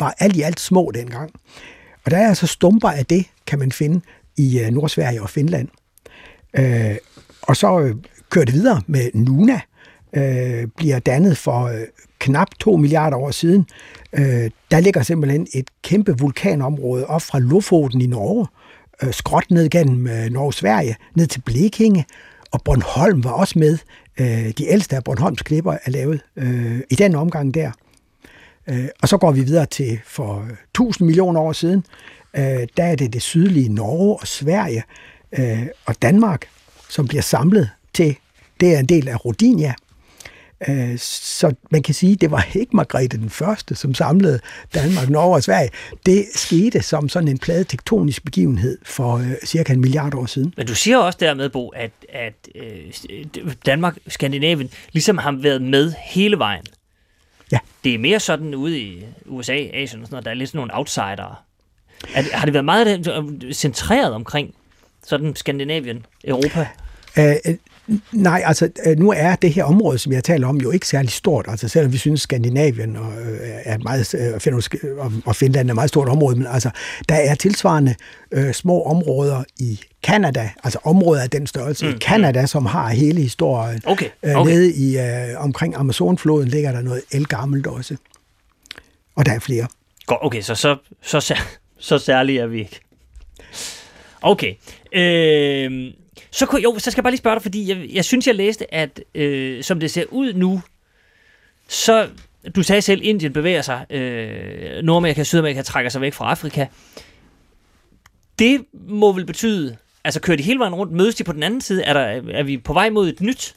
var 0.00 0.14
alt 0.18 0.36
i 0.36 0.42
alt 0.42 0.60
små 0.60 0.90
dengang. 0.94 1.30
Og 2.04 2.10
der 2.10 2.16
er 2.16 2.28
altså 2.28 2.46
stumper 2.46 2.88
af 2.88 3.06
det, 3.06 3.26
kan 3.46 3.58
man 3.58 3.72
finde 3.72 4.00
i 4.36 4.60
øh, 4.60 4.70
Nordsverige 4.70 5.22
og 5.22 5.30
Finland. 5.30 5.68
Øh, 6.58 6.96
og 7.42 7.56
så 7.56 7.80
øh, 7.80 7.96
kører 8.30 8.44
det 8.44 8.54
videre 8.54 8.82
med 8.86 9.10
Nuna, 9.14 9.60
øh, 10.12 10.66
bliver 10.76 10.98
dannet 10.98 11.36
for 11.36 11.64
øh, 11.64 11.80
knap 12.18 12.48
2 12.60 12.76
milliarder 12.76 13.16
år 13.16 13.30
siden. 13.30 13.66
Øh, 14.12 14.50
der 14.70 14.80
ligger 14.80 15.02
simpelthen 15.02 15.46
et 15.54 15.70
kæmpe 15.82 16.18
vulkanområde 16.18 17.06
op 17.06 17.22
fra 17.22 17.38
Lofoten 17.38 18.00
i 18.00 18.06
Norge, 18.06 18.46
øh, 19.02 19.12
skråt 19.12 19.50
ned 19.50 19.68
gennem 19.68 20.06
øh, 20.06 20.30
Norge-Sverige, 20.30 20.96
ned 21.14 21.26
til 21.26 21.40
Blekinge, 21.40 22.04
og 22.50 22.62
Bornholm 22.64 23.24
var 23.24 23.30
også 23.30 23.58
med. 23.58 23.78
Øh, 24.20 24.52
de 24.58 24.66
ældste 24.68 24.96
af 24.96 25.04
Bornholms 25.04 25.42
klipper 25.42 25.72
er 25.84 25.90
lavet 25.90 26.20
øh, 26.36 26.80
i 26.90 26.94
den 26.94 27.14
omgang 27.14 27.54
der. 27.54 27.70
Øh, 28.68 28.88
og 29.02 29.08
så 29.08 29.18
går 29.18 29.32
vi 29.32 29.40
videre 29.40 29.66
til 29.66 30.00
for 30.06 30.40
øh, 30.40 30.50
1000 30.50 31.06
millioner 31.06 31.40
år 31.40 31.52
siden. 31.52 31.84
Øh, 32.36 32.66
der 32.76 32.84
er 32.84 32.96
det 32.96 33.12
det 33.12 33.22
sydlige 33.22 33.68
Norge 33.68 34.16
og 34.20 34.26
Sverige 34.26 34.82
øh, 35.38 35.66
og 35.86 36.02
Danmark, 36.02 36.46
som 36.88 37.08
bliver 37.08 37.22
samlet 37.22 37.70
til, 37.94 38.16
det 38.60 38.74
er 38.74 38.78
en 38.78 38.86
del 38.86 39.08
af 39.08 39.24
Rodinia, 39.24 39.74
så 40.98 41.54
man 41.70 41.82
kan 41.82 41.94
sige, 41.94 42.12
at 42.12 42.20
det 42.20 42.30
var 42.30 42.48
ikke 42.54 42.76
Margrethe 42.76 43.18
den 43.18 43.30
første, 43.30 43.74
som 43.74 43.94
samlede 43.94 44.40
Danmark, 44.74 45.08
Norge 45.08 45.34
og 45.34 45.42
Sverige. 45.42 45.70
Det 46.06 46.26
skete 46.34 46.82
som 46.82 47.08
sådan 47.08 47.28
en 47.28 47.38
plade 47.38 47.64
tektonisk 47.64 48.24
begivenhed 48.24 48.78
for 48.82 49.16
øh, 49.16 49.32
cirka 49.44 49.72
en 49.72 49.80
milliard 49.80 50.14
år 50.14 50.26
siden. 50.26 50.54
Men 50.56 50.66
du 50.66 50.74
siger 50.74 50.98
også 50.98 51.18
dermed, 51.20 51.48
Bo, 51.48 51.68
at, 51.68 51.90
at 52.08 52.48
øh, 52.54 53.24
Danmark, 53.66 53.96
Skandinavien, 54.08 54.70
ligesom 54.92 55.18
har 55.18 55.32
været 55.32 55.62
med 55.62 55.92
hele 56.04 56.38
vejen. 56.38 56.64
Ja. 57.52 57.58
Det 57.84 57.94
er 57.94 57.98
mere 57.98 58.20
sådan 58.20 58.54
ude 58.54 58.80
i 58.80 59.04
USA, 59.26 59.52
Asien 59.52 59.82
og 59.82 59.88
sådan 59.88 60.06
noget, 60.10 60.24
der 60.24 60.30
er 60.30 60.34
lidt 60.34 60.50
sådan 60.50 60.58
nogle 60.58 60.76
outsidere. 60.76 61.34
Er, 62.14 62.22
har 62.36 62.44
det 62.44 62.54
været 62.54 62.64
meget 62.64 63.36
centreret 63.52 64.12
omkring 64.12 64.54
sådan 65.06 65.36
Skandinavien, 65.36 66.06
Europa? 66.24 66.68
Øh, 67.18 67.54
Nej, 68.12 68.42
altså 68.44 68.68
øh, 68.86 68.98
nu 68.98 69.12
er 69.16 69.36
det 69.36 69.52
her 69.52 69.64
område, 69.64 69.98
som 69.98 70.12
jeg 70.12 70.24
taler 70.24 70.48
om, 70.48 70.60
jo 70.60 70.70
ikke 70.70 70.88
særlig 70.88 71.10
stort. 71.10 71.46
Altså 71.48 71.68
selvom 71.68 71.92
vi 71.92 71.98
synes, 71.98 72.20
Skandinavien 72.20 72.96
og, 72.96 73.12
øh, 73.12 73.38
er 73.64 73.74
et 73.74 73.84
meget, 73.84 74.14
øh, 74.14 75.22
og 75.24 75.36
Finland 75.36 75.68
er 75.68 75.72
et 75.72 75.74
meget 75.74 75.88
stort 75.88 76.08
område, 76.08 76.36
men 76.36 76.46
altså 76.46 76.70
der 77.08 77.14
er 77.14 77.34
tilsvarende 77.34 77.94
øh, 78.32 78.52
små 78.52 78.82
områder 78.82 79.44
i 79.58 79.80
Kanada, 80.02 80.50
altså 80.64 80.78
områder 80.84 81.22
af 81.22 81.30
den 81.30 81.46
størrelse 81.46 81.86
mm. 81.86 81.94
i 81.94 81.98
Kanada, 81.98 82.46
som 82.46 82.66
har 82.66 82.88
hele 82.88 83.20
historien. 83.20 83.80
Okay. 83.84 84.08
okay. 84.22 84.52
Nede 84.52 84.72
i, 84.74 84.98
øh, 84.98 85.44
omkring 85.44 85.76
Amazonfloden 85.76 86.48
ligger 86.48 86.72
der 86.72 86.82
noget 86.82 87.02
elgammelt 87.12 87.66
også. 87.66 87.96
Og 89.16 89.26
der 89.26 89.32
er 89.32 89.38
flere. 89.38 89.66
Godt, 90.06 90.18
okay, 90.22 90.40
så, 90.40 90.54
så, 90.54 90.76
så, 91.02 91.34
så 91.78 91.98
særligt 91.98 92.40
er 92.42 92.46
vi 92.46 92.58
ikke. 92.58 92.80
Okay. 94.22 94.54
Øh, 94.92 95.92
så, 96.30 96.46
kunne, 96.46 96.62
jo, 96.62 96.78
så 96.78 96.90
skal 96.90 96.98
jeg 96.98 97.04
bare 97.04 97.10
lige 97.10 97.18
spørge 97.18 97.34
dig, 97.34 97.42
fordi 97.42 97.68
jeg, 97.68 97.88
jeg 97.92 98.04
synes, 98.04 98.26
jeg 98.26 98.34
læste, 98.34 98.74
at 98.74 99.00
øh, 99.14 99.64
som 99.64 99.80
det 99.80 99.90
ser 99.90 100.04
ud 100.10 100.32
nu, 100.32 100.62
så, 101.68 102.08
du 102.56 102.62
sagde 102.62 102.82
selv, 102.82 103.00
Indien 103.04 103.32
bevæger 103.32 103.62
sig, 103.62 103.86
øh, 103.90 104.82
Nordamerika 104.82 105.20
og 105.20 105.26
Sydamerika 105.26 105.62
trækker 105.62 105.90
sig 105.90 106.00
væk 106.00 106.12
fra 106.12 106.30
Afrika. 106.30 106.66
Det 108.38 108.64
må 108.88 109.12
vel 109.12 109.26
betyde, 109.26 109.76
altså 110.04 110.20
kører 110.20 110.36
de 110.36 110.42
hele 110.42 110.58
vejen 110.58 110.74
rundt, 110.74 110.92
mødes 110.92 111.14
de 111.14 111.24
på 111.24 111.32
den 111.32 111.42
anden 111.42 111.60
side, 111.60 111.82
er, 111.82 111.92
der, 111.92 112.22
er 112.32 112.42
vi 112.42 112.58
på 112.58 112.72
vej 112.72 112.90
mod 112.90 113.08
et 113.08 113.20
nyt 113.20 113.54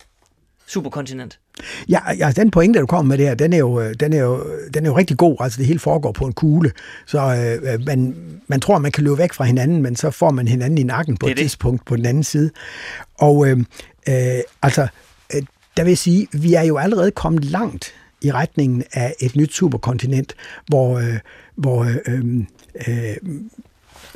superkontinent? 0.69 1.39
Ja, 1.89 1.99
ja, 2.17 2.32
den 2.32 2.51
pointe, 2.51 2.79
du 2.79 2.86
kommer 2.86 3.15
med 3.15 3.25
der, 3.25 3.34
den 3.36 3.53
er, 3.53 3.58
jo, 3.58 3.93
den, 3.93 4.13
er 4.13 4.19
jo, 4.19 4.45
den 4.73 4.86
er 4.86 4.89
jo 4.89 4.97
rigtig 4.97 5.17
god. 5.17 5.38
Altså, 5.39 5.58
det 5.58 5.65
hele 5.65 5.79
foregår 5.79 6.12
på 6.12 6.25
en 6.25 6.34
kugle. 6.34 6.71
Så 7.05 7.19
øh, 7.19 7.86
man, 7.86 8.15
man 8.47 8.60
tror, 8.60 8.77
man 8.77 8.91
kan 8.91 9.03
løbe 9.03 9.17
væk 9.17 9.34
fra 9.34 9.43
hinanden, 9.43 9.82
men 9.82 9.95
så 9.95 10.11
får 10.11 10.32
man 10.32 10.47
hinanden 10.47 10.78
i 10.78 10.84
nakken 10.84 11.17
på 11.17 11.28
et 11.28 11.30
det. 11.30 11.38
tidspunkt 11.38 11.86
på 11.86 11.95
den 11.95 12.05
anden 12.05 12.24
side. 12.24 12.51
Og 13.17 13.47
øh, 13.47 13.57
øh, 14.09 14.39
altså, 14.61 14.88
øh, 15.36 15.41
der 15.78 15.84
vil 15.84 15.91
jeg 15.91 15.97
sige, 15.97 16.28
vi 16.32 16.53
er 16.53 16.63
jo 16.63 16.78
allerede 16.78 17.11
kommet 17.11 17.45
langt 17.45 17.93
i 18.22 18.32
retningen 18.32 18.84
af 18.93 19.15
et 19.20 19.36
nyt 19.36 19.53
superkontinent, 19.53 20.36
hvor, 20.67 20.97
øh, 20.97 21.20
hvor 21.55 21.84
øh, 21.84 22.24
øh, 22.88 23.15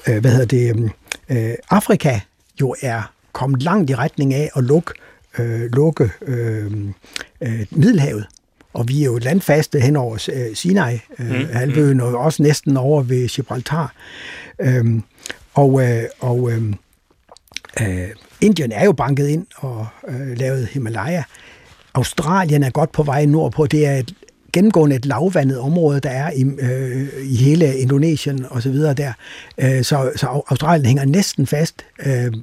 øh, 0.07 0.21
hvad 0.21 0.31
hedder 0.31 0.45
det, 0.45 0.91
øh, 1.29 1.53
Afrika 1.69 2.19
jo 2.61 2.75
er 2.81 3.13
kommet 3.31 3.63
langt 3.63 3.89
i 3.89 3.95
retning 3.95 4.33
af 4.33 4.49
at 4.55 4.63
lukke 4.63 4.93
øh, 5.39 5.71
lukke 5.73 6.11
øh, 6.21 6.71
øh, 7.41 7.65
Middelhavet. 7.71 8.27
Og 8.73 8.87
vi 8.87 9.01
er 9.01 9.05
jo 9.05 9.17
landfaste 9.17 9.79
hen 9.79 9.95
over 9.95 10.29
øh, 10.33 10.55
Sinai, 10.55 10.99
øh, 11.19 11.39
mm. 11.39 11.47
halvøen, 11.53 12.01
og 12.01 12.17
også 12.17 12.43
næsten 12.43 12.77
over 12.77 13.01
ved 13.01 13.27
Gibraltar. 13.27 13.93
Øh, 14.59 14.85
og 15.53 15.83
øh, 15.83 16.03
og 16.19 16.51
øh, 16.51 16.73
øh, 17.81 18.09
Indien 18.41 18.71
er 18.71 18.85
jo 18.85 18.91
banket 18.91 19.27
ind 19.27 19.45
og 19.55 19.87
øh, 20.07 20.37
lavet 20.37 20.67
Himalaya. 20.67 21.23
Australien 21.93 22.63
er 22.63 22.69
godt 22.69 22.91
på 22.91 23.03
vej 23.03 23.25
nordpå. 23.25 23.65
Det 23.65 23.85
er 23.85 23.95
et 23.95 24.13
gennemgående 24.53 24.95
et 24.95 25.05
lavvandet 25.05 25.59
område, 25.59 25.99
der 25.99 26.09
er 26.09 26.31
i, 26.31 26.43
øh, 26.43 27.07
i 27.23 27.35
hele 27.35 27.77
Indonesien 27.77 28.45
og 28.49 28.61
så 28.61 28.69
videre 28.69 28.93
der. 28.93 29.13
Øh, 29.57 29.83
så, 29.83 30.11
så 30.15 30.27
Australien 30.27 30.85
hænger 30.85 31.05
næsten 31.05 31.47
fast. 31.47 31.85
Øh, 32.05 32.33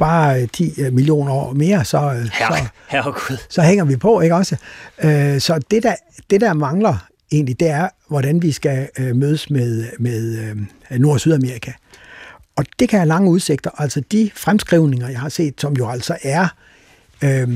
bare 0.00 0.46
10 0.46 0.80
øh, 0.80 0.92
millioner 0.92 1.32
år 1.32 1.52
mere, 1.52 1.84
så, 1.84 1.98
øh, 1.98 2.02
Herre, 2.32 2.56
så, 2.56 2.64
herregud. 2.88 3.36
så 3.48 3.62
hænger 3.62 3.84
vi 3.84 3.96
på, 3.96 4.20
ikke 4.20 4.34
også? 4.34 4.56
Øh, 5.02 5.40
så 5.40 5.60
det 5.70 5.82
der, 5.82 5.94
det, 6.30 6.40
der 6.40 6.52
mangler 6.52 7.06
egentlig, 7.32 7.60
det 7.60 7.68
er, 7.68 7.88
hvordan 8.08 8.42
vi 8.42 8.52
skal 8.52 8.88
øh, 8.98 9.16
mødes 9.16 9.50
med, 9.50 9.86
med 9.98 10.38
øh, 10.90 10.98
Nord- 10.98 11.12
og 11.12 11.20
Sydamerika. 11.20 11.72
Og 12.56 12.64
det 12.78 12.88
kan 12.88 12.98
have 12.98 13.08
lange 13.08 13.30
udsigter. 13.30 13.70
Altså 13.78 14.02
de 14.12 14.30
fremskrivninger, 14.34 15.08
jeg 15.08 15.20
har 15.20 15.28
set, 15.28 15.60
som 15.60 15.72
jo 15.72 15.88
altså 15.88 16.16
er 16.22 16.48
øh, 17.24 17.48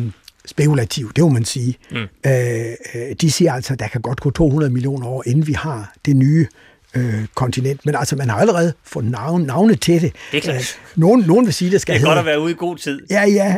spekulativ, 0.46 1.12
det 1.12 1.24
må 1.24 1.30
man 1.30 1.44
sige, 1.44 1.76
mm. 1.90 1.96
øh, 2.26 3.16
de 3.20 3.30
siger 3.30 3.52
altså, 3.52 3.72
at 3.72 3.78
der 3.78 3.88
kan 3.88 4.00
godt 4.00 4.20
gå 4.20 4.30
200 4.30 4.72
millioner 4.72 5.06
år, 5.06 5.22
inden 5.26 5.46
vi 5.46 5.52
har 5.52 5.92
det 6.06 6.16
nye 6.16 6.46
øh, 6.94 7.26
kontinent. 7.34 7.86
Men 7.86 7.94
altså, 7.94 8.16
man 8.16 8.30
har 8.30 8.36
allerede 8.36 8.72
fået 8.84 9.04
navne, 9.04 9.46
navne 9.46 9.74
til 9.74 10.02
det. 10.02 10.12
Det 10.32 10.36
er 10.36 10.40
klart. 10.40 10.56
Øh, 10.56 10.62
nogen, 10.96 11.24
nogen 11.26 11.46
vil 11.46 11.54
sige, 11.54 11.70
det 11.70 11.80
skal 11.80 11.94
Det 11.94 11.96
er 11.96 12.00
hedde, 12.00 12.10
godt 12.10 12.18
at 12.18 12.26
være 12.26 12.40
ude 12.40 12.50
i 12.50 12.54
god 12.58 12.76
tid. 12.76 13.00
Ja, 13.10 13.24
ja. 13.26 13.56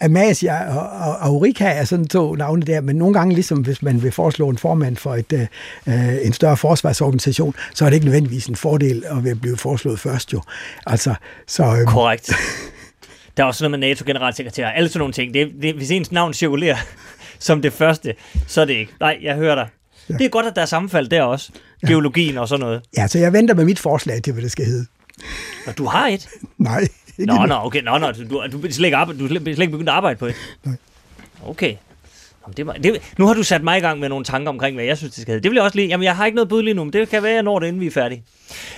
Amasia 0.00 0.76
og, 0.78 0.80
og 0.80 1.26
Aurica 1.26 1.64
er 1.64 1.84
sådan 1.84 2.08
to 2.08 2.34
navne 2.34 2.62
der, 2.62 2.80
men 2.80 2.96
nogle 2.96 3.14
gange, 3.14 3.34
ligesom 3.34 3.58
hvis 3.58 3.82
man 3.82 4.02
vil 4.02 4.12
foreslå 4.12 4.48
en 4.48 4.58
formand 4.58 4.96
for 4.96 5.14
et, 5.14 5.48
øh, 5.86 6.26
en 6.26 6.32
større 6.32 6.56
forsvarsorganisation, 6.56 7.54
så 7.74 7.84
er 7.84 7.88
det 7.88 7.94
ikke 7.94 8.06
nødvendigvis 8.06 8.46
en 8.46 8.56
fordel 8.56 9.04
at 9.04 9.40
blive 9.40 9.56
foreslået 9.56 10.00
først 10.00 10.32
jo. 10.32 10.42
Altså, 10.86 11.14
så, 11.46 11.62
øh, 11.62 11.86
Korrekt. 11.86 12.32
Der 13.36 13.42
er 13.42 13.46
også 13.46 13.64
noget 13.64 13.80
med 13.80 13.88
NATO-generalsekretær. 13.88 14.68
Alle 14.68 14.88
sådan 14.88 14.98
nogle 14.98 15.12
ting. 15.12 15.34
Det, 15.34 15.52
det, 15.62 15.74
hvis 15.74 15.90
ens 15.90 16.12
navn 16.12 16.34
cirkulerer 16.34 16.76
som 17.38 17.62
det 17.62 17.72
første, 17.72 18.14
så 18.46 18.60
er 18.60 18.64
det 18.64 18.74
ikke. 18.74 18.92
Nej, 19.00 19.18
jeg 19.22 19.34
hører 19.34 19.54
dig. 19.54 19.68
Ja. 20.08 20.14
Det 20.14 20.24
er 20.24 20.28
godt, 20.28 20.46
at 20.46 20.56
der 20.56 20.62
er 20.62 20.66
sammenfald 20.66 21.08
der 21.08 21.22
også. 21.22 21.52
Geologien 21.88 22.38
og 22.38 22.48
sådan 22.48 22.60
noget. 22.60 22.82
Ja, 22.96 23.06
så 23.06 23.18
jeg 23.18 23.32
venter 23.32 23.54
med 23.54 23.64
mit 23.64 23.78
forslag 23.78 24.22
til, 24.22 24.32
hvad 24.32 24.42
det 24.42 24.52
skal 24.52 24.64
hedde. 24.64 24.86
Og 25.66 25.78
du 25.78 25.84
har 25.84 26.08
et? 26.08 26.28
Nej. 26.58 26.88
Ikke 27.18 27.34
nå, 27.34 27.46
nå, 27.46 27.54
okay. 27.54 27.82
Nå, 27.82 27.98
nå, 27.98 28.12
du, 28.12 28.24
du, 28.28 28.38
er 28.38 28.70
slet 28.70 28.84
ikke 28.84 28.96
arbejde, 28.96 29.20
du 29.20 29.28
slet 29.28 29.48
ikke 29.48 29.68
begyndt 29.68 29.88
at 29.88 29.94
arbejde 29.94 30.18
på 30.18 30.26
et? 30.26 30.34
Nej. 30.64 30.76
Okay. 31.46 31.76
Det 32.56 32.66
var, 32.66 32.72
det, 32.72 33.14
nu 33.18 33.26
har 33.26 33.34
du 33.34 33.42
sat 33.42 33.62
mig 33.62 33.78
i 33.78 33.80
gang 33.80 34.00
med 34.00 34.08
nogle 34.08 34.24
tanker 34.24 34.48
omkring, 34.48 34.76
hvad 34.76 34.84
jeg 34.84 34.98
synes, 34.98 35.14
det 35.14 35.22
skal 35.22 35.32
hedde. 35.32 35.42
Det 35.42 35.50
vil 35.50 35.56
jeg 35.56 35.64
også 35.64 35.76
lige... 35.76 35.88
Jamen, 35.88 36.04
jeg 36.04 36.16
har 36.16 36.26
ikke 36.26 36.36
noget 36.36 36.48
bud 36.48 36.62
lige 36.62 36.74
nu, 36.74 36.84
men 36.84 36.92
det 36.92 37.08
kan 37.08 37.22
være, 37.22 37.32
jeg 37.32 37.42
når 37.42 37.58
det, 37.58 37.66
inden 37.66 37.80
vi 37.80 37.86
er 37.86 37.90
færdige. 37.90 38.24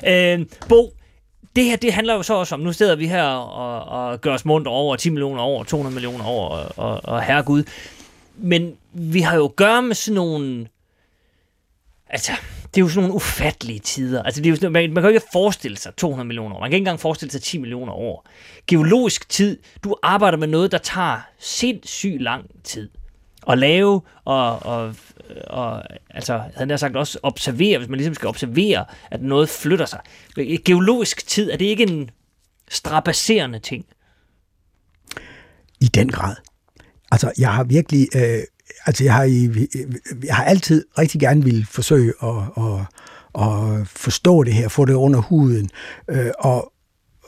Øh, 0.06 0.46
Bo, 0.68 0.92
det 1.56 1.64
her, 1.64 1.76
det 1.76 1.92
handler 1.92 2.14
jo 2.14 2.22
så 2.22 2.34
også 2.34 2.54
om, 2.54 2.60
nu 2.60 2.72
sidder 2.72 2.96
vi 2.96 3.06
her 3.06 3.22
og, 3.24 4.08
og 4.10 4.20
gør 4.20 4.34
os 4.34 4.44
mundt 4.44 4.68
over 4.68 4.96
10 4.96 5.10
millioner 5.10 5.42
over, 5.42 5.64
200 5.64 5.94
millioner 5.94 6.24
over, 6.24 6.48
og, 6.48 6.72
og, 6.76 7.00
og 7.04 7.22
herregud. 7.22 7.64
Men 8.36 8.72
vi 8.92 9.20
har 9.20 9.36
jo 9.36 9.44
at 9.44 9.56
gøre 9.56 9.82
med 9.82 9.94
sådan 9.94 10.14
nogle... 10.14 10.66
Altså, 12.10 12.32
det 12.74 12.80
er 12.80 12.84
jo 12.84 12.88
sådan 12.88 13.02
nogle 13.02 13.14
ufattelige 13.14 13.78
tider. 13.78 14.22
Altså, 14.22 14.40
det 14.40 14.46
er 14.46 14.50
jo 14.50 14.56
sådan, 14.56 14.72
man, 14.72 14.92
man 14.92 15.02
kan 15.02 15.10
jo 15.10 15.14
ikke 15.14 15.26
forestille 15.32 15.76
sig 15.76 15.96
200 15.96 16.26
millioner 16.26 16.56
år. 16.56 16.60
Man 16.60 16.70
kan 16.70 16.76
ikke 16.76 16.82
engang 16.82 17.00
forestille 17.00 17.32
sig 17.32 17.42
10 17.42 17.58
millioner 17.58 17.92
år. 17.92 18.26
Geologisk 18.66 19.28
tid, 19.28 19.58
du 19.84 19.96
arbejder 20.02 20.38
med 20.38 20.48
noget, 20.48 20.72
der 20.72 20.78
tager 20.78 21.20
sindssygt 21.38 22.22
lang 22.22 22.44
tid 22.64 22.90
at 23.48 23.58
lave, 23.58 24.00
og, 24.24 24.62
og, 24.62 24.94
og 25.46 25.82
altså, 26.10 26.42
havde 26.56 26.70
jeg 26.70 26.78
sagt 26.78 26.96
også 26.96 27.18
observere, 27.22 27.78
hvis 27.78 27.88
man 27.88 27.96
ligesom 27.96 28.14
skal 28.14 28.28
observere, 28.28 28.84
at 29.10 29.22
noget 29.22 29.48
flytter 29.48 29.86
sig. 29.86 30.00
Geologisk 30.64 31.26
tid, 31.26 31.50
er 31.50 31.56
det 31.56 31.64
ikke 31.64 31.82
en 31.82 32.10
strapasserende 32.68 33.58
ting? 33.58 33.84
I 35.80 35.84
den 35.84 36.08
grad. 36.08 36.36
Altså, 37.12 37.32
jeg 37.38 37.52
har 37.52 37.64
virkelig, 37.64 38.08
øh, 38.16 38.42
altså 38.86 39.04
jeg 39.04 39.14
har, 39.14 39.24
jeg 40.24 40.36
har 40.36 40.44
altid 40.44 40.84
rigtig 40.98 41.20
gerne 41.20 41.44
vil 41.44 41.66
forsøge 41.70 42.12
at, 42.22 42.64
at, 42.64 42.80
at 43.42 43.88
forstå 43.88 44.42
det 44.42 44.52
her, 44.52 44.68
få 44.68 44.84
det 44.84 44.94
under 44.94 45.20
huden, 45.20 45.70
øh, 46.10 46.30
og, 46.38 46.72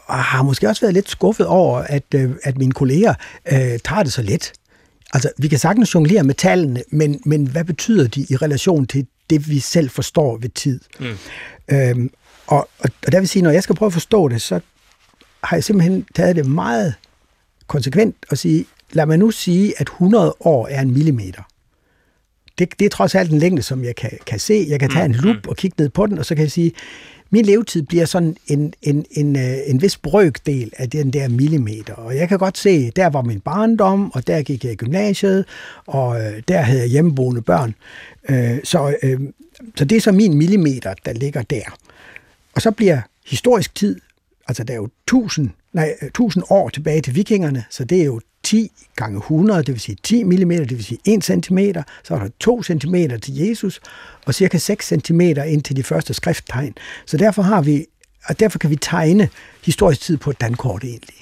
og 0.07 0.15
har 0.15 0.43
måske 0.43 0.69
også 0.69 0.81
været 0.81 0.95
lidt 0.95 1.11
skuffet 1.11 1.47
over, 1.47 1.79
at, 1.79 2.05
øh, 2.15 2.31
at 2.43 2.59
mine 2.59 2.73
kolleger 2.73 3.15
øh, 3.53 3.79
tager 3.85 4.03
det 4.03 4.13
så 4.13 4.23
let. 4.23 4.53
Altså, 5.15 5.31
vi 5.39 5.49
kan 5.49 5.59
sagtens 5.59 5.95
jonglere 5.95 6.23
med 6.23 6.35
tallene, 6.35 6.83
men, 6.93 7.21
men 7.25 7.47
hvad 7.47 7.65
betyder 7.65 8.09
de 8.09 8.27
i 8.31 8.37
relation 8.37 8.87
til 8.87 9.07
det, 9.31 9.51
vi 9.51 9.59
selv 9.59 9.91
forstår 9.91 10.39
ved 10.39 10.49
tid? 10.49 10.81
Mm. 11.01 11.17
Øhm, 11.69 12.11
og, 12.47 12.69
og, 12.79 12.91
og 13.07 13.13
der 13.13 13.21
vil 13.21 13.29
sige, 13.29 13.43
når 13.43 13.51
jeg 13.51 13.63
skal 13.63 13.75
prøve 13.75 13.87
at 13.87 13.93
forstå 13.93 14.29
det, 14.29 14.43
så 14.43 14.61
har 15.45 15.57
jeg 15.57 15.65
simpelthen 15.65 16.07
taget 16.15 16.37
det 16.37 16.47
meget 16.47 16.95
konsekvent 17.67 18.17
og 18.31 18.39
sige, 18.39 18.67
lad 18.97 19.07
mig 19.07 19.19
nu 19.19 19.31
sige, 19.31 19.75
at 19.81 19.87
100 19.87 20.37
år 20.41 20.69
er 20.71 20.81
en 20.81 20.93
millimeter. 20.93 21.43
Det, 22.59 22.79
det 22.79 22.85
er 22.85 22.89
trods 22.89 23.15
alt 23.15 23.31
en 23.31 23.39
længde, 23.39 23.63
som 23.63 23.85
jeg 23.85 23.97
kan, 23.97 24.11
kan 24.27 24.39
se. 24.39 24.67
Jeg 24.69 24.81
kan 24.81 24.91
tage 24.91 25.05
en 25.05 25.11
mm, 25.11 25.19
lup 25.19 25.37
mm. 25.37 25.49
og 25.49 25.57
kigge 25.57 25.75
ned 25.79 25.89
på 25.89 26.07
den, 26.07 26.19
og 26.19 26.27
så 26.27 26.35
kan 26.35 26.43
jeg 26.43 26.51
sige, 26.51 26.73
min 27.31 27.45
levetid 27.45 27.83
bliver 27.83 28.05
sådan 28.05 28.37
en, 28.47 28.75
en, 28.83 29.05
en, 29.11 29.37
øh, 29.37 29.57
en 29.67 29.83
vis 29.83 29.97
brøkdel 29.97 30.73
af 30.77 30.91
den 30.91 31.13
der 31.13 31.29
millimeter. 31.29 31.95
Og 31.95 32.17
jeg 32.17 32.29
kan 32.29 32.39
godt 32.39 32.59
se, 32.59 32.91
der 32.91 33.07
var 33.07 33.23
min 33.23 33.41
barndom, 33.41 34.13
og 34.13 34.27
der 34.27 34.43
gik 34.43 34.65
jeg 34.65 34.73
i 34.73 34.77
gymnasiet, 34.77 35.45
og 35.87 36.21
øh, 36.21 36.43
der 36.49 36.61
havde 36.61 36.81
jeg 36.81 36.89
hjemmeboende 36.89 37.43
børn. 37.43 37.75
Øh, 38.29 38.59
så, 38.65 38.97
så 39.77 39.85
det 39.85 39.97
er 39.97 40.01
så 40.01 40.13
min 40.13 40.39
millimeter, 40.39 40.95
der 41.05 41.13
ligger 41.13 41.43
der. 41.43 41.77
Og 42.55 42.63
så 42.63 42.71
bliver 42.71 43.01
historisk 43.27 43.75
tid, 43.75 44.01
altså 44.49 44.65
der 44.65 44.73
er 44.75 44.79
jo 44.79 44.89
1000, 45.07 45.51
nej, 45.73 45.95
1000 46.03 46.45
år 46.51 46.69
tilbage 46.69 47.01
til 47.01 47.15
vikingerne, 47.15 47.65
så 47.71 47.85
det 47.85 48.01
er 48.01 48.05
jo 48.05 48.21
10 48.47 48.71
gange 48.97 49.19
100, 49.19 49.63
det 49.63 49.69
vil 49.69 49.81
sige 49.81 49.97
10 50.03 50.25
mm, 50.25 50.49
det 50.49 50.71
vil 50.71 50.85
sige 50.85 50.99
1 51.05 51.25
cm, 51.25 51.59
så 52.05 52.15
er 52.15 52.19
der 52.19 52.29
2 52.41 52.63
cm 52.63 52.95
til 53.23 53.35
Jesus, 53.35 53.81
og 54.27 54.35
cirka 54.35 54.59
6 54.59 54.87
cm 54.87 55.21
ind 55.21 55.63
til 55.63 55.77
de 55.77 55.83
første 55.83 56.15
skrifttegn. 56.15 56.75
Så 57.07 57.17
derfor 57.17 57.43
har 57.43 57.63
vi, 57.63 57.87
og 58.25 58.41
derfor 58.41 58.59
kan 58.59 58.71
vi 58.71 58.77
tegne 58.77 59.29
historisk 59.65 60.01
tid 60.01 60.17
på 60.17 60.31
et 60.31 60.41
dankort 60.41 60.85
egentlig. 60.85 61.17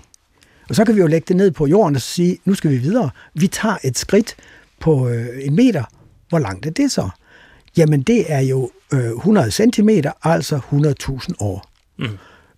Og 0.69 0.75
så 0.75 0.85
kan 0.85 0.95
vi 0.95 1.01
jo 1.01 1.07
lægge 1.07 1.25
det 1.29 1.37
ned 1.37 1.51
på 1.51 1.67
jorden 1.67 1.97
og 1.97 2.03
sige, 2.03 2.39
nu 2.45 2.55
skal 2.55 2.71
vi 2.71 2.77
videre. 2.77 3.11
Vi 3.35 3.47
tager 3.47 3.77
et 3.85 3.99
skridt 3.99 4.37
på 4.81 5.09
øh, 5.09 5.47
en 5.47 5.57
meter. 5.57 5.85
Hvor 6.29 6.39
langt 6.39 6.67
er 6.67 6.71
det 6.71 6.93
så? 6.93 7.09
Jamen 7.77 8.03
det 8.03 8.33
er 8.33 8.41
jo 8.41 8.71
øh, 8.93 9.11
100 9.11 9.51
cm, 9.51 9.89
altså 10.23 10.57
100.000 10.57 11.35
år. 11.41 11.71
Mm. 11.99 12.09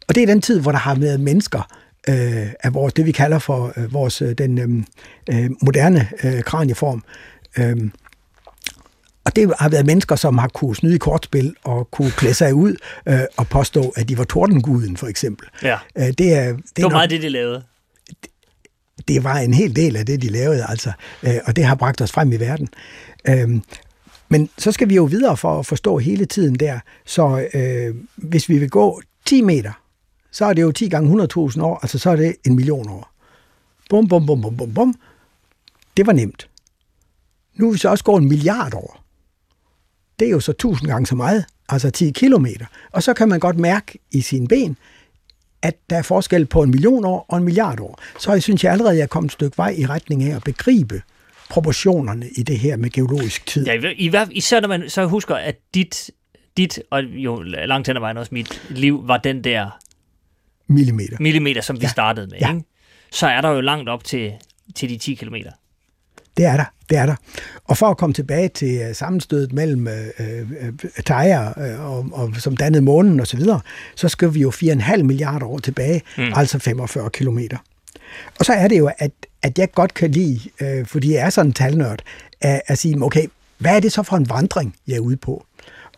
Og 0.08 0.14
det 0.14 0.22
er 0.22 0.26
den 0.26 0.42
tid, 0.42 0.60
hvor 0.60 0.72
der 0.72 0.78
har 0.78 0.94
været 0.94 1.20
mennesker, 1.20 1.68
øh, 2.08 2.46
af 2.60 2.74
vores, 2.74 2.92
det, 2.92 3.06
vi 3.06 3.12
kalder 3.12 3.38
for 3.38 3.72
øh, 3.76 3.92
vores, 3.92 4.22
øh, 4.22 4.32
den 4.38 4.58
øh, 4.58 5.44
øh, 5.44 5.50
moderne 5.62 6.08
øh, 6.24 6.42
kranieform. 6.42 7.04
Øh, 7.58 7.76
og 9.24 9.36
det 9.36 9.52
har 9.58 9.68
været 9.68 9.86
mennesker, 9.86 10.16
som 10.16 10.38
har 10.38 10.48
kunne 10.48 10.76
snyde 10.76 10.94
i 10.94 10.98
kortspil 10.98 11.54
og 11.64 11.90
kunne 11.90 12.10
klæde 12.10 12.34
sig 12.34 12.54
ud 12.54 12.76
øh, 13.08 13.20
og 13.36 13.48
påstå, 13.48 13.92
at 13.96 14.08
de 14.08 14.18
var 14.18 14.24
tordenguden, 14.24 14.96
for 14.96 15.06
eksempel. 15.06 15.48
Ja. 15.62 15.78
Øh, 15.98 16.04
det, 16.06 16.08
er, 16.08 16.16
det, 16.18 16.30
er 16.30 16.52
det 16.52 16.62
var 16.76 16.82
nok, 16.82 16.92
meget 16.92 17.10
det, 17.10 17.22
de 17.22 17.28
lavede. 17.28 17.62
Det, 18.08 18.30
det 19.08 19.24
var 19.24 19.38
en 19.38 19.54
hel 19.54 19.76
del 19.76 19.96
af 19.96 20.06
det, 20.06 20.22
de 20.22 20.28
lavede, 20.28 20.66
altså. 20.68 20.92
Øh, 21.22 21.34
og 21.44 21.56
det 21.56 21.64
har 21.64 21.74
bragt 21.74 22.00
os 22.00 22.12
frem 22.12 22.32
i 22.32 22.36
verden. 22.36 22.68
Øh, 23.28 23.60
men 24.28 24.50
så 24.58 24.72
skal 24.72 24.88
vi 24.88 24.94
jo 24.94 25.04
videre 25.04 25.36
for 25.36 25.58
at 25.58 25.66
forstå 25.66 25.98
hele 25.98 26.24
tiden 26.24 26.54
der. 26.54 26.78
Så 27.06 27.48
øh, 27.54 27.94
hvis 28.16 28.48
vi 28.48 28.58
vil 28.58 28.70
gå 28.70 29.02
10 29.24 29.42
meter 29.42 29.72
så 30.36 30.44
er 30.44 30.52
det 30.52 30.62
jo 30.62 30.72
10 30.72 30.88
gange 30.88 31.22
100.000 31.22 31.62
år, 31.62 31.78
altså 31.82 31.98
så 31.98 32.10
er 32.10 32.16
det 32.16 32.36
en 32.46 32.56
million 32.56 32.88
år. 32.88 33.12
Bum, 33.90 34.08
bum, 34.08 34.26
bum, 34.26 34.42
bum, 34.42 34.56
bum, 34.56 34.74
bum. 34.74 34.94
Det 35.96 36.06
var 36.06 36.12
nemt. 36.12 36.48
Nu 37.54 37.70
vil 37.70 37.78
så 37.78 37.88
også 37.88 38.04
gået 38.04 38.22
en 38.22 38.28
milliard 38.28 38.74
år. 38.74 39.04
Det 40.18 40.26
er 40.26 40.30
jo 40.30 40.40
så 40.40 40.50
1000 40.52 40.88
gange 40.88 41.06
så 41.06 41.16
meget, 41.16 41.44
altså 41.68 41.90
10 41.90 42.10
kilometer. 42.10 42.66
Og 42.92 43.02
så 43.02 43.14
kan 43.14 43.28
man 43.28 43.40
godt 43.40 43.58
mærke 43.58 43.98
i 44.12 44.20
sine 44.20 44.48
ben, 44.48 44.76
at 45.62 45.76
der 45.90 45.96
er 45.96 46.02
forskel 46.02 46.46
på 46.46 46.62
en 46.62 46.70
million 46.70 47.04
år 47.04 47.26
og 47.28 47.38
en 47.38 47.44
milliard 47.44 47.80
år. 47.80 48.00
Så 48.18 48.32
jeg 48.32 48.42
synes 48.42 48.64
jeg 48.64 48.72
allerede, 48.72 48.92
at 48.92 48.96
jeg 48.96 49.02
er 49.02 49.06
kommet 49.06 49.28
et 49.28 49.32
stykke 49.32 49.58
vej 49.58 49.74
i 49.78 49.86
retning 49.86 50.22
af 50.22 50.36
at 50.36 50.44
begribe 50.44 51.02
proportionerne 51.50 52.28
i 52.28 52.42
det 52.42 52.58
her 52.58 52.76
med 52.76 52.90
geologisk 52.90 53.46
tid. 53.46 53.66
Ja, 53.66 53.74
i, 53.96 54.12
især 54.30 54.60
når 54.60 54.68
man 54.68 54.90
så 54.90 55.06
husker, 55.06 55.34
at 55.34 55.56
dit, 55.74 56.10
dit 56.56 56.80
og 56.90 57.02
jo 57.02 57.42
langt 57.42 57.86
hen 57.86 57.96
ad 57.96 58.00
vejen 58.00 58.16
også 58.16 58.34
mit 58.34 58.62
liv, 58.70 59.08
var 59.08 59.16
den 59.16 59.44
der 59.44 59.78
millimeter. 60.68 61.16
Millimeter, 61.20 61.60
som 61.60 61.76
vi 61.76 61.82
ja. 61.82 61.88
startede 61.88 62.26
med. 62.26 62.38
Ja. 62.40 62.54
Ikke? 62.54 62.64
Så 63.12 63.26
er 63.26 63.40
der 63.40 63.48
jo 63.48 63.60
langt 63.60 63.88
op 63.88 64.04
til, 64.04 64.32
til 64.74 64.88
de 64.88 64.98
10 64.98 65.14
kilometer. 65.14 65.50
Det 66.36 66.44
er 66.44 66.56
der, 66.56 66.64
det 66.90 66.98
er 66.98 67.06
der. 67.06 67.14
Og 67.64 67.76
for 67.76 67.86
at 67.86 67.96
komme 67.96 68.14
tilbage 68.14 68.48
til 68.48 68.88
uh, 68.88 68.96
sammenstødet 68.96 69.52
mellem 69.52 69.86
uh, 69.86 70.26
uh, 70.26 70.90
Theia 71.06 71.48
uh, 71.48 71.90
og, 71.92 72.06
og, 72.12 72.36
som 72.36 72.56
dannede 72.56 72.82
månen 72.82 73.20
osv., 73.20 73.26
så, 73.26 73.36
videre, 73.36 73.60
så 73.94 74.08
skal 74.08 74.34
vi 74.34 74.40
jo 74.40 74.50
4,5 74.50 75.02
milliarder 75.02 75.46
år 75.46 75.58
tilbage, 75.58 76.02
mm. 76.18 76.32
altså 76.34 76.58
45 76.58 77.10
kilometer. 77.10 77.56
Og 78.38 78.44
så 78.44 78.52
er 78.52 78.68
det 78.68 78.78
jo, 78.78 78.90
at, 78.98 79.10
at 79.42 79.58
jeg 79.58 79.72
godt 79.72 79.94
kan 79.94 80.10
lide, 80.10 80.40
uh, 80.60 80.86
fordi 80.86 81.14
jeg 81.14 81.26
er 81.26 81.30
sådan 81.30 81.48
en 81.48 81.52
talnørd, 81.52 82.02
at, 82.40 82.62
at 82.66 82.78
sige, 82.78 83.02
okay, 83.02 83.26
hvad 83.58 83.76
er 83.76 83.80
det 83.80 83.92
så 83.92 84.02
for 84.02 84.16
en 84.16 84.28
vandring, 84.28 84.76
jeg 84.86 84.96
er 84.96 85.00
ude 85.00 85.16
på? 85.16 85.46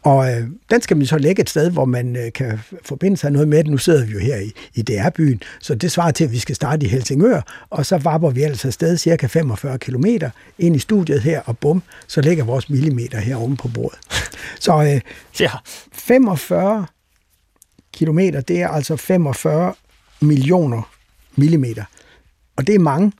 Og 0.08 0.30
øh, 0.32 0.48
den 0.70 0.82
skal 0.82 0.96
man 0.96 1.06
så 1.06 1.18
lægge 1.18 1.42
et 1.42 1.50
sted, 1.50 1.70
hvor 1.70 1.84
man 1.84 2.16
øh, 2.16 2.32
kan 2.32 2.58
forbinde 2.84 3.16
sig 3.16 3.30
noget 3.30 3.48
med 3.48 3.58
det. 3.58 3.66
Nu 3.66 3.78
sidder 3.78 4.06
vi 4.06 4.12
jo 4.12 4.18
her 4.18 4.36
i, 4.36 4.52
i 4.74 4.82
DR-byen, 4.82 5.42
så 5.60 5.74
det 5.74 5.92
svarer 5.92 6.10
til, 6.10 6.24
at 6.24 6.32
vi 6.32 6.38
skal 6.38 6.54
starte 6.54 6.86
i 6.86 6.88
Helsingør, 6.88 7.66
og 7.70 7.86
så 7.86 7.98
vapper 7.98 8.30
vi 8.30 8.42
altså 8.42 8.68
afsted 8.68 8.96
cirka 8.96 9.26
45 9.26 9.78
km 9.78 10.04
ind 10.58 10.76
i 10.76 10.78
studiet 10.78 11.22
her, 11.22 11.40
og 11.40 11.58
bum, 11.58 11.82
så 12.06 12.20
ligger 12.20 12.44
vores 12.44 12.70
millimeter 12.70 13.18
her 13.18 13.36
omme 13.36 13.56
på 13.56 13.68
bordet. 13.68 13.98
Så 14.60 14.82
øh, 14.82 15.00
Ja. 15.40 15.50
45 15.92 16.86
kilometer, 17.92 18.40
det 18.40 18.62
er 18.62 18.68
altså 18.68 18.96
45 18.96 19.74
millioner 20.20 20.90
millimeter. 21.36 21.84
Og 22.56 22.66
det 22.66 22.74
er 22.74 22.78
mange, 22.78 23.12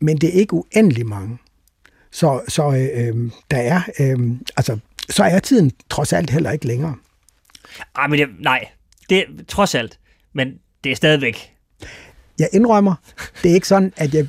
men 0.00 0.18
det 0.18 0.28
er 0.28 0.40
ikke 0.40 0.54
uendelig 0.54 1.06
mange. 1.06 1.38
Så, 2.12 2.40
så 2.48 2.62
øh, 2.62 3.08
øh, 3.08 3.30
der 3.50 3.56
er, 3.56 3.80
øh, 4.00 4.18
altså, 4.56 4.78
så 5.10 5.24
er 5.24 5.38
tiden 5.38 5.72
trods 5.90 6.12
alt 6.12 6.30
heller 6.30 6.50
ikke 6.50 6.66
længere. 6.66 6.94
Ej, 7.96 8.06
men 8.06 8.18
det, 8.18 8.28
nej, 8.38 8.68
det 9.10 9.18
er 9.18 9.24
trods 9.48 9.74
alt. 9.74 9.98
Men 10.32 10.58
det 10.84 10.92
er 10.92 10.96
stadigvæk. 10.96 11.52
Jeg 12.38 12.48
indrømmer, 12.52 12.94
det 13.42 13.50
er 13.50 13.54
ikke 13.54 13.68
sådan, 13.68 13.92
at 13.96 14.14
jeg 14.14 14.28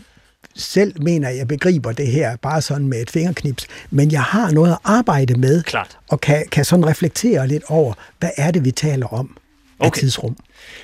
selv 0.56 1.02
mener, 1.02 1.30
at 1.30 1.38
jeg 1.38 1.48
begriber 1.48 1.92
det 1.92 2.08
her 2.08 2.36
bare 2.36 2.62
sådan 2.62 2.88
med 2.88 3.02
et 3.02 3.10
fingerknips, 3.12 3.68
men 3.90 4.12
jeg 4.12 4.24
har 4.24 4.52
noget 4.52 4.72
at 4.72 4.78
arbejde 4.84 5.40
med, 5.40 5.64
Klart. 5.64 5.98
og 6.10 6.22
kan, 6.22 6.46
kan 6.52 6.66
sådan 6.66 6.86
reflektere 6.88 7.48
lidt 7.48 7.64
over, 7.68 7.94
hvad 8.20 8.30
er 8.38 8.52
det, 8.52 8.66
vi 8.66 8.72
taler 8.72 9.08
om 9.08 9.38
af 9.80 9.88
Okay. 9.88 10.00
tidsrum. 10.00 10.38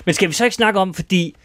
Men 0.06 0.14
skal 0.14 0.28
vi 0.30 0.34
så 0.34 0.44
ikke 0.44 0.56
snakke 0.56 0.80
om, 0.80 0.94
fordi 0.94 1.36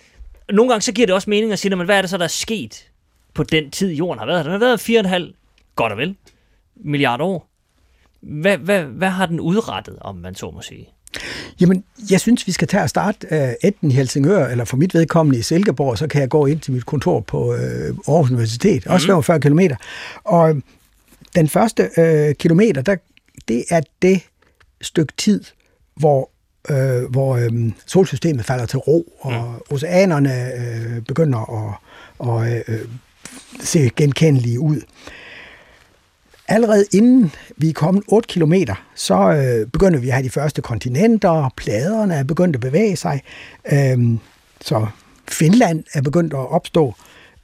nogle 0.53 0.71
gange 0.73 0.83
så 0.83 0.93
giver 0.93 1.07
det 1.07 1.15
også 1.15 1.31
mening 1.31 1.53
at 1.53 1.59
sige, 1.59 1.71
"Nå, 1.71 1.77
men 1.77 1.85
hvad 1.87 1.97
er 1.97 2.01
det 2.03 2.11
så, 2.11 2.17
der 2.19 2.25
er 2.25 2.29
sket 2.29 2.89
på 3.35 3.43
den 3.43 3.71
tid, 3.71 3.89
jorden 3.93 4.19
har 4.19 4.27
været? 4.27 4.39
her? 4.39 4.43
Den 4.43 4.53
har 4.53 4.59
været 4.59 4.81
4,5, 4.81 5.35
godt 5.77 5.93
og 5.93 5.99
vel, 5.99 6.17
milliarder 6.85 7.25
år. 7.25 7.49
Hvad, 8.27 8.59
hvad, 8.59 8.83
hvad 8.83 9.09
har 9.09 9.27
den 9.27 9.41
udrettet, 9.41 9.97
om 10.01 10.17
man 10.17 10.35
så 10.35 10.51
må 10.51 10.63
sige? 10.63 10.89
Jamen, 11.61 11.85
jeg 12.11 12.21
synes, 12.21 12.47
vi 12.47 12.53
skal 12.53 12.69
tage 12.69 12.83
og 12.83 12.89
starte 12.89 13.27
uh, 13.31 13.69
enten 13.69 13.91
i 13.91 13.95
Helsingør, 13.95 14.47
eller 14.47 14.65
for 14.65 14.77
mit 14.77 14.95
vedkommende 14.95 15.39
i 15.39 15.43
Silkeborg, 15.43 15.99
så 15.99 16.07
kan 16.07 16.21
jeg 16.21 16.29
gå 16.29 16.47
ind 16.47 16.61
til 16.61 16.73
mit 16.73 16.87
kontor 16.87 17.21
på 17.21 17.45
uh, 17.49 17.55
Aarhus 17.55 18.31
Universitet, 18.31 18.87
også 18.87 19.07
45 19.07 19.41
km. 19.41 19.61
Og 20.25 20.51
øh, 20.51 20.63
den 21.35 21.49
første 21.49 21.89
uh, 21.99 22.35
kilometer, 22.35 22.83
der, 22.83 22.97
det 23.49 23.65
er 23.71 23.81
det 24.03 24.21
stykke 24.81 25.13
tid, 25.17 25.45
hvor, 25.97 26.31
uh, 26.71 27.11
hvor 27.11 27.47
um, 27.51 27.75
solsystemet 27.87 28.45
falder 28.45 28.67
til 28.67 28.79
ro, 28.79 29.13
og 29.21 29.33
mm. 29.33 29.75
oceanerne 29.75 30.51
uh, 30.57 31.05
begynder 31.05 31.69
at, 31.69 31.75
og, 32.19 32.47
uh, 32.69 32.75
se 33.61 33.91
genkendelige 33.97 34.61
ud. 34.61 34.81
Allerede 36.49 36.85
inden 36.93 37.33
vi 37.57 37.69
er 37.69 37.73
kommet 37.73 38.05
8 38.09 38.29
km, 38.29 38.55
så 38.95 39.15
øh, 39.15 39.67
begynder 39.67 39.99
vi 40.01 40.09
at 40.09 40.15
have 40.15 40.25
de 40.25 40.31
første 40.31 40.63
kontinenter, 40.63 41.51
pladerne 41.57 42.15
er 42.15 42.25
begyndt 42.25 42.57
at 42.57 42.61
bevæge 42.61 42.97
sig, 42.97 43.23
øh, 43.73 43.99
så 44.61 44.87
Finland 45.29 45.85
er 45.95 46.03
begyndt 46.03 46.35
at 46.35 46.51
opstå. 46.51 46.95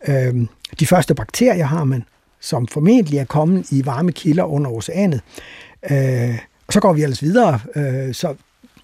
Øh, 0.09 0.35
de 0.81 0.87
første 0.87 1.15
bakterier 1.15 1.65
har 1.65 1.85
man, 1.85 2.05
som 2.41 2.67
formentlig 2.67 3.19
er 3.19 3.25
kommet 3.25 3.73
i 3.73 3.87
varme 3.87 4.13
kilder 4.13 4.45
under 4.45 4.71
oceanet. 4.71 5.21
Øh, 5.91 6.39
og 6.67 6.73
så 6.73 6.81
går 6.81 6.93
vi 6.93 7.03
ellers 7.03 7.23
videre, 7.23 7.61
øh, 7.77 8.15
så 8.15 8.35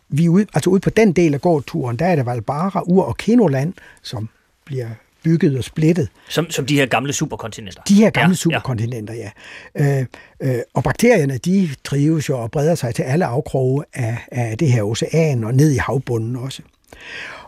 vi 0.09 0.25
er 0.25 0.29
ude, 0.29 0.47
altså 0.55 0.71
ude 0.71 0.81
på 0.81 0.91
den 0.91 1.13
del 1.13 1.35
af 1.35 1.41
gåturen, 1.41 1.97
der 1.97 2.07
er 2.07 2.17
det 2.17 2.27
Valbara, 2.27 2.83
Ur 2.87 3.05
og 3.05 3.17
Kenoland, 3.17 3.75
som 4.03 4.29
bliver 4.65 4.89
bygget 5.25 5.59
og 5.59 5.65
splittet. 5.65 6.09
Som, 6.29 6.51
som 6.51 6.67
de 6.67 6.75
her 6.75 6.87
gamle 6.87 7.13
superkontinenter. 7.13 7.83
De 7.83 7.95
her 7.95 8.11
gamle 8.11 8.33
Ja, 8.33 8.37
superkontinenter, 8.37 9.15
ja. 9.15 9.31
ja. 9.79 10.01
Øh, 10.01 10.07
øh, 10.41 10.61
og 10.75 10.85
bakterierne, 10.85 11.39
de 11.39 11.69
trives 11.85 12.29
jo 12.29 12.39
og 12.39 12.51
breder 12.51 12.75
sig 12.75 12.95
til 12.95 13.03
alle 13.03 13.25
afkroge 13.25 13.85
af, 13.95 14.19
af 14.33 14.59
det 14.59 14.73
her 14.73 14.83
ocean 14.83 15.45
og 15.45 15.55
ned 15.55 15.71
i 15.73 15.77
havbunden 15.77 16.37
også. 16.37 16.63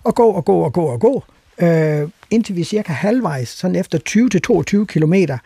Og 0.05 0.15
gå 0.15 0.27
og 0.31 0.45
gå 0.45 0.61
og 0.61 0.73
gå 0.73 0.85
og 0.85 1.01
gå, 1.01 1.25
øh, 1.63 2.09
indtil 2.31 2.57
vi 2.57 2.61
er 2.61 2.65
cirka 2.65 2.93
halvvejs, 2.93 3.49
sådan 3.49 3.77
efter 3.77 3.99
20-22 4.83 4.85
kilometer, 4.87 5.39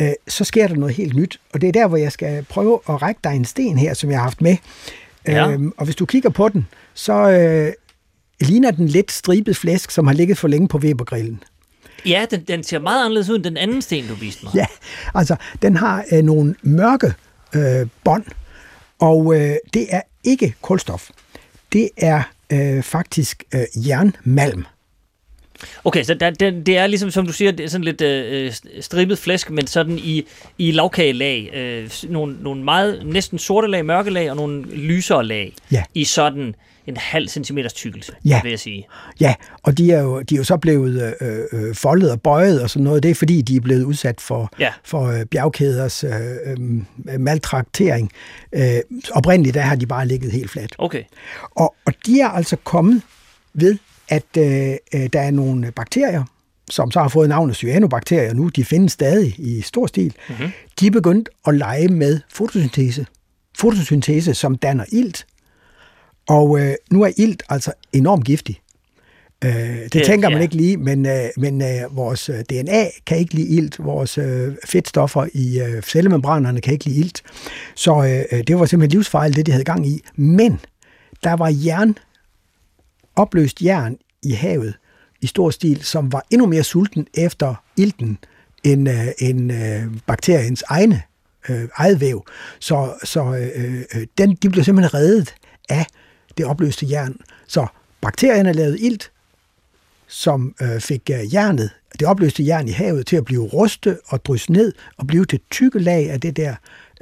øh, 0.00 0.12
så 0.28 0.44
sker 0.44 0.68
der 0.68 0.74
noget 0.74 0.94
helt 0.94 1.16
nyt. 1.16 1.40
Og 1.52 1.60
det 1.60 1.68
er 1.68 1.72
der, 1.72 1.86
hvor 1.86 1.96
jeg 1.96 2.12
skal 2.12 2.44
prøve 2.48 2.80
at 2.88 3.02
række 3.02 3.20
dig 3.24 3.32
en 3.36 3.44
sten 3.44 3.78
her, 3.78 3.94
som 3.94 4.10
jeg 4.10 4.18
har 4.18 4.24
haft 4.24 4.40
med. 4.40 4.56
Ja. 5.26 5.50
Øhm, 5.50 5.72
og 5.76 5.84
hvis 5.84 5.96
du 5.96 6.06
kigger 6.06 6.30
på 6.30 6.48
den, 6.48 6.66
så 6.94 7.12
øh, 7.30 7.72
ligner 8.40 8.70
den 8.70 8.86
lidt 8.88 9.12
stribet 9.12 9.56
flæsk, 9.56 9.90
som 9.90 10.06
har 10.06 10.14
ligget 10.14 10.38
for 10.38 10.48
længe 10.48 10.68
på 10.68 10.78
Webergrillen. 10.78 11.42
Ja, 12.06 12.26
den, 12.30 12.40
den 12.40 12.64
ser 12.64 12.78
meget 12.78 13.04
anderledes 13.04 13.28
ud 13.30 13.36
end 13.36 13.44
den 13.44 13.56
anden 13.56 13.82
sten, 13.82 14.08
du 14.08 14.14
viste 14.14 14.44
mig. 14.44 14.54
Ja, 14.54 14.66
altså 15.14 15.36
den 15.62 15.76
har 15.76 16.04
øh, 16.12 16.22
nogle 16.22 16.54
mørke 16.62 17.14
øh, 17.54 17.86
bånd, 18.04 18.24
og 18.98 19.34
øh, 19.34 19.56
det 19.74 19.86
er 19.90 20.00
ikke 20.24 20.54
kulstof. 20.62 21.10
Det 21.72 21.90
er 21.96 22.22
øh, 22.52 22.82
faktisk 22.82 23.44
øh, 23.54 23.88
jernmalm. 23.88 24.64
Okay, 25.84 26.02
så 26.04 26.14
der, 26.14 26.30
den, 26.30 26.66
det 26.66 26.76
er 26.76 26.86
ligesom, 26.86 27.10
som 27.10 27.26
du 27.26 27.32
siger, 27.32 27.52
det 27.52 27.64
er 27.64 27.68
sådan 27.68 27.84
lidt 27.84 28.00
øh, 28.00 28.52
stribet 28.80 29.18
flæsk, 29.18 29.50
men 29.50 29.66
sådan 29.66 29.98
i, 29.98 30.24
i 30.58 30.70
lavkagelag. 30.70 31.50
Øh, 31.54 31.90
nogle, 32.08 32.36
nogle 32.40 32.64
meget 32.64 33.06
næsten 33.06 33.38
sorte 33.38 33.68
lag, 33.68 33.84
mørke 33.84 34.10
lag, 34.10 34.30
og 34.30 34.36
nogle 34.36 34.62
lysere 34.62 35.24
lag. 35.24 35.54
Ja. 35.72 35.84
I 35.94 36.04
sådan 36.04 36.54
en 36.86 36.96
halv 36.96 37.28
centimeters 37.28 37.72
tykkelse, 37.72 38.12
Ja. 38.24 38.40
vil 38.42 38.50
jeg 38.50 38.58
sige. 38.58 38.86
Ja, 39.20 39.34
og 39.62 39.78
de 39.78 39.92
er 39.92 40.02
jo, 40.02 40.20
de 40.20 40.34
er 40.34 40.38
jo 40.38 40.44
så 40.44 40.56
blevet 40.56 41.14
øh, 41.20 41.38
øh, 41.52 41.74
foldet 41.74 42.10
og 42.10 42.22
bøjet 42.22 42.62
og 42.62 42.70
sådan 42.70 42.84
noget. 42.84 43.02
Det 43.02 43.10
er 43.10 43.14
fordi, 43.14 43.42
de 43.42 43.56
er 43.56 43.60
blevet 43.60 43.84
udsat 43.84 44.20
for, 44.20 44.50
Ja. 44.58 44.72
for 44.84 45.06
øh, 45.06 45.24
bjergkæders 45.24 46.04
øh, 46.04 46.10
øh, 46.46 47.20
maltraktering. 47.20 48.10
Øh, 48.52 48.62
oprindeligt 49.12 49.54
der 49.54 49.60
har 49.60 49.76
de 49.76 49.86
bare 49.86 50.06
ligget 50.06 50.32
helt 50.32 50.50
fladt. 50.50 50.74
Okay. 50.78 51.02
Og, 51.50 51.74
og 51.84 51.92
de 52.06 52.20
er 52.20 52.28
altså 52.28 52.56
kommet 52.64 53.02
ved, 53.54 53.78
at 54.08 54.24
øh, 54.38 54.74
øh, 54.94 55.06
der 55.12 55.20
er 55.20 55.30
nogle 55.30 55.70
bakterier, 55.72 56.24
som 56.70 56.90
så 56.90 57.00
har 57.00 57.08
fået 57.08 57.28
navnet 57.28 57.56
cyanobakterier 57.56 58.34
nu, 58.34 58.48
de 58.48 58.64
findes 58.64 58.92
stadig 58.92 59.34
i 59.38 59.60
stor 59.60 59.86
stil, 59.86 60.14
mm-hmm. 60.28 60.50
de 60.80 60.86
er 60.86 60.90
begyndt 60.90 61.28
at 61.46 61.54
lege 61.54 61.88
med 61.88 62.20
fotosyntese. 62.32 63.06
Fotosyntese, 63.58 64.34
som 64.34 64.56
danner 64.56 64.84
ilt. 64.92 65.26
Og 66.28 66.60
øh, 66.60 66.74
nu 66.90 67.02
er 67.02 67.10
ilt 67.16 67.42
altså 67.48 67.72
enormt 67.92 68.24
giftig. 68.24 68.60
Øh, 69.44 69.50
det, 69.52 69.92
Det- 69.92 70.06
tænker 70.06 70.28
man 70.28 70.38
ja. 70.38 70.42
ikke 70.42 70.54
lige, 70.56 70.76
men, 70.76 71.06
øh, 71.06 71.24
men 71.36 71.62
øh, 71.62 71.96
vores 71.96 72.28
øh, 72.28 72.40
DNA 72.40 72.84
kan 73.06 73.18
ikke 73.18 73.34
lide 73.34 73.48
ilt, 73.48 73.84
vores 73.84 74.18
øh, 74.18 74.54
fedtstoffer 74.66 75.26
i 75.32 75.60
øh, 75.60 75.82
cellemembranerne 75.82 76.60
kan 76.60 76.72
ikke 76.72 76.84
lide 76.84 77.00
ilt. 77.00 77.22
Så 77.74 77.94
øh, 78.04 78.38
øh, 78.38 78.44
det 78.46 78.58
var 78.58 78.66
simpelthen 78.66 78.96
livsfejl, 78.98 79.36
det 79.36 79.46
de 79.46 79.50
havde 79.52 79.64
gang 79.64 79.86
i. 79.86 80.00
Men 80.16 80.60
der 81.24 81.32
var 81.32 81.48
jern, 81.64 81.98
opløst 83.16 83.62
jern 83.62 83.96
i 84.22 84.32
havet 84.32 84.74
i 85.22 85.26
stor 85.26 85.50
stil, 85.50 85.82
som 85.84 86.12
var 86.12 86.24
endnu 86.30 86.46
mere 86.46 86.62
sulten 86.64 87.06
efter 87.14 87.54
ilten 87.76 88.18
end, 88.64 88.88
øh, 88.90 89.06
end 89.18 89.52
øh, 89.52 89.82
bakteriens 90.06 90.64
egne, 90.68 91.02
øh, 91.48 91.68
eget 91.76 92.00
væv. 92.00 92.24
Så, 92.60 92.94
så 93.04 93.24
øh, 93.54 93.82
øh, 93.94 94.06
den, 94.18 94.34
de 94.42 94.50
blev 94.50 94.64
simpelthen 94.64 94.94
reddet 94.94 95.34
af 95.68 95.86
det 96.38 96.46
opløste 96.46 96.86
jern. 96.90 97.16
Så 97.46 97.66
bakterierne 98.00 98.52
lavede 98.52 98.80
ilt, 98.80 99.10
som 100.08 100.54
øh, 100.62 100.80
fik 100.80 101.10
øh, 101.10 101.34
jernet, 101.34 101.70
det 101.98 102.08
opløste 102.08 102.46
jern 102.46 102.68
i 102.68 102.70
havet, 102.70 103.06
til 103.06 103.16
at 103.16 103.24
blive 103.24 103.42
rustet 103.44 103.98
og 104.06 104.24
drysse 104.24 104.52
ned 104.52 104.72
og 104.96 105.06
blive 105.06 105.24
til 105.24 105.40
tykke 105.50 105.78
lag 105.78 106.10
af 106.10 106.20
det 106.20 106.36
der. 106.36 106.54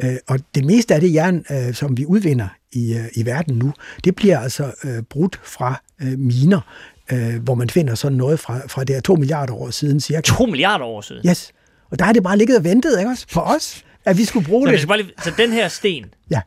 Øh, 0.02 0.16
og 0.28 0.38
det 0.54 0.64
meste 0.64 0.94
af 0.94 1.00
det 1.00 1.14
jern, 1.14 1.44
øh, 1.50 1.74
som 1.74 1.96
vi 1.96 2.06
udvinder 2.06 2.48
i, 2.72 2.94
øh, 2.94 3.04
i 3.14 3.26
verden 3.26 3.58
nu, 3.58 3.72
det 4.04 4.16
bliver 4.16 4.38
altså 4.40 4.72
øh, 4.84 5.02
brudt 5.02 5.40
fra 5.44 5.82
øh, 6.02 6.18
miner, 6.18 6.60
øh, 7.12 7.42
hvor 7.42 7.54
man 7.54 7.70
finder 7.70 7.94
sådan 7.94 8.18
noget 8.18 8.40
fra, 8.40 8.60
fra 8.68 8.84
det 8.84 8.96
her 8.96 9.00
to 9.00 9.14
milliarder 9.14 9.54
år 9.54 9.70
siden 9.70 10.00
cirka. 10.00 10.20
To 10.20 10.46
milliarder 10.46 10.84
år 10.84 11.00
siden. 11.00 11.28
Yes. 11.28 11.52
Og 11.90 11.98
der 11.98 12.04
har 12.04 12.12
det 12.12 12.22
bare 12.22 12.38
ligget 12.38 12.56
og 12.58 12.64
ventet 12.64 12.98
ikke 12.98 13.10
også, 13.10 13.26
på 13.32 13.40
os, 13.40 13.84
at 14.04 14.18
vi 14.18 14.24
skulle 14.24 14.46
bruge 14.46 14.66
Så, 14.66 14.70
vi 14.70 14.72
det. 14.72 14.80
skal 14.80 14.88
bare 14.88 14.98
lige, 15.02 15.12
så 15.24 15.32
den 15.36 15.52
her 15.52 15.68
sten, 15.68 16.04
Ja, 16.30 16.40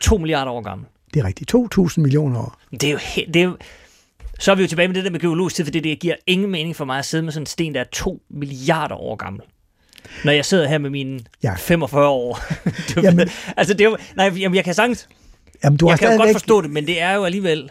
to 0.00 0.18
milliarder 0.18 0.50
år 0.52 0.62
gammel. 0.62 0.86
Det 1.16 1.22
er 1.22 1.26
rigtigt. 1.28 1.54
2.000 1.54 2.00
millioner 2.00 2.40
år. 2.40 2.58
Det 2.70 2.84
er 2.84 2.90
jo, 2.90 2.98
det 3.26 3.36
er 3.36 3.44
jo 3.44 3.56
så 4.38 4.50
er 4.50 4.54
vi 4.54 4.62
jo 4.62 4.68
tilbage 4.68 4.88
med 4.88 4.94
det 4.94 5.04
der 5.04 5.10
med 5.10 5.20
geologisk 5.20 5.56
tid, 5.56 5.64
for 5.64 5.70
det, 5.72 5.84
det 5.84 5.98
giver 5.98 6.14
ingen 6.26 6.50
mening 6.50 6.76
for 6.76 6.84
mig 6.84 6.98
at 6.98 7.04
sidde 7.04 7.22
med 7.24 7.32
sådan 7.32 7.42
en 7.42 7.46
sten, 7.46 7.74
der 7.74 7.80
er 7.80 7.84
to 7.92 8.22
milliarder 8.30 8.94
år 8.94 9.16
gammel. 9.16 9.42
Når 10.24 10.32
jeg 10.32 10.44
sidder 10.44 10.68
her 10.68 10.78
med 10.78 10.90
mine 10.90 11.20
Ja. 11.42 11.50
ja. 11.50 11.54
45 11.54 12.08
år. 12.08 12.40
du, 12.94 13.00
Jamen- 13.00 13.28
altså, 13.56 13.74
det 13.74 13.80
er 13.80 13.84
jo, 13.90 13.96
nej, 14.16 14.26
jamen, 14.36 14.56
jeg 14.56 14.64
kan 14.64 14.74
sagtens, 14.74 15.08
Jamen, 15.64 15.76
du 15.76 15.86
har 15.86 15.92
jeg 15.92 15.98
kan 15.98 16.06
jo 16.08 16.10
godt 16.10 16.18
stadigvæk... 16.18 16.34
forstå 16.34 16.60
det, 16.62 16.70
men 16.70 16.86
det 16.86 17.00
er 17.00 17.12
jo 17.12 17.24
alligevel, 17.24 17.70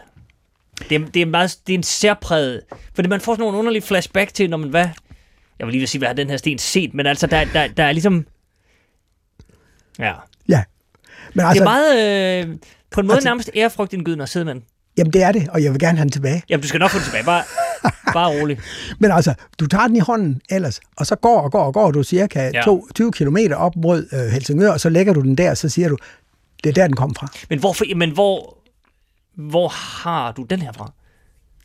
det 0.88 0.94
er, 1.02 1.06
det 1.14 1.22
er, 1.22 1.26
meget, 1.26 1.58
det 1.66 1.72
er 1.72 1.78
en 1.78 1.82
særpræget, 1.82 2.60
fordi 2.94 3.08
man 3.08 3.20
får 3.20 3.32
sådan 3.32 3.42
nogle 3.42 3.58
underlige 3.58 3.82
flashback 3.82 4.34
til, 4.34 4.50
når 4.50 4.56
man, 4.56 4.68
hvad, 4.68 4.88
jeg 5.58 5.66
vil 5.66 5.72
lige 5.72 5.80
vil 5.80 5.88
sige, 5.88 5.98
hvad 5.98 6.08
har 6.08 6.14
den 6.14 6.30
her 6.30 6.36
sten 6.36 6.58
set, 6.58 6.94
men 6.94 7.06
altså, 7.06 7.26
der, 7.26 7.44
der, 7.44 7.68
der 7.68 7.84
er 7.84 7.92
ligesom, 7.92 8.26
ja, 9.98 10.12
Ja. 10.48 10.62
Men 11.34 11.44
altså, 11.46 11.48
altså, 11.48 11.54
det 11.54 11.60
er 11.60 11.64
meget, 11.64 12.48
øh, 12.48 12.56
på 12.90 13.00
en 13.00 13.06
måde 13.06 13.16
Altså- 13.16 13.28
nærmest 13.28 13.50
ærefrygtindgydende 13.56 14.22
at 14.22 14.28
sidde 14.28 14.44
med 14.44 14.54
den. 14.54 14.62
jamen, 14.98 15.12
det 15.12 15.22
er 15.22 15.32
det, 15.32 15.48
og 15.48 15.62
jeg 15.62 15.72
vil 15.72 15.80
gerne 15.80 15.98
have 15.98 16.04
den 16.04 16.12
tilbage. 16.12 16.42
Jamen, 16.48 16.62
du 16.62 16.68
skal 16.68 16.80
nok 16.80 16.90
få 16.90 16.98
den 16.98 17.04
tilbage, 17.04 17.24
bare, 17.24 17.42
bare 18.12 18.40
rolig. 18.40 18.58
Men 19.00 19.10
altså, 19.10 19.34
du 19.60 19.66
tager 19.66 19.86
den 19.86 19.96
i 19.96 20.00
hånden 20.00 20.40
ellers, 20.50 20.80
og 20.96 21.06
så 21.06 21.16
går 21.16 21.40
og 21.40 21.52
går 21.52 21.62
og 21.64 21.74
går 21.74 21.90
du 21.90 22.02
cirka 22.02 22.40
Ja. 22.54 22.62
ja. 22.70 22.76
20 22.94 23.12
km 23.12 23.36
op 23.56 23.76
mod 23.76 24.08
øh, 24.12 24.18
Helsingør, 24.32 24.70
og 24.70 24.80
så 24.80 24.88
lægger 24.88 25.12
du 25.12 25.20
den 25.20 25.34
der, 25.38 25.50
og 25.50 25.56
så 25.56 25.68
siger 25.68 25.88
du, 25.88 25.96
Det 26.64 26.70
er 26.70 26.74
der, 26.74 26.86
den 26.86 26.96
kom 26.96 27.14
fra. 27.14 27.28
Men, 27.50 27.58
hvorfor, 27.58 27.84
men 27.96 28.10
hvor, 28.10 28.58
hvor 29.36 29.68
har 29.68 30.32
du 30.32 30.42
den 30.42 30.60
her 30.62 30.72
fra? 30.72 30.92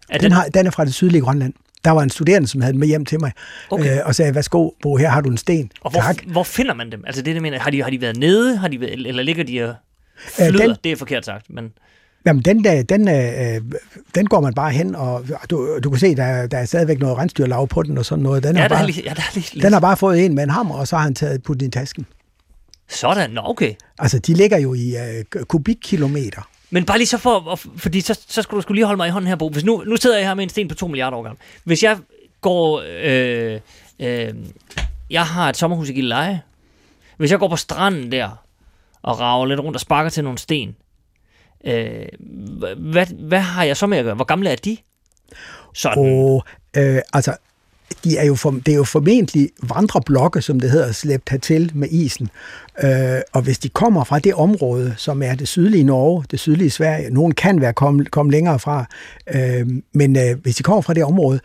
Er 0.10 0.18
den, 0.18 0.24
den, 0.24 0.32
har, 0.32 0.46
den 0.46 0.68
er 0.68 0.72
fra 0.72 0.86
det 0.86 0.94
sydlige 0.94 1.22
Grønland. 1.22 1.54
Der 1.86 1.92
var 1.92 2.02
en 2.04 2.10
studerende, 2.10 2.48
som 2.48 2.62
havde 2.62 2.72
den 2.72 2.80
med 2.80 2.88
hjem 2.88 3.06
til 3.06 3.20
mig, 3.20 3.32
okay. 3.70 3.98
øh, 4.00 4.06
og 4.06 4.16
sagde, 4.16 4.36
værsgo, 4.36 4.70
Bo, 4.82 4.96
her 4.98 5.10
har 5.10 5.22
du 5.22 5.30
en 5.30 5.38
sten. 5.38 5.72
Og 5.82 5.92
hvor, 5.92 6.02
tak. 6.02 6.24
hvor 6.28 6.44
finder 6.44 6.74
man 6.74 6.92
dem? 6.92 7.04
Altså 7.08 7.22
det, 7.22 7.34
det 7.36 7.42
mener, 7.42 7.60
har 7.60 7.72
de, 7.72 7.84
har 7.84 7.90
de 7.90 8.02
været 8.02 8.18
nede, 8.18 8.58
har 8.58 8.68
de 8.68 8.92
eller 9.08 9.24
ligger 9.24 9.44
de 9.44 9.70
og 9.70 9.76
flyder? 10.28 10.64
Øh, 10.64 10.68
den, 10.68 10.76
det 10.84 10.92
er 10.92 10.96
forkert 10.96 11.26
sagt, 11.26 11.46
men... 11.50 11.74
Jamen, 12.26 12.42
den, 12.42 12.64
der, 12.64 12.84
den, 12.84 13.08
øh, 13.08 13.62
den 14.16 14.28
går 14.28 14.40
man 14.40 14.54
bare 14.54 14.72
hen, 14.72 14.96
og 14.96 15.26
du, 15.50 15.80
du 15.84 15.90
kan 15.90 16.00
se, 16.00 16.16
der, 16.16 16.48
der 16.48 16.58
er 16.58 16.66
stadigvæk 16.66 17.00
noget 17.00 17.18
rensdyrlav 17.18 17.68
på 17.68 17.84
den 17.84 17.98
og 17.98 18.06
sådan 18.06 18.24
noget. 18.24 18.44
Den, 18.44 18.56
ja, 18.56 18.62
har 18.62 18.70
bare, 18.70 18.86
lige, 18.86 19.04
ja, 19.06 19.14
der 19.14 19.22
er 19.22 19.32
lige, 19.34 19.62
den 19.62 19.74
har 19.74 19.80
bare 19.80 19.98
fået 19.98 20.26
en 20.26 20.36
med 20.36 20.44
en 20.44 20.50
hammer, 20.50 20.76
og 20.76 20.88
så 20.88 20.96
har 20.96 21.04
han 21.04 21.16
taget 21.16 21.44
puttet 21.44 21.68
i 21.68 21.70
tasken. 21.70 22.06
Sådan, 22.90 23.30
nå 23.30 23.42
okay. 23.46 23.74
Altså, 24.00 24.20
de 24.20 24.34
ligger 24.34 24.58
jo 24.58 24.74
i 24.74 24.96
uh, 24.96 25.42
kubikkilometer. 25.44 26.50
Men 26.70 26.86
bare 26.86 26.98
lige 26.98 27.08
så 27.08 27.18
for, 27.18 27.60
fordi 27.78 28.02
så, 28.02 28.20
så 28.28 28.42
skulle 28.42 28.58
du 28.58 28.62
skulle 28.62 28.76
lige 28.76 28.86
holde 28.86 28.98
mig 28.98 29.08
i 29.08 29.12
hånden 29.12 29.28
her, 29.28 29.36
Bo. 29.36 29.50
Hvis 29.50 29.66
nu, 29.66 29.84
nu 29.88 29.96
sidder 29.96 30.18
jeg 30.18 30.28
her 30.28 30.34
med 30.34 30.44
en 30.44 30.50
sten 30.50 30.68
på 30.68 30.76
2 30.76 30.88
milliarder 30.88 31.18
år 31.18 31.24
gammel. 31.24 31.40
Hvis 31.64 31.84
jeg 31.84 31.98
går, 32.42 32.84
øh, 33.04 33.60
øh, 34.00 34.34
jeg 35.10 35.26
har 35.26 35.50
et 35.50 35.58
sommerhus 35.58 35.90
i 35.90 35.94
Gilleleje. 35.94 36.42
Hvis 37.18 37.32
jeg 37.32 37.40
går 37.40 37.48
på 37.48 37.56
stranden 37.56 38.12
der, 38.12 38.30
og 39.04 39.20
rager 39.20 39.46
lidt 39.46 39.60
rundt 39.60 39.76
og 39.76 39.82
sparker 39.82 40.10
til 40.10 40.24
nogle 40.24 40.40
sten, 40.40 40.76
øh, 41.66 42.06
hvad, 42.78 43.06
hvad 43.06 43.40
har 43.40 43.64
jeg 43.64 43.78
så 43.78 43.88
med 43.88 43.98
at 43.98 44.04
gøre? 44.04 44.16
Hvor 44.16 44.26
gamle 44.26 44.50
er 44.50 44.56
de? 44.56 44.78
Sådan. 45.74 45.98
Og, 45.98 46.44
øh, 46.78 47.02
altså, 47.14 47.36
de 48.04 48.18
er 48.18 48.26
jo 48.26 48.36
for, 48.36 48.52
det 48.52 48.68
er 48.68 48.76
jo 48.76 48.84
formentlig 48.84 49.50
vandreblokke, 49.64 50.42
som 50.42 50.60
det 50.60 50.72
hedder, 50.72 50.92
slæbt 50.92 51.30
hertil 51.30 51.72
med 51.74 51.88
isen. 51.92 52.30
Øh, 52.84 53.20
og 53.34 53.42
hvis 53.42 53.60
de 53.60 53.70
kommer 53.70 54.04
fra 54.04 54.20
det 54.20 54.34
område, 54.34 54.94
som 54.98 55.24
er 55.24 55.36
det 55.36 55.48
sydlige 55.48 55.84
Norge, 55.84 56.26
det 56.32 56.40
sydlige 56.40 56.70
Sverige, 56.70 57.10
nogen 57.10 57.32
kan 57.32 57.62
være 57.62 57.74
kommet 57.74 58.12
kom 58.12 58.30
længere 58.30 58.60
fra, 58.60 58.86
øh, 59.36 59.68
men 59.94 60.16
øh, 60.16 60.40
hvis 60.42 60.56
de 60.56 60.64
kommer 60.64 60.82
fra 60.82 60.94
det 60.94 61.04
område, 61.04 61.40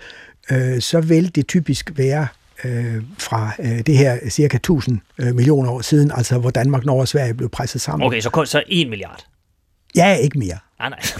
øh, 0.50 0.80
så 0.80 1.00
vil 1.00 1.34
det 1.34 1.48
typisk 1.48 1.92
være 1.96 2.26
øh, 2.64 3.02
fra 3.18 3.50
øh, 3.58 3.78
det 3.86 3.96
her 3.96 4.18
cirka 4.28 4.56
1000 4.56 5.00
øh, 5.18 5.34
millioner 5.34 5.70
år 5.70 5.80
siden, 5.80 6.12
altså 6.14 6.38
hvor 6.38 6.50
Danmark, 6.50 6.84
Norge 6.84 7.00
og 7.00 7.08
Sverige 7.08 7.34
blev 7.34 7.48
presset 7.48 7.80
sammen. 7.80 8.06
Okay, 8.06 8.20
så, 8.20 8.42
så 8.44 8.62
1 8.68 8.88
milliard? 8.88 9.26
Ja, 9.96 10.14
ikke 10.14 10.38
mere. 10.38 10.58
Nej, 10.78 10.88
nej. 10.88 11.00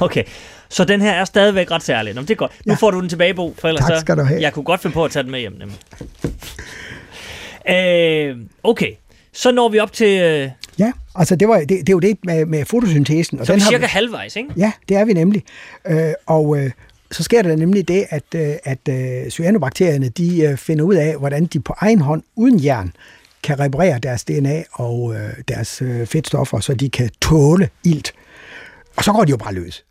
Okay, 0.00 0.24
så 0.68 0.84
den 0.84 1.00
her 1.00 1.12
er 1.12 1.24
stadigvæk 1.24 1.70
ret 1.70 1.82
særlig. 1.82 2.14
Nå, 2.14 2.20
det 2.20 2.30
er 2.30 2.34
godt. 2.34 2.52
Nu 2.66 2.72
ja. 2.72 2.76
får 2.76 2.90
du 2.90 3.00
den 3.00 3.08
tilbage, 3.08 3.34
Bo, 3.34 3.54
for 3.58 3.68
ellers 3.68 3.84
tak 3.84 4.00
skal 4.00 4.16
du 4.16 4.22
have. 4.22 4.40
jeg 4.40 4.52
kunne 4.52 4.64
godt 4.64 4.80
finde 4.82 4.94
på 4.94 5.04
at 5.04 5.10
tage 5.10 5.22
den 5.22 5.32
med 5.32 5.40
hjem. 5.40 5.52
Nemlig. 5.58 5.78
Øh, 7.68 8.36
okay, 8.62 8.92
så 9.32 9.52
når 9.52 9.68
vi 9.68 9.78
op 9.78 9.92
til... 9.92 10.20
Øh... 10.20 10.50
Ja, 10.78 10.92
altså 11.14 11.36
det, 11.36 11.48
var, 11.48 11.58
det, 11.58 11.68
det 11.68 11.88
er 11.88 11.92
jo 11.92 11.98
det 11.98 12.18
med, 12.24 12.46
med 12.46 12.64
fotosyntesen. 12.64 13.40
Og 13.40 13.46
så 13.46 13.52
er 13.52 13.56
vi 13.56 13.60
cirka 13.60 13.78
vi, 13.78 13.86
halvvejs, 13.86 14.36
ikke? 14.36 14.50
Ja, 14.56 14.72
det 14.88 14.96
er 14.96 15.04
vi 15.04 15.12
nemlig. 15.12 15.42
Øh, 15.86 16.12
og 16.26 16.58
øh, 16.58 16.70
så 17.10 17.22
sker 17.22 17.42
der 17.42 17.56
nemlig 17.56 17.88
det, 17.88 18.06
at, 18.10 18.24
øh, 18.34 18.54
at 18.64 18.88
øh, 18.88 19.30
cyanobakterierne 19.30 20.08
de 20.08 20.42
øh, 20.42 20.56
finder 20.56 20.84
ud 20.84 20.94
af, 20.94 21.16
hvordan 21.16 21.46
de 21.46 21.60
på 21.60 21.74
egen 21.78 22.00
hånd, 22.00 22.22
uden 22.36 22.64
jern, 22.64 22.92
kan 23.42 23.60
reparere 23.60 23.98
deres 23.98 24.24
DNA 24.24 24.62
og 24.72 25.14
deres 25.48 25.82
fedtstoffer, 26.04 26.60
så 26.60 26.74
de 26.74 26.90
kan 26.90 27.10
tåle 27.20 27.68
ilt. 27.84 28.12
Og 28.96 29.04
så 29.04 29.12
går 29.12 29.24
de 29.24 29.30
jo 29.30 29.36
bare 29.36 29.54
løs 29.54 29.84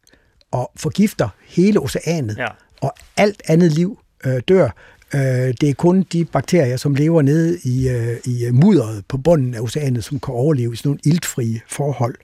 og 0.51 0.71
forgifter 0.75 1.29
hele 1.47 1.79
oceanet, 1.79 2.37
ja. 2.37 2.47
og 2.81 2.93
alt 3.17 3.41
andet 3.47 3.71
liv 3.71 3.99
øh, 4.25 4.41
dør. 4.47 4.69
Øh, 5.15 5.21
det 5.61 5.63
er 5.63 5.73
kun 5.73 6.03
de 6.03 6.25
bakterier, 6.25 6.77
som 6.77 6.95
lever 6.95 7.21
nede 7.21 7.59
i, 7.63 7.89
øh, 7.89 8.17
i 8.25 8.51
mudderet 8.51 9.05
på 9.07 9.17
bunden 9.17 9.53
af 9.53 9.59
oceanet, 9.59 10.03
som 10.03 10.19
kan 10.19 10.33
overleve 10.33 10.73
i 10.73 10.75
sådan 10.75 10.89
nogle 10.89 10.99
iltfrie 11.05 11.61
forhold. 11.67 12.15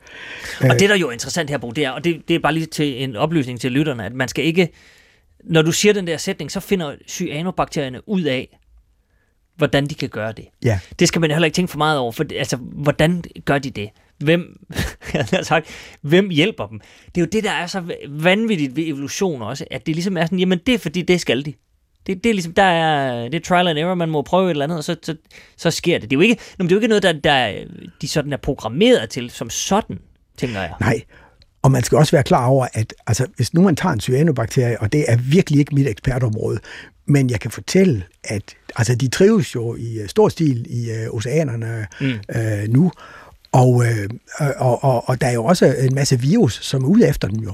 Og 0.62 0.80
det, 0.80 0.90
der 0.90 0.96
er 0.96 1.00
jo 1.00 1.10
interessant 1.10 1.50
her, 1.50 1.58
Bo, 1.58 1.72
det 1.72 1.86
er, 1.86 1.92
og 1.92 2.04
det, 2.04 2.22
det 2.28 2.36
er 2.36 2.40
bare 2.40 2.54
lige 2.54 2.66
til 2.66 3.04
en 3.04 3.16
oplysning 3.16 3.60
til 3.60 3.72
lytterne, 3.72 4.06
at 4.06 4.14
man 4.14 4.28
skal 4.28 4.46
ikke, 4.46 4.70
når 5.44 5.62
du 5.62 5.72
siger 5.72 5.94
den 5.94 6.08
der 6.08 6.18
sætning, 6.18 6.52
så 6.52 6.60
finder 6.60 6.96
cyanobakterierne 7.08 8.10
ud 8.10 8.22
af, 8.22 8.60
hvordan 9.56 9.86
de 9.86 9.96
kan 9.96 10.10
gøre 10.10 10.32
det. 10.32 10.46
Ja. 10.64 10.80
Det 11.00 11.08
skal 11.08 11.22
man 11.22 11.32
heller 11.32 11.46
ikke 11.46 11.56
tænke 11.56 11.72
for 11.72 11.78
meget 11.78 12.00
over, 12.00 12.12
for 12.12 12.26
altså, 12.36 12.58
hvordan 12.58 13.24
gør 13.46 13.60
de 13.60 13.70
det? 13.70 13.90
Hvem, 14.18 14.66
jeg 15.14 15.28
har 15.34 15.44
sagt, 15.44 15.68
hvem 16.02 16.30
hjælper 16.30 16.68
dem? 16.68 16.80
Det 17.06 17.22
er 17.22 17.26
jo 17.26 17.30
det, 17.32 17.44
der 17.44 17.52
er 17.52 17.68
så 17.68 17.84
vanvittigt 18.10 18.76
ved 18.76 18.88
evolution 18.88 19.42
også, 19.42 19.66
at 19.72 19.86
det 19.86 19.96
ligesom 19.96 20.18
er 20.18 20.26
sådan, 20.26 20.40
jamen 20.40 20.60
det 20.66 20.74
er 20.74 20.80
fordi, 20.80 21.02
det 21.02 21.22
skal 21.22 21.46
de. 21.46 21.54
Det, 22.08 22.24
det 22.24 22.30
er 22.30 22.34
ligesom, 22.34 22.53
der 22.53 22.64
er, 22.64 23.24
det 23.24 23.36
er 23.36 23.39
trial 23.39 23.68
and 23.68 23.80
error, 23.80 23.95
man 23.95 24.10
må 24.10 24.22
prøve 24.22 24.45
et 24.45 24.51
eller 24.51 24.64
andet, 24.64 24.78
og 24.78 24.84
så, 24.84 24.95
så, 25.03 25.16
så 25.58 25.72
sker 25.72 25.99
det. 25.99 26.10
Det 26.10 26.16
er 26.16 26.18
jo 26.18 26.22
ikke, 26.22 26.36
det 26.58 26.66
er 26.66 26.68
jo 26.72 26.78
ikke 26.78 26.88
noget, 26.88 27.03
der, 27.03 27.14
der 27.14 27.53
de 28.01 28.08
sådan 28.08 28.34
er 28.34 28.38
programmeret 28.38 29.10
til 29.10 29.30
som 29.30 29.49
sådan, 29.49 29.99
tænker 30.38 30.60
jeg. 30.60 30.74
Nej, 30.80 31.01
og 31.62 31.72
man 31.72 31.84
skal 31.84 31.97
også 31.97 32.12
være 32.12 32.24
klar 32.24 32.47
over, 32.47 32.68
at 32.74 32.93
altså, 33.08 33.28
hvis 33.36 33.53
nu 33.53 33.62
man 33.62 33.76
tager 33.76 33.93
en 33.93 33.99
cyanobakterie, 33.99 34.82
og 34.82 34.93
det 34.93 35.06
er 35.08 35.18
virkelig 35.18 35.60
ikke 35.60 35.76
mit 35.76 35.88
ekspertområde, 35.88 36.60
men 37.06 37.30
jeg 37.30 37.39
kan 37.39 37.51
fortælle, 37.51 38.03
at 38.24 38.56
altså, 38.76 38.95
de 38.95 39.08
trives 39.08 39.56
jo 39.56 39.76
i 39.76 40.01
uh, 40.01 40.08
stor 40.08 40.30
stil 40.30 40.66
i 40.70 40.89
uh, 40.91 41.16
oceanerne 41.16 41.88
mm. 42.01 42.14
uh, 42.36 42.74
nu, 42.74 42.91
og, 43.51 43.86
øh, 43.86 44.10
og, 44.58 44.84
og, 44.84 45.10
og 45.10 45.22
der 45.22 45.28
er 45.28 45.32
jo 45.32 45.45
også 45.45 45.76
en 45.80 45.95
masse 45.95 46.20
virus, 46.20 46.60
som 46.64 46.84
er 46.84 46.88
ude 46.88 47.08
efter 47.10 47.28
den 47.28 47.43
jo. 47.43 47.53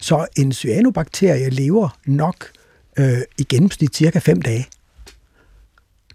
Så 0.00 0.26
en 0.36 0.52
cyanobakterie 0.52 1.50
lever 1.50 1.98
nok 2.06 2.46
øh, 2.98 3.18
i 3.38 3.44
gennemsnit 3.48 3.96
cirka 3.96 4.18
5 4.18 4.42
dage. 4.42 4.66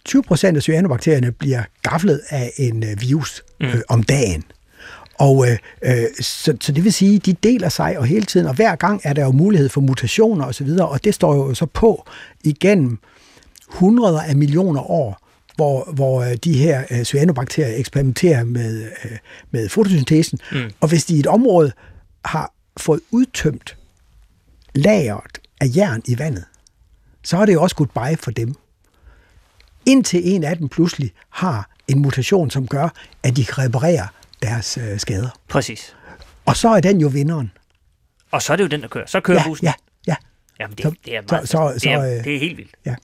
20 0.05 0.23
procent 0.23 0.57
af 0.57 0.63
cyanobakterierne 0.63 1.31
bliver 1.31 1.63
gaflet 1.81 2.21
af 2.29 2.51
en 2.57 2.84
øh, 2.84 3.01
virus 3.01 3.43
øh, 3.59 3.73
mm. 3.73 3.81
om 3.89 4.03
dagen. 4.03 4.43
Og 5.15 5.47
øh, 5.47 5.57
øh, 5.81 6.05
så, 6.21 6.57
så 6.61 6.71
det 6.71 6.84
vil 6.84 6.93
sige, 6.93 7.19
de 7.19 7.34
deler 7.34 7.69
sig 7.69 7.97
og 7.97 8.05
hele 8.05 8.25
tiden, 8.25 8.47
og 8.47 8.53
hver 8.53 8.75
gang 8.75 9.01
er 9.03 9.13
der 9.13 9.23
jo 9.23 9.31
mulighed 9.31 9.69
for 9.69 9.81
mutationer 9.81 10.45
osv., 10.45 10.67
og, 10.79 10.89
og 10.89 11.03
det 11.03 11.13
står 11.13 11.36
jo 11.36 11.53
så 11.53 11.65
på 11.65 12.07
igennem 12.43 12.97
hundreder 13.67 14.21
af 14.21 14.36
millioner 14.36 14.91
år, 14.91 15.19
hvor, 15.55 15.91
hvor 15.93 16.21
øh, 16.21 16.36
de 16.43 16.57
her 16.57 16.84
øh, 16.91 17.03
cyanobakterier 17.03 17.77
eksperimenterer 17.77 18.43
med, 18.43 18.84
øh, 18.84 19.17
med 19.51 19.69
fotosyntesen. 19.69 20.39
Mm. 20.51 20.71
Og 20.79 20.88
hvis 20.88 21.05
de 21.05 21.15
i 21.15 21.19
et 21.19 21.27
område 21.27 21.71
har 22.25 22.53
fået 22.77 22.99
udtømt 23.11 23.77
lageret 24.75 25.39
af 25.61 25.67
jern 25.75 26.01
i 26.05 26.19
vandet, 26.19 26.43
så 27.24 27.38
er 27.38 27.45
det 27.45 27.53
jo 27.53 27.61
også 27.61 27.76
goodbye 27.76 28.17
for 28.17 28.32
dem. 28.32 28.55
Indtil 29.86 30.21
en 30.34 30.43
af 30.43 30.57
dem 30.57 30.69
pludselig 30.69 31.11
har 31.30 31.69
en 31.88 32.01
mutation, 32.01 32.49
som 32.49 32.67
gør, 32.67 32.89
at 33.24 33.36
de 33.36 33.45
kan 33.45 33.57
reparere 33.57 34.07
deres 34.41 34.78
øh, 34.78 34.99
skader. 34.99 35.30
Præcis. 35.47 35.95
Og 36.45 36.57
så 36.57 36.69
er 36.69 36.80
den 36.80 37.01
jo 37.01 37.07
vinderen. 37.07 37.51
Og 38.32 38.41
så 38.41 38.53
er 38.53 38.57
det 38.57 38.63
jo 38.63 38.69
den, 38.69 38.82
der 38.82 38.88
kører. 38.88 39.05
Så 39.05 39.19
kører 39.19 39.38
ja, 39.38 39.43
bussen. 39.43 39.65
Ja, 39.65 39.74
ja. 40.07 40.15
Jamen, 40.59 40.78
det, 40.78 40.95
det, 41.05 41.15
er, 41.15 41.21
meget, 41.30 41.49
så, 41.49 41.74
så, 41.78 41.80
det, 41.84 41.91
er, 41.91 42.17
så, 42.17 42.24
det 42.24 42.36
er 42.36 42.39
helt 42.39 42.57
vildt. 42.57 42.76
Ja. 42.86 42.95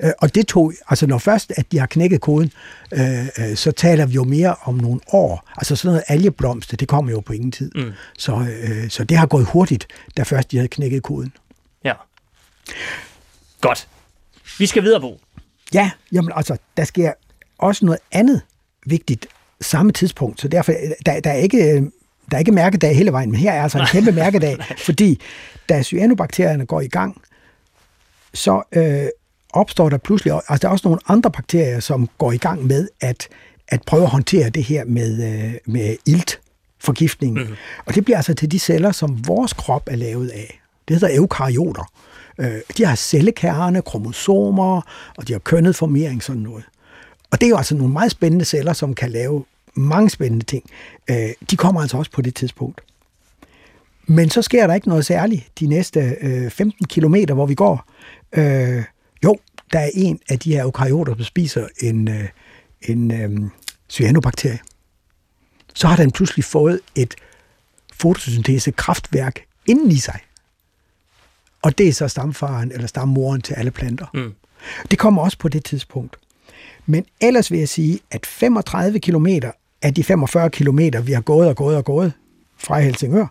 Øh, 0.00 0.12
og 0.18 0.34
det 0.34 0.46
tog, 0.46 0.72
altså 0.88 1.06
når 1.06 1.18
først, 1.18 1.52
at 1.56 1.72
de 1.72 1.78
har 1.78 1.86
knækket 1.86 2.20
koden, 2.20 2.52
øh, 2.92 3.26
øh, 3.38 3.56
så 3.56 3.72
taler 3.72 4.06
vi 4.06 4.12
jo 4.14 4.24
mere 4.24 4.54
om 4.62 4.74
nogle 4.74 5.00
år. 5.12 5.50
Altså 5.56 5.76
sådan 5.76 5.88
noget 5.88 6.04
algeblomster, 6.08 6.76
det 6.76 6.88
kommer 6.88 7.12
jo 7.12 7.20
på 7.20 7.32
ingen 7.32 7.52
tid. 7.52 7.70
Mm. 7.74 7.92
Så, 8.18 8.46
øh, 8.62 8.90
så 8.90 9.04
det 9.04 9.16
har 9.16 9.26
gået 9.26 9.46
hurtigt, 9.46 9.86
da 10.16 10.22
først 10.22 10.50
de 10.50 10.56
havde 10.56 10.68
knækket 10.68 11.02
koden. 11.02 11.32
Ja. 11.84 11.92
Godt. 13.68 13.88
Vi 14.58 14.66
skal 14.66 14.82
videre, 14.82 15.00
på. 15.00 15.20
Ja, 15.74 15.90
jamen 16.12 16.32
altså, 16.36 16.56
der 16.76 16.84
sker 16.84 17.12
også 17.58 17.84
noget 17.84 18.00
andet 18.12 18.40
vigtigt 18.86 19.26
samme 19.60 19.92
tidspunkt, 19.92 20.40
så 20.40 20.48
derfor, 20.48 20.72
der, 21.06 21.20
der 21.20 21.30
er 21.30 21.36
ikke 21.36 21.90
der 22.30 22.36
er 22.36 22.38
ikke 22.38 22.52
mærkedag 22.52 22.96
hele 22.96 23.12
vejen, 23.12 23.30
men 23.30 23.40
her 23.40 23.52
er 23.52 23.62
altså 23.62 23.78
en 23.78 23.86
kæmpe 23.86 24.12
mærkedag, 24.22 24.56
fordi 24.78 25.20
da 25.68 25.82
cyanobakterierne 25.82 26.66
går 26.66 26.80
i 26.80 26.88
gang, 26.88 27.22
så 28.34 28.62
øh, 28.72 29.06
opstår 29.52 29.88
der 29.88 29.98
pludselig, 29.98 30.34
altså 30.34 30.62
der 30.62 30.68
er 30.68 30.72
også 30.72 30.88
nogle 30.88 31.00
andre 31.08 31.30
bakterier, 31.30 31.80
som 31.80 32.08
går 32.18 32.32
i 32.32 32.36
gang 32.36 32.66
med 32.66 32.88
at, 33.00 33.28
at 33.68 33.82
prøve 33.82 34.02
at 34.02 34.10
håndtere 34.10 34.50
det 34.50 34.64
her 34.64 34.84
med, 34.84 35.44
øh, 35.44 35.54
med 35.66 35.96
iltforgiftning. 36.06 37.34
Mm-hmm. 37.34 37.54
Og 37.86 37.94
det 37.94 38.04
bliver 38.04 38.16
altså 38.16 38.34
til 38.34 38.52
de 38.52 38.58
celler, 38.58 38.92
som 38.92 39.28
vores 39.28 39.52
krop 39.52 39.88
er 39.90 39.96
lavet 39.96 40.28
af. 40.28 40.60
Det 40.88 41.00
hedder 41.00 41.16
eukaryoter. 41.16 41.90
Øh, 42.38 42.60
de 42.76 42.84
har 42.84 42.94
cellekerne, 42.94 43.82
kromosomer, 43.82 44.80
og 45.16 45.28
de 45.28 45.32
har 45.32 45.40
kønnet 45.40 45.76
formering, 45.76 46.22
sådan 46.22 46.42
noget. 46.42 46.64
Og 47.30 47.40
det 47.40 47.46
er 47.46 47.50
jo 47.50 47.56
altså 47.56 47.74
nogle 47.74 47.92
meget 47.92 48.10
spændende 48.10 48.44
celler, 48.44 48.72
som 48.72 48.94
kan 48.94 49.10
lave 49.10 49.44
mange 49.74 50.10
spændende 50.10 50.44
ting. 50.44 50.64
Øh, 51.10 51.30
de 51.50 51.56
kommer 51.56 51.80
altså 51.80 51.96
også 51.96 52.10
på 52.10 52.22
det 52.22 52.34
tidspunkt. 52.34 52.80
Men 54.06 54.30
så 54.30 54.42
sker 54.42 54.66
der 54.66 54.74
ikke 54.74 54.88
noget 54.88 55.06
særligt 55.06 55.60
de 55.60 55.66
næste 55.66 56.16
øh, 56.20 56.50
15 56.50 56.86
kilometer, 56.86 57.34
hvor 57.34 57.46
vi 57.46 57.54
går. 57.54 57.90
Øh, 58.32 58.84
jo, 59.24 59.36
der 59.72 59.78
er 59.78 59.90
en 59.94 60.20
af 60.28 60.38
de 60.38 60.52
her 60.52 60.64
eukaryoter, 60.64 61.14
der 61.14 61.24
spiser 61.24 61.68
en, 61.80 62.08
øh, 62.08 62.28
en 62.82 63.12
øh, 63.12 63.50
cyanobakterie. 63.88 64.58
Så 65.74 65.86
har 65.86 65.96
den 65.96 66.10
pludselig 66.10 66.44
fået 66.44 66.80
et 66.94 67.14
fotosyntese-kraftværk 67.92 69.44
inden 69.66 69.90
i 69.90 69.96
sig. 69.96 70.20
Og 71.64 71.78
det 71.78 71.88
er 71.88 71.92
så 71.92 72.08
stamfaren 72.08 72.72
eller 72.72 72.86
stammoren 72.86 73.40
til 73.40 73.54
alle 73.54 73.70
planter. 73.70 74.06
Mm. 74.14 74.32
Det 74.90 74.98
kommer 74.98 75.22
også 75.22 75.38
på 75.38 75.48
det 75.48 75.64
tidspunkt. 75.64 76.16
Men 76.86 77.04
ellers 77.20 77.50
vil 77.50 77.58
jeg 77.58 77.68
sige, 77.68 78.00
at 78.10 78.26
35 78.26 79.00
km 79.00 79.26
af 79.82 79.94
de 79.94 80.04
45 80.04 80.50
kilometer, 80.50 81.00
vi 81.00 81.12
har 81.12 81.20
gået 81.20 81.48
og 81.48 81.56
gået 81.56 81.76
og 81.76 81.84
gået 81.84 82.12
fra 82.58 82.80
Helsingør, 82.80 83.26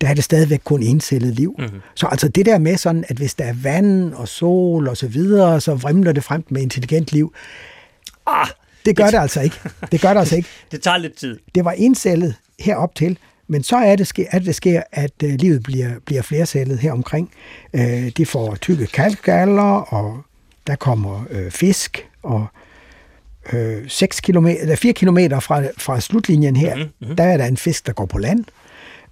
der 0.00 0.08
er 0.08 0.14
det 0.14 0.24
stadigvæk 0.24 0.60
kun 0.64 0.82
encellet 0.82 1.34
liv. 1.34 1.54
Mm-hmm. 1.58 1.80
Så 1.94 2.06
altså 2.06 2.28
det 2.28 2.46
der 2.46 2.58
med 2.58 2.76
sådan, 2.76 3.04
at 3.08 3.16
hvis 3.16 3.34
der 3.34 3.44
er 3.44 3.54
vand 3.62 4.14
og 4.14 4.28
sol 4.28 4.88
og 4.88 4.96
så 4.96 5.08
videre, 5.08 5.60
så 5.60 5.74
vrimler 5.74 6.12
det 6.12 6.24
frem 6.24 6.44
med 6.48 6.62
intelligent 6.62 7.12
liv. 7.12 7.34
Ah, 8.26 8.48
det 8.86 8.96
gør 8.96 9.04
det, 9.04 9.12
det 9.12 9.18
altså 9.18 9.40
ikke. 9.40 9.56
Det 9.92 10.00
gør 10.00 10.12
det 10.12 10.20
altså 10.20 10.36
ikke. 10.36 10.48
det 10.72 10.82
tager 10.82 10.98
lidt 10.98 11.16
tid. 11.16 11.38
Det 11.54 11.64
var 11.64 11.72
encellet 11.72 12.34
herop 12.60 12.94
til, 12.94 13.18
men 13.50 13.62
så 13.62 13.76
er 13.76 13.96
det, 13.96 14.18
at 14.30 14.44
det 14.44 14.54
sker, 14.54 14.82
at 14.92 15.12
uh, 15.24 15.30
livet 15.30 15.62
bliver, 15.62 15.90
bliver 16.06 16.22
flercellet 16.22 16.78
her 16.78 16.92
omkring. 16.92 17.30
Uh, 17.72 18.08
de 18.16 18.26
får 18.26 18.54
tykke 18.54 18.86
kalkgaller, 18.86 19.94
og 19.94 20.22
der 20.66 20.76
kommer 20.76 21.24
uh, 21.30 21.50
fisk, 21.50 22.08
og 22.22 22.46
uh, 23.52 23.88
6 23.88 24.20
km, 24.20 24.46
eller 24.46 24.76
4 24.76 24.92
km 24.92 25.18
fra, 25.40 25.62
fra 25.78 26.00
slutlinjen 26.00 26.56
her, 26.56 26.76
mm-hmm. 26.76 27.16
der 27.16 27.24
er 27.24 27.36
der 27.36 27.46
en 27.46 27.56
fisk, 27.56 27.86
der 27.86 27.92
går 27.92 28.06
på 28.06 28.18
land. 28.18 28.44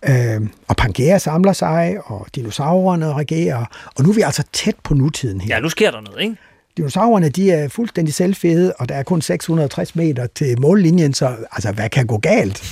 Uh, 0.09 0.47
og 0.68 0.76
Pangea 0.76 1.18
samler 1.18 1.53
sig, 1.53 1.99
og 2.05 2.26
dinosaurerne 2.34 3.12
reagerer. 3.12 3.64
Og 3.97 4.05
nu 4.05 4.11
er 4.11 4.14
vi 4.14 4.22
altså 4.22 4.43
tæt 4.53 4.76
på 4.84 4.95
nutiden 4.95 5.41
her. 5.41 5.55
Ja, 5.55 5.61
nu 5.61 5.68
sker 5.68 5.91
der 5.91 6.01
noget, 6.01 6.22
ikke? 6.22 6.36
Dinosaurerne, 6.76 7.28
de 7.28 7.51
er 7.51 7.68
fuldstændig 7.68 8.14
selvfede, 8.14 8.72
og 8.78 8.89
der 8.89 8.95
er 8.95 9.03
kun 9.03 9.22
660 9.22 9.97
meter 9.97 10.26
til 10.34 10.61
mållinjen, 10.61 11.14
så 11.14 11.36
altså, 11.53 11.72
hvad 11.72 11.89
kan 11.89 12.07
gå 12.07 12.18
galt? 12.18 12.62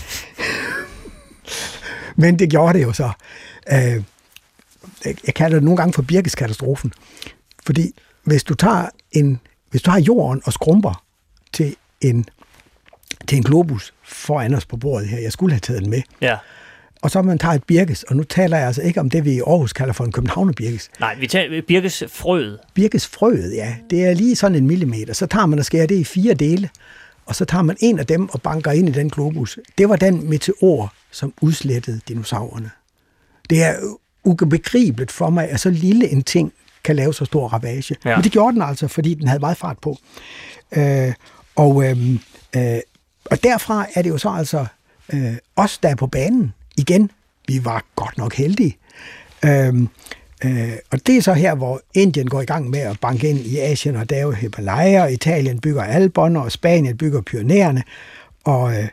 Men 2.16 2.38
det 2.38 2.50
gjorde 2.50 2.78
det 2.78 2.84
jo 2.84 2.92
så. 2.92 3.10
Øh, 3.72 4.02
jeg 5.26 5.34
kalder 5.34 5.56
det 5.56 5.64
nogle 5.64 5.76
gange 5.76 5.92
for 5.92 6.02
birkeskatastrofen. 6.02 6.92
Fordi 7.66 7.92
hvis 8.24 8.44
du 8.44 8.54
tager, 8.54 8.86
en, 9.12 9.40
hvis 9.70 9.82
du 9.82 9.90
har 9.90 10.00
jorden 10.00 10.42
og 10.44 10.52
skrumper 10.52 11.02
til 11.52 11.76
en, 12.00 12.24
til 13.28 13.36
en 13.38 13.44
globus 13.44 13.94
foran 14.04 14.54
os 14.54 14.66
på 14.66 14.76
bordet 14.76 15.08
her, 15.08 15.18
jeg 15.18 15.32
skulle 15.32 15.52
have 15.52 15.60
taget 15.60 15.82
den 15.82 15.90
med, 15.90 16.02
Ja. 16.20 16.36
og 17.02 17.10
så 17.10 17.22
man 17.22 17.38
tager 17.38 17.54
et 17.54 17.64
birkes, 17.64 18.02
og 18.02 18.16
nu 18.16 18.22
taler 18.22 18.56
jeg 18.56 18.66
altså 18.66 18.82
ikke 18.82 19.00
om 19.00 19.10
det, 19.10 19.24
vi 19.24 19.32
i 19.32 19.40
Aarhus 19.40 19.72
kalder 19.72 19.92
for 19.92 20.04
en 20.04 20.12
københavnerbirkes. 20.12 20.90
Nej, 21.00 21.14
vi 21.20 21.26
tager 21.26 21.62
Birkes 21.68 22.02
frøet. 22.08 22.58
Birkesfrøet, 22.74 23.54
ja, 23.56 23.76
det 23.90 24.06
er 24.06 24.14
lige 24.14 24.36
sådan 24.36 24.54
en 24.56 24.66
millimeter. 24.66 25.12
Så 25.14 25.26
tager 25.26 25.46
man 25.46 25.58
og 25.58 25.64
skærer 25.64 25.86
det 25.86 25.94
i 25.94 26.04
fire 26.04 26.34
dele, 26.34 26.68
og 27.26 27.34
så 27.34 27.44
tager 27.44 27.62
man 27.62 27.76
en 27.80 27.98
af 27.98 28.06
dem 28.06 28.28
og 28.28 28.42
banker 28.42 28.70
ind 28.70 28.88
i 28.88 28.92
den 28.92 29.10
globus. 29.10 29.58
Det 29.78 29.88
var 29.88 29.96
den 29.96 30.30
meteor, 30.30 30.94
som 31.10 31.34
udslettede 31.40 32.00
dinosaurerne. 32.08 32.70
Det 33.50 33.62
er 33.62 33.74
ubegribeligt 34.24 35.12
for 35.12 35.30
mig, 35.30 35.48
at 35.48 35.60
så 35.60 35.70
lille 35.70 36.08
en 36.08 36.22
ting 36.22 36.52
kan 36.84 36.96
lave 36.96 37.14
så 37.14 37.24
stor 37.24 37.48
ravage. 37.48 37.96
Ja. 38.04 38.16
Men 38.16 38.24
det 38.24 38.32
gjorde 38.32 38.54
den 38.54 38.62
altså, 38.62 38.88
fordi 38.88 39.14
den 39.14 39.28
havde 39.28 39.40
meget 39.40 39.56
fart 39.56 39.78
på. 39.78 39.98
Øh, 40.76 41.12
og, 41.56 41.84
øh, 41.84 42.10
øh, 42.56 42.78
og 43.24 43.42
derfra 43.42 43.86
er 43.94 44.02
det 44.02 44.10
jo 44.10 44.18
så 44.18 44.28
altså 44.28 44.66
øh, 45.12 45.36
os, 45.56 45.78
der 45.78 45.88
er 45.88 45.94
på 45.94 46.06
banen 46.06 46.54
igen. 46.76 47.10
Vi 47.48 47.64
var 47.64 47.84
godt 47.96 48.18
nok 48.18 48.34
heldige. 48.34 48.76
Øh, 49.44 49.74
øh, 50.44 50.72
og 50.90 51.06
det 51.06 51.16
er 51.16 51.22
så 51.22 51.32
her, 51.32 51.54
hvor 51.54 51.80
Indien 51.94 52.28
går 52.28 52.40
i 52.40 52.44
gang 52.44 52.70
med 52.70 52.78
at 52.78 53.00
banke 53.00 53.28
ind 53.28 53.38
i 53.38 53.58
Asien 53.58 53.96
og 53.96 54.10
Dave 54.10 54.34
Himalaya, 54.34 55.02
og 55.02 55.12
Italien 55.12 55.60
bygger 55.60 55.82
Albon, 55.82 56.36
og 56.36 56.52
Spanien 56.52 56.96
bygger 56.96 57.20
Pyreneerne, 57.20 57.82
og 58.44 58.76
øh, 58.76 58.88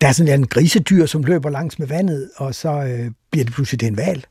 der 0.00 0.08
er 0.08 0.12
sådan 0.12 0.40
en 0.40 0.46
grisedyr, 0.46 1.06
som 1.06 1.24
løber 1.24 1.50
langs 1.50 1.78
med 1.78 1.86
vandet, 1.86 2.30
og 2.36 2.54
så 2.54 2.70
øh, 2.70 3.10
bliver 3.30 3.44
det 3.44 3.54
pludselig 3.54 3.80
til 3.80 3.88
en 3.88 3.96
val. 3.96 4.24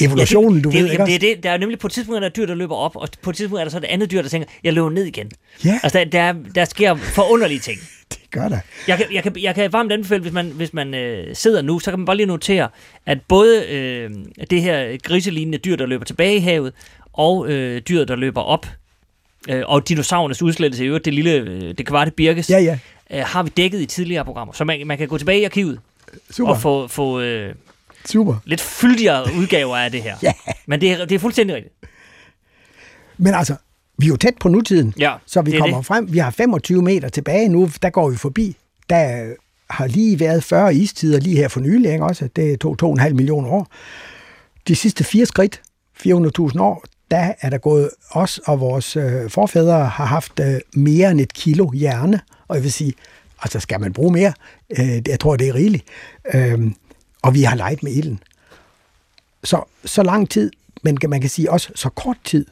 Evolutionen, 0.00 0.62
du 0.62 0.70
det, 0.70 0.78
ved 0.78 0.84
det, 0.84 0.90
ikke 0.92 1.02
jamen, 1.02 1.20
det, 1.20 1.28
er 1.30 1.34
det, 1.34 1.42
Der 1.42 1.50
er 1.50 1.56
nemlig 1.58 1.78
på 1.78 1.86
et 1.86 1.92
tidspunkt, 1.92 2.16
er 2.16 2.20
der 2.20 2.26
et 2.26 2.36
dyr, 2.36 2.46
der 2.46 2.54
løber 2.54 2.76
op, 2.76 2.96
og 2.96 3.08
på 3.22 3.30
et 3.30 3.36
tidspunkt 3.36 3.60
er 3.60 3.64
der 3.64 3.70
så 3.70 3.78
et 3.78 3.84
andet 3.84 4.10
dyr, 4.10 4.22
der 4.22 4.28
tænker, 4.28 4.48
jeg 4.64 4.72
løber 4.72 4.90
ned 4.90 5.04
igen. 5.04 5.30
Ja. 5.64 5.80
Altså, 5.82 5.98
der, 5.98 6.04
der, 6.04 6.34
der 6.54 6.64
sker 6.64 6.94
forunderlige 6.96 7.60
ting. 7.60 7.78
Det 8.10 8.18
gør 8.30 8.48
der. 8.48 8.58
Jeg 8.88 8.96
kan, 8.96 9.06
jeg 9.12 9.22
kan, 9.22 9.32
jeg 9.40 9.54
kan 9.54 9.72
varmt 9.72 9.92
anbefale, 9.92 10.20
hvis 10.20 10.32
man, 10.32 10.46
hvis 10.46 10.72
man 10.72 10.94
øh, 10.94 11.36
sidder 11.36 11.62
nu, 11.62 11.78
så 11.78 11.90
kan 11.90 11.98
man 11.98 12.06
bare 12.06 12.16
lige 12.16 12.26
notere, 12.26 12.68
at 13.06 13.18
både 13.28 13.66
øh, 13.66 14.10
det 14.50 14.62
her 14.62 14.96
griselignende 15.02 15.58
dyr, 15.58 15.76
der 15.76 15.86
løber 15.86 16.04
tilbage 16.04 16.36
i 16.36 16.40
havet, 16.40 16.72
og 17.12 17.48
øh, 17.50 17.82
dyret, 17.88 18.08
der 18.08 18.16
løber 18.16 18.40
op, 18.40 18.66
øh, 19.48 19.62
og 19.66 19.88
dinosaurernes 19.88 20.42
udslettelse 20.42 20.84
i 20.84 20.86
øvrigt, 20.86 21.04
det 21.04 21.14
lille, 21.14 21.32
øh, 21.32 21.60
det 21.60 21.88
det 21.88 22.14
birkes, 22.14 22.50
Ja, 22.50 22.58
ja. 22.58 22.78
øh, 23.10 23.22
har 23.26 23.42
vi 23.42 23.50
dækket 23.56 23.80
i 23.80 23.86
tidligere 23.86 24.24
programmer. 24.24 24.52
Så 24.52 24.64
man, 24.64 24.86
man 24.86 24.98
kan 24.98 25.08
gå 25.08 25.18
tilbage 25.18 25.40
i 25.40 25.44
arkivet 25.44 25.80
Super. 26.30 26.50
og 26.50 26.60
få, 26.60 26.88
få 26.88 27.20
øh, 27.20 27.54
Super. 28.04 28.34
lidt 28.44 28.60
fyldigere 28.60 29.24
udgaver 29.38 29.76
af 29.76 29.90
det 29.90 30.02
her. 30.02 30.16
Ja. 30.22 30.32
Men 30.66 30.80
det 30.80 30.90
er, 30.92 31.04
det 31.04 31.14
er 31.14 31.18
fuldstændig 31.18 31.56
rigtigt. 31.56 31.74
Men 33.18 33.34
altså, 33.34 33.54
vi 33.98 34.06
er 34.06 34.08
jo 34.08 34.16
tæt 34.16 34.34
på 34.40 34.48
nutiden, 34.48 34.94
Ja, 34.98 35.14
så 35.26 35.42
vi 35.42 35.50
det 35.50 35.56
er 35.56 35.60
kommer 35.60 35.76
det. 35.76 35.86
frem. 35.86 36.12
Vi 36.12 36.18
har 36.18 36.30
25 36.30 36.82
meter 36.82 37.08
tilbage 37.08 37.48
nu, 37.48 37.70
der 37.82 37.90
går 37.90 38.10
vi 38.10 38.16
forbi. 38.16 38.56
Der 38.90 39.34
har 39.70 39.86
lige 39.86 40.20
været 40.20 40.44
40 40.44 40.74
istider 40.74 41.20
lige 41.20 41.36
her 41.36 41.48
for 41.48 41.60
nylig, 41.60 41.92
ikke 41.92 42.04
også? 42.04 42.28
Det 42.36 42.60
tog 42.60 42.76
2,5 43.00 43.12
millioner 43.12 43.48
år. 43.48 43.66
De 44.68 44.74
sidste 44.74 45.04
fire 45.04 45.26
skridt, 45.26 45.60
400.000 46.06 46.60
år, 46.60 46.84
der 47.10 47.32
er 47.40 47.50
der 47.50 47.58
gået 47.58 47.90
os 48.10 48.38
og 48.38 48.60
vores 48.60 48.96
øh, 48.96 49.30
forfædre 49.30 49.86
har 49.86 50.04
haft 50.04 50.40
øh, 50.40 50.60
mere 50.74 51.10
end 51.10 51.20
et 51.20 51.32
kilo 51.32 51.70
hjerne, 51.72 52.20
og 52.48 52.56
jeg 52.56 52.62
vil 52.62 52.72
sige, 52.72 52.92
altså 53.42 53.60
skal 53.60 53.80
man 53.80 53.92
bruge 53.92 54.12
mere? 54.12 54.32
Øh, 54.78 55.08
jeg 55.08 55.20
tror, 55.20 55.36
det 55.36 55.48
er 55.48 55.54
rigeligt. 55.54 55.84
Øh, 56.34 56.58
og 57.22 57.34
vi 57.34 57.42
har 57.42 57.56
leget 57.56 57.82
med 57.82 57.92
ilden. 57.92 58.22
Så, 59.44 59.62
så 59.84 60.02
lang 60.02 60.30
tid, 60.30 60.50
men 60.82 60.98
man 61.08 61.20
kan 61.20 61.30
sige 61.30 61.50
også 61.50 61.72
så 61.74 61.88
kort 61.88 62.16
tid, 62.24 62.46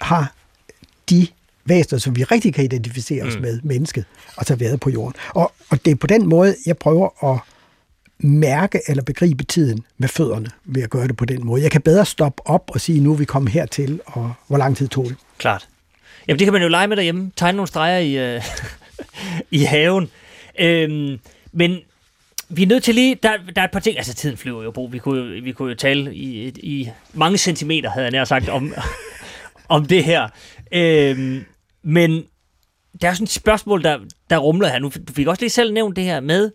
har 0.00 0.34
de 1.10 1.26
væsener, 1.64 1.98
som 1.98 2.16
vi 2.16 2.24
rigtig 2.24 2.54
kan 2.54 2.64
identificere 2.64 3.24
os 3.24 3.34
mm. 3.34 3.42
med, 3.42 3.60
mennesket, 3.62 4.04
og 4.36 4.44
så 4.44 4.54
været 4.54 4.80
på 4.80 4.90
jorden. 4.90 5.14
Og, 5.34 5.52
og 5.70 5.84
det 5.84 5.90
er 5.90 5.94
på 5.94 6.06
den 6.06 6.28
måde, 6.28 6.56
jeg 6.66 6.76
prøver 6.76 7.32
at 7.32 7.40
mærke 8.18 8.80
eller 8.88 9.02
begribe 9.02 9.44
tiden 9.44 9.84
med 9.98 10.08
fødderne 10.08 10.50
ved 10.64 10.82
at 10.82 10.90
gøre 10.90 11.08
det 11.08 11.16
på 11.16 11.24
den 11.24 11.46
måde. 11.46 11.62
Jeg 11.62 11.70
kan 11.70 11.82
bedre 11.82 12.06
stoppe 12.06 12.46
op 12.46 12.70
og 12.74 12.80
sige, 12.80 13.00
nu 13.00 13.12
er 13.12 13.16
vi 13.16 13.24
kommet 13.24 13.52
hertil, 13.52 14.00
og 14.06 14.32
hvor 14.48 14.58
lang 14.58 14.76
tid 14.76 14.88
tog 14.88 15.04
det. 15.04 15.16
Klart. 15.38 15.68
Jamen, 16.28 16.38
det 16.38 16.46
kan 16.46 16.52
man 16.52 16.62
jo 16.62 16.68
lege 16.68 16.86
med 16.86 16.96
derhjemme. 16.96 17.32
Tegne 17.36 17.56
nogle 17.56 17.68
streger 17.68 17.98
i, 17.98 18.34
øh, 18.36 18.42
i 19.60 19.62
haven. 19.62 20.10
Øhm, 20.58 21.18
men 21.52 21.78
vi 22.52 22.62
er 22.62 22.66
nødt 22.66 22.82
til 22.82 22.94
lige... 22.94 23.14
Der, 23.22 23.32
der 23.56 23.60
er 23.60 23.64
et 23.64 23.70
par 23.70 23.80
ting... 23.80 23.96
Altså, 23.96 24.14
tiden 24.14 24.36
flyver 24.36 24.62
jo, 24.62 24.70
Bo. 24.70 24.84
Vi 24.84 24.98
kunne, 24.98 25.42
vi 25.42 25.52
kunne 25.52 25.68
jo 25.68 25.74
tale 25.74 26.14
i, 26.14 26.48
i 26.48 26.88
mange 27.12 27.38
centimeter, 27.38 27.90
havde 27.90 28.04
jeg 28.04 28.12
nær 28.12 28.24
sagt, 28.24 28.48
om, 28.48 28.74
om 29.68 29.86
det 29.86 30.04
her. 30.04 30.28
Øhm, 30.72 31.44
men 31.82 32.24
der 33.02 33.08
er 33.08 33.12
sådan 33.12 33.24
et 33.24 33.30
spørgsmål, 33.30 33.82
der, 33.82 33.98
der 34.30 34.38
rumler 34.38 34.68
her. 34.68 34.78
Nu 34.78 34.90
du 35.08 35.12
fik 35.12 35.26
også 35.26 35.42
lige 35.42 35.50
selv 35.50 35.72
nævnt 35.72 35.96
det 35.96 36.04
her 36.04 36.20
med, 36.20 36.50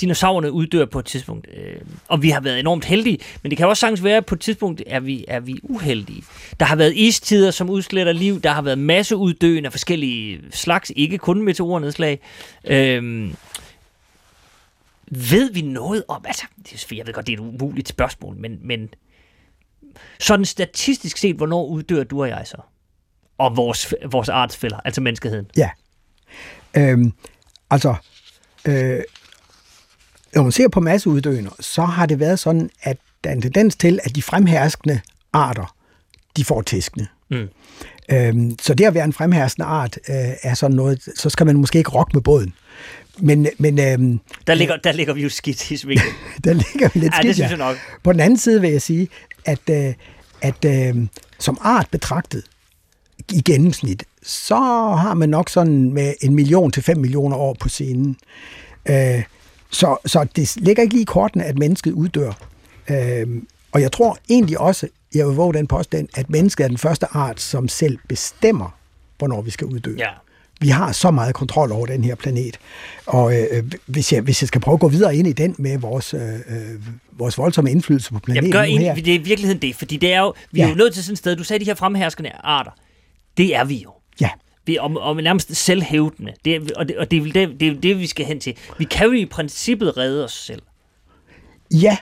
dinosaurerne 0.00 0.52
uddør 0.52 0.84
på 0.84 0.98
et 0.98 1.04
tidspunkt. 1.04 1.48
Øh, 1.56 1.80
og 2.08 2.22
vi 2.22 2.30
har 2.30 2.40
været 2.40 2.60
enormt 2.60 2.84
heldige, 2.84 3.18
men 3.42 3.50
det 3.50 3.56
kan 3.56 3.66
også 3.66 3.80
sagtens 3.80 4.04
være, 4.04 4.16
at 4.16 4.26
på 4.26 4.34
et 4.34 4.40
tidspunkt 4.40 4.82
er 4.86 5.00
vi, 5.00 5.24
er 5.28 5.40
vi 5.40 5.58
uheldige. 5.62 6.22
Der 6.60 6.66
har 6.66 6.76
været 6.76 6.96
istider, 6.96 7.50
som 7.50 7.70
udsletter 7.70 8.12
liv. 8.12 8.40
Der 8.40 8.50
har 8.50 8.62
været 8.62 8.78
masse 8.78 9.16
uddøen 9.16 9.64
af 9.64 9.72
forskellige 9.72 10.40
slags, 10.50 10.92
ikke 10.96 11.18
kun 11.18 11.42
meteornedslag. 11.42 12.20
Øh, 12.64 13.30
ved 15.10 15.52
vi 15.52 15.62
noget 15.62 16.04
om, 16.08 16.24
altså, 16.26 16.46
det 16.58 16.72
er, 16.72 16.96
jeg 16.96 17.06
ved 17.06 17.14
godt, 17.14 17.26
det 17.26 17.32
er 17.32 17.36
et 17.36 17.40
umuligt 17.40 17.88
spørgsmål, 17.88 18.36
men, 18.36 18.58
men 18.62 18.88
sådan 20.20 20.44
statistisk 20.44 21.16
set, 21.16 21.36
hvornår 21.36 21.66
uddør 21.66 22.04
du 22.04 22.22
og 22.22 22.28
jeg 22.28 22.42
så? 22.46 22.56
Og 23.38 23.56
vores, 23.56 23.94
vores 24.10 24.28
artsfælder, 24.28 24.80
altså 24.84 25.00
menneskeheden. 25.00 25.46
Ja. 25.56 25.70
Øhm, 26.76 27.12
altså, 27.70 27.94
øh, 28.64 29.00
når 30.34 30.42
man 30.42 30.52
ser 30.52 30.68
på 30.68 30.80
masseuddøende, 30.80 31.50
så 31.60 31.82
har 31.82 32.06
det 32.06 32.20
været 32.20 32.38
sådan, 32.38 32.70
at 32.82 32.98
der 33.24 33.30
er 33.30 33.34
en 33.34 33.42
tendens 33.42 33.76
til, 33.76 34.00
at 34.04 34.16
de 34.16 34.22
fremherskende 34.22 35.00
arter, 35.32 35.74
de 36.36 36.44
får 36.44 36.62
tæskene. 36.62 37.06
Mm. 37.30 37.48
Øhm, 38.10 38.58
så 38.58 38.74
det 38.74 38.84
at 38.84 38.94
være 38.94 39.04
en 39.04 39.12
fremherskende 39.12 39.66
art 39.66 39.98
øh, 40.08 40.14
er 40.42 40.54
sådan 40.54 40.76
noget, 40.76 41.08
så 41.16 41.30
skal 41.30 41.46
man 41.46 41.56
måske 41.56 41.78
ikke 41.78 41.90
rokke 41.90 42.10
med 42.14 42.22
båden. 42.22 42.54
Men, 43.18 43.48
men 43.58 43.78
øhm, 43.80 44.20
Der 44.46 44.54
ligger, 44.54 44.76
der 44.76 44.92
ligger 44.92 45.14
vi 45.14 45.22
jo 45.22 45.28
skidt 45.28 45.70
i 45.70 45.76
svinget. 45.76 46.04
der 46.44 46.52
ligger 46.52 46.88
vi 46.94 47.00
lidt 47.00 47.12
Ja, 47.12 47.18
skidt, 47.18 47.28
det 47.28 47.34
synes 47.34 47.50
jeg 47.50 47.58
nok. 47.58 47.76
På 48.02 48.12
den 48.12 48.20
anden 48.20 48.38
side 48.38 48.60
vil 48.60 48.70
jeg 48.70 48.82
sige, 48.82 49.08
at, 49.44 49.70
øh, 49.70 49.94
at 50.42 50.64
øh, 50.64 51.06
som 51.38 51.58
art 51.60 51.88
betragtet 51.90 52.44
i 53.32 53.40
gennemsnit, 53.40 54.04
så 54.22 54.56
har 54.98 55.14
man 55.14 55.28
nok 55.28 55.48
sådan 55.50 55.92
med 55.92 56.14
en 56.20 56.34
million 56.34 56.70
til 56.70 56.82
fem 56.82 56.96
millioner 56.98 57.36
år 57.36 57.56
på 57.60 57.68
scenen. 57.68 58.16
Øh, 58.88 59.22
så, 59.70 59.96
så 60.06 60.26
det 60.36 60.56
ligger 60.56 60.82
ikke 60.82 60.94
lige 60.94 61.02
i 61.02 61.04
kortene, 61.04 61.44
at 61.44 61.58
mennesket 61.58 61.92
uddør. 61.92 62.32
Øh, 62.90 63.26
og 63.72 63.80
jeg 63.80 63.92
tror 63.92 64.18
egentlig 64.28 64.58
også, 64.58 64.88
jeg 65.14 65.26
vil 65.26 65.36
våge 65.36 65.54
den 65.54 65.66
påstand, 65.66 66.08
at 66.16 66.30
mennesket 66.30 66.64
er 66.64 66.68
den 66.68 66.78
første 66.78 67.06
art, 67.10 67.40
som 67.40 67.68
selv 67.68 67.98
bestemmer, 68.08 68.78
hvornår 69.18 69.42
vi 69.42 69.50
skal 69.50 69.66
uddø. 69.66 69.94
Ja. 69.98 70.08
Vi 70.60 70.68
har 70.68 70.92
så 70.92 71.10
meget 71.10 71.34
kontrol 71.34 71.72
over 71.72 71.86
den 71.86 72.04
her 72.04 72.14
planet. 72.14 72.58
Og 73.06 73.36
øh, 73.40 73.64
hvis, 73.86 74.12
jeg, 74.12 74.22
hvis 74.22 74.42
jeg 74.42 74.48
skal 74.48 74.60
prøve 74.60 74.74
at 74.74 74.80
gå 74.80 74.88
videre 74.88 75.16
ind 75.16 75.28
i 75.28 75.32
den 75.32 75.54
med 75.58 75.78
vores, 75.78 76.14
øh, 76.14 76.20
øh, 76.22 76.80
vores 77.12 77.38
voldsomme 77.38 77.70
indflydelse 77.70 78.12
på 78.12 78.18
planeten 78.18 78.52
Jamen 78.52 78.68
gør 78.68 78.74
nu 78.74 78.78
her. 78.80 78.94
det 78.94 79.08
er 79.08 79.14
i 79.14 79.22
virkeligheden 79.22 79.62
det, 79.62 79.76
fordi 79.76 79.96
det 79.96 80.12
er 80.12 80.20
jo, 80.20 80.34
vi 80.52 80.60
er 80.60 80.64
Ja. 80.64 80.70
jo 80.70 80.76
nødt 80.76 80.94
til 80.94 81.04
sådan 81.04 81.12
et 81.12 81.18
sted, 81.18 81.36
du 81.36 81.44
sagde 81.44 81.60
de 81.60 81.64
her 81.70 81.74
fremherskende 81.74 82.30
arter, 82.44 82.70
det 83.36 83.56
er 83.56 83.64
vi 83.64 83.74
jo. 83.76 83.90
Ja, 84.20 84.30
Vi, 84.66 84.76
og, 84.76 84.90
og 85.00 85.16
nærmest 85.16 85.56
selvhævdende. 85.56 86.32
Det, 86.44 86.72
og 86.72 86.88
det, 86.88 86.96
og 86.98 87.10
det, 87.10 87.18
er 87.18 87.32
det, 87.32 87.60
det 87.60 87.68
er 87.68 87.80
det, 87.80 87.98
vi 87.98 88.06
skal 88.06 88.26
hen 88.26 88.40
til. 88.40 88.56
Vi 88.78 88.84
kan 88.84 89.06
jo 89.06 89.12
i 89.12 89.26
princippet 89.26 89.96
redde 89.96 90.24
os 90.24 90.32
selv. 90.32 90.62
Ja, 91.74 91.96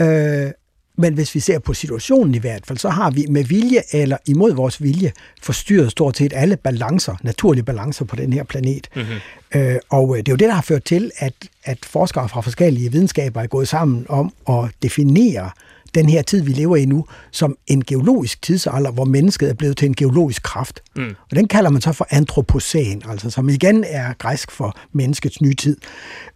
øh, 0.00 0.50
men 0.98 1.14
hvis 1.14 1.34
vi 1.34 1.40
ser 1.40 1.58
på 1.58 1.74
situationen 1.74 2.34
i 2.34 2.38
hvert 2.38 2.66
fald, 2.66 2.78
så 2.78 2.88
har 2.88 3.10
vi 3.10 3.26
med 3.28 3.44
vilje 3.44 3.82
eller 3.92 4.16
imod 4.26 4.54
vores 4.54 4.82
vilje 4.82 5.12
forstyrret 5.42 5.90
stort 5.90 6.16
set 6.16 6.32
alle 6.36 6.56
balancer, 6.56 7.16
naturlige 7.22 7.64
balancer 7.64 8.04
på 8.04 8.16
den 8.16 8.32
her 8.32 8.44
planet. 8.44 8.88
Mm-hmm. 8.96 9.60
Øh, 9.60 9.76
og 9.90 10.16
det 10.16 10.28
er 10.28 10.32
jo 10.32 10.36
det, 10.36 10.48
der 10.48 10.54
har 10.54 10.62
ført 10.62 10.84
til, 10.84 11.10
at, 11.16 11.34
at 11.64 11.78
forskere 11.84 12.28
fra 12.28 12.40
forskellige 12.40 12.92
videnskaber 12.92 13.40
er 13.40 13.46
gået 13.46 13.68
sammen 13.68 14.06
om 14.08 14.32
at 14.48 14.70
definere 14.82 15.50
den 15.94 16.08
her 16.08 16.22
tid, 16.22 16.42
vi 16.42 16.52
lever 16.52 16.76
i 16.76 16.84
nu, 16.84 17.06
som 17.30 17.56
en 17.66 17.84
geologisk 17.84 18.42
tidsalder, 18.42 18.90
hvor 18.90 19.04
mennesket 19.04 19.50
er 19.50 19.54
blevet 19.54 19.76
til 19.76 19.86
en 19.86 19.94
geologisk 19.94 20.42
kraft. 20.42 20.82
Mm. 20.96 21.14
Og 21.30 21.36
den 21.36 21.48
kalder 21.48 21.70
man 21.70 21.80
så 21.80 21.92
for 21.92 22.06
antropocæn, 22.10 23.02
altså 23.08 23.30
som 23.30 23.48
igen 23.48 23.84
er 23.88 24.12
græsk 24.12 24.50
for 24.50 24.78
menneskets 24.92 25.40
nye 25.40 25.54
tid. 25.54 25.76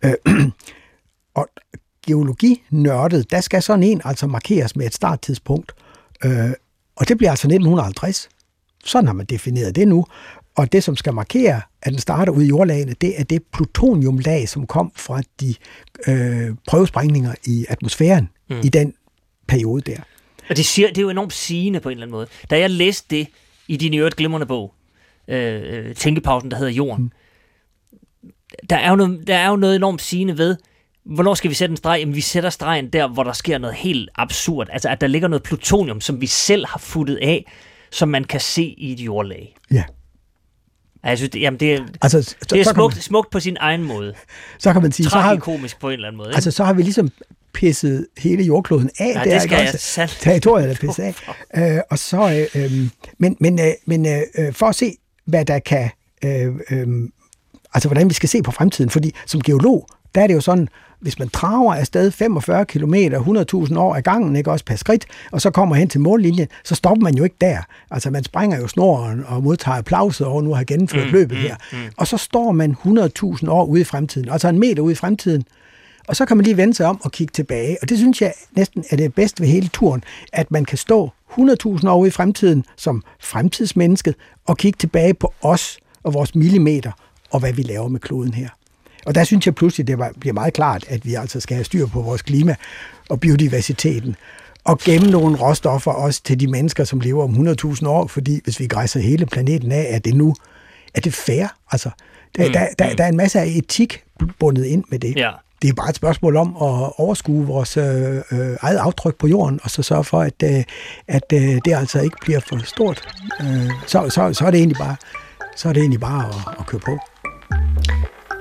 Øh, 0.04 0.14
og 1.34 1.48
geologinørdet, 2.08 3.30
der 3.30 3.40
skal 3.40 3.62
sådan 3.62 3.82
en 3.82 4.00
altså 4.04 4.26
markeres 4.26 4.76
med 4.76 4.86
et 4.86 4.94
starttidspunkt. 4.94 5.72
Øh, 6.24 6.50
og 6.96 7.08
det 7.08 7.18
bliver 7.18 7.30
altså 7.30 7.46
1950. 7.46 8.28
Sådan 8.84 9.06
har 9.06 9.14
man 9.14 9.26
defineret 9.26 9.76
det 9.76 9.88
nu. 9.88 10.06
Og 10.56 10.72
det, 10.72 10.84
som 10.84 10.96
skal 10.96 11.14
markere, 11.14 11.60
at 11.82 11.92
den 11.92 11.98
starter 11.98 12.32
ud 12.32 12.42
i 12.42 12.46
jordlagene, 12.46 12.94
det 13.00 13.20
er 13.20 13.24
det 13.24 13.42
plutoniumlag, 13.52 14.48
som 14.48 14.66
kom 14.66 14.92
fra 14.96 15.22
de 15.40 15.54
øh, 16.08 16.54
prøvesprængninger 16.68 17.34
i 17.44 17.66
atmosfæren 17.68 18.28
mm. 18.50 18.60
i 18.64 18.68
den 18.68 18.94
periode 19.46 19.80
der. 19.90 20.00
Og 20.50 20.56
det, 20.56 20.64
siger, 20.64 20.88
det 20.88 20.98
er 20.98 21.02
jo 21.02 21.10
enormt 21.10 21.32
sigende 21.32 21.80
på 21.80 21.88
en 21.88 21.92
eller 21.92 22.06
anden 22.06 22.12
måde. 22.12 22.26
Da 22.50 22.58
jeg 22.58 22.70
læste 22.70 23.16
det 23.16 23.26
i 23.68 23.76
din 23.76 23.94
øvrigt 23.94 24.16
glimrende 24.16 24.46
bog, 24.46 24.74
øh, 25.28 25.94
Tænkepausen, 25.94 26.50
der 26.50 26.56
hedder 26.56 26.72
Jorden, 26.72 27.12
mm. 28.22 28.30
der, 28.70 28.76
er 28.76 28.90
jo 28.90 28.96
noget, 28.96 29.26
der 29.26 29.36
er 29.36 29.48
jo 29.48 29.56
noget 29.56 29.76
enormt 29.76 30.02
sigende 30.02 30.38
ved, 30.38 30.56
hvornår 31.14 31.34
skal 31.34 31.50
vi 31.50 31.54
sætte 31.54 31.72
en 31.72 31.76
streg? 31.76 32.00
Jamen, 32.00 32.14
vi 32.14 32.20
sætter 32.20 32.50
stregen 32.50 32.88
der, 32.90 33.08
hvor 33.08 33.24
der 33.24 33.32
sker 33.32 33.58
noget 33.58 33.76
helt 33.76 34.10
absurd. 34.14 34.68
Altså, 34.72 34.88
at 34.88 35.00
der 35.00 35.06
ligger 35.06 35.28
noget 35.28 35.42
plutonium, 35.42 36.00
som 36.00 36.20
vi 36.20 36.26
selv 36.26 36.66
har 36.66 36.78
futtet 36.78 37.16
af, 37.16 37.52
som 37.90 38.08
man 38.08 38.24
kan 38.24 38.40
se 38.40 38.62
i 38.62 38.92
et 38.92 39.00
jordlag. 39.00 39.56
Ja. 39.70 39.84
Altså, 41.02 41.26
det, 41.26 41.40
jamen 41.40 41.60
det, 41.60 41.98
altså, 42.02 42.22
så, 42.22 42.36
det 42.50 42.60
er 42.60 42.64
så 42.64 42.70
smukt, 42.70 42.94
man, 42.94 43.02
smukt 43.02 43.30
på 43.30 43.40
sin 43.40 43.56
egen 43.60 43.82
måde. 43.82 44.14
Så 44.58 44.72
kan 44.72 44.82
man 44.82 44.92
sige... 44.92 45.10
så 45.10 45.18
har, 45.18 45.36
komisk 45.36 45.80
på 45.80 45.88
en 45.88 45.92
eller 45.92 46.08
anden 46.08 46.16
måde. 46.16 46.28
Ikke? 46.28 46.36
Altså, 46.36 46.50
så 46.50 46.64
har 46.64 46.72
vi 46.72 46.82
ligesom 46.82 47.10
pisset 47.54 48.06
hele 48.18 48.42
jordkloden 48.42 48.90
af. 48.98 49.14
Nej, 49.14 49.24
der, 49.24 49.32
det 49.32 49.42
skal 49.42 49.58
jeg 49.58 49.74
selv. 49.78 50.10
Territoriet 50.20 50.70
er 50.70 50.74
pisset 50.74 51.02
af. 51.02 51.14
øh, 51.76 51.80
og 51.90 51.98
så, 51.98 52.48
øh, 52.54 52.62
øh, 52.62 52.88
men 53.18 53.36
men, 53.40 53.60
øh, 53.60 53.72
men 53.86 54.06
øh, 54.06 54.52
for 54.52 54.66
at 54.66 54.74
se, 54.74 54.92
hvad 55.24 55.44
der 55.44 55.58
kan... 55.58 55.90
Øh, 56.24 56.54
øh, 56.70 57.08
altså, 57.74 57.88
hvordan 57.88 58.08
vi 58.08 58.14
skal 58.14 58.28
se 58.28 58.42
på 58.42 58.50
fremtiden. 58.50 58.90
Fordi 58.90 59.12
som 59.26 59.40
geolog, 59.40 59.88
der 60.14 60.22
er 60.22 60.26
det 60.26 60.34
jo 60.34 60.40
sådan, 60.40 60.68
hvis 61.00 61.18
man 61.18 61.28
traver 61.28 61.74
afsted 61.74 62.10
45 62.10 62.64
km 62.64 62.94
100.000 62.94 63.78
år 63.78 63.94
ad 63.94 64.02
gangen, 64.02 64.36
ikke 64.36 64.50
også 64.50 64.64
per 64.64 64.76
skridt, 64.76 65.06
og 65.32 65.40
så 65.40 65.50
kommer 65.50 65.76
hen 65.76 65.88
til 65.88 66.00
mållinjen, 66.00 66.48
så 66.64 66.74
stopper 66.74 67.04
man 67.04 67.14
jo 67.14 67.24
ikke 67.24 67.36
der. 67.40 67.58
Altså 67.90 68.10
man 68.10 68.24
springer 68.24 68.60
jo 68.60 68.68
snoren 68.68 69.24
og 69.26 69.42
modtager 69.42 69.78
applauset 69.78 70.26
over 70.26 70.42
nu 70.42 70.50
at 70.50 70.56
have 70.56 70.64
gennemført 70.64 71.06
mm, 71.06 71.12
løbet 71.12 71.36
mm, 71.36 71.42
her. 71.42 71.56
Mm. 71.72 71.78
Og 71.96 72.06
så 72.06 72.16
står 72.16 72.52
man 72.52 72.76
100.000 72.86 73.50
år 73.50 73.64
ude 73.64 73.80
i 73.80 73.84
fremtiden, 73.84 74.28
altså 74.28 74.48
en 74.48 74.58
meter 74.58 74.82
ude 74.82 74.92
i 74.92 74.96
fremtiden, 74.96 75.44
og 76.08 76.16
så 76.16 76.26
kan 76.26 76.36
man 76.36 76.44
lige 76.44 76.56
vende 76.56 76.74
sig 76.74 76.86
om 76.86 77.00
og 77.02 77.12
kigge 77.12 77.32
tilbage. 77.32 77.76
Og 77.82 77.88
det 77.88 77.98
synes 77.98 78.22
jeg 78.22 78.32
næsten 78.52 78.84
er 78.90 78.96
det 78.96 79.14
bedste 79.14 79.40
ved 79.40 79.48
hele 79.48 79.68
turen, 79.68 80.04
at 80.32 80.50
man 80.50 80.64
kan 80.64 80.78
stå 80.78 81.10
100.000 81.30 81.88
år 81.88 81.98
ude 81.98 82.08
i 82.08 82.10
fremtiden 82.10 82.64
som 82.76 83.02
fremtidsmennesket 83.20 84.14
og 84.46 84.56
kigge 84.56 84.76
tilbage 84.76 85.14
på 85.14 85.34
os 85.42 85.78
og 86.02 86.14
vores 86.14 86.34
millimeter 86.34 86.92
og 87.30 87.40
hvad 87.40 87.52
vi 87.52 87.62
laver 87.62 87.88
med 87.88 88.00
kloden 88.00 88.34
her. 88.34 88.48
Og 89.06 89.14
der 89.14 89.24
synes 89.24 89.46
jeg 89.46 89.54
pludselig, 89.54 89.86
det 89.86 89.98
bliver 90.20 90.34
meget 90.34 90.54
klart, 90.54 90.84
at 90.88 91.06
vi 91.06 91.14
altså 91.14 91.40
skal 91.40 91.54
have 91.54 91.64
styr 91.64 91.86
på 91.86 92.02
vores 92.02 92.22
klima 92.22 92.54
og 93.08 93.20
biodiversiteten 93.20 94.16
og 94.64 94.78
gemme 94.78 95.10
nogle 95.10 95.36
råstoffer 95.36 95.90
også 95.90 96.22
til 96.22 96.40
de 96.40 96.46
mennesker, 96.46 96.84
som 96.84 97.00
lever 97.00 97.24
om 97.24 97.48
100.000 97.48 97.88
år, 97.88 98.06
fordi 98.06 98.40
hvis 98.44 98.60
vi 98.60 98.66
græsser 98.66 99.00
hele 99.00 99.26
planeten 99.26 99.72
af, 99.72 99.86
er 99.90 99.98
det 99.98 100.14
nu 100.14 100.34
er 100.94 101.00
det 101.00 101.14
fair? 101.14 101.46
Altså, 101.72 101.90
der, 102.36 102.46
mm, 102.46 102.52
der, 102.52 102.66
der, 102.78 102.90
mm. 102.90 102.96
der 102.96 103.04
er 103.04 103.08
en 103.08 103.16
masse 103.16 103.40
af 103.40 103.46
etik 103.46 104.04
bundet 104.38 104.64
ind 104.64 104.84
med 104.90 104.98
det. 104.98 105.16
Ja. 105.16 105.30
Det 105.62 105.70
er 105.70 105.74
bare 105.74 105.88
et 105.88 105.96
spørgsmål 105.96 106.36
om 106.36 106.48
at 106.48 106.92
overskue 106.98 107.46
vores 107.46 107.76
øh, 107.76 108.16
øh, 108.32 108.56
eget 108.60 108.78
aftryk 108.78 109.16
på 109.16 109.26
jorden, 109.26 109.60
og 109.62 109.70
så 109.70 109.82
sørge 109.82 110.04
for, 110.04 110.20
at, 110.20 110.42
øh, 110.44 110.64
at 111.08 111.32
øh, 111.32 111.40
det 111.40 111.74
altså 111.74 112.00
ikke 112.00 112.16
bliver 112.20 112.40
for 112.40 112.58
stort. 112.64 113.08
Øh, 113.40 113.70
så, 113.86 114.10
så, 114.10 114.32
så 114.32 114.44
er 114.46 114.50
det 114.50 114.58
egentlig 114.58 114.78
bare, 114.78 114.96
så 115.56 115.68
er 115.68 115.72
det 115.72 115.80
egentlig 115.80 116.00
bare 116.00 116.28
at, 116.28 116.60
at 116.60 116.66
køre 116.66 116.80
på. 116.80 116.98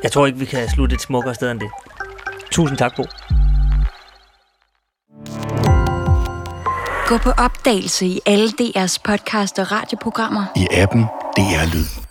Jeg 0.04 0.12
tror 0.12 0.26
ikke, 0.26 0.39
vi 0.39 0.45
kan 0.45 0.70
slutte 0.70 0.93
et 0.93 1.02
smukkere 1.02 1.36
sted 1.36 1.52
end 1.52 1.60
det. 1.60 1.70
Tusind 2.52 2.78
tak, 2.78 2.95
Bo. 2.95 3.04
Gå 7.08 7.18
på 7.18 7.30
opdagelse 7.30 8.06
i 8.06 8.20
alle 8.26 8.50
DR's 8.62 8.98
podcast 9.04 9.60
og 9.60 9.72
radioprogrammer. 9.72 10.43
I 10.56 10.68
appen 10.72 11.02
DR 11.38 11.74
Lyd. 11.74 12.07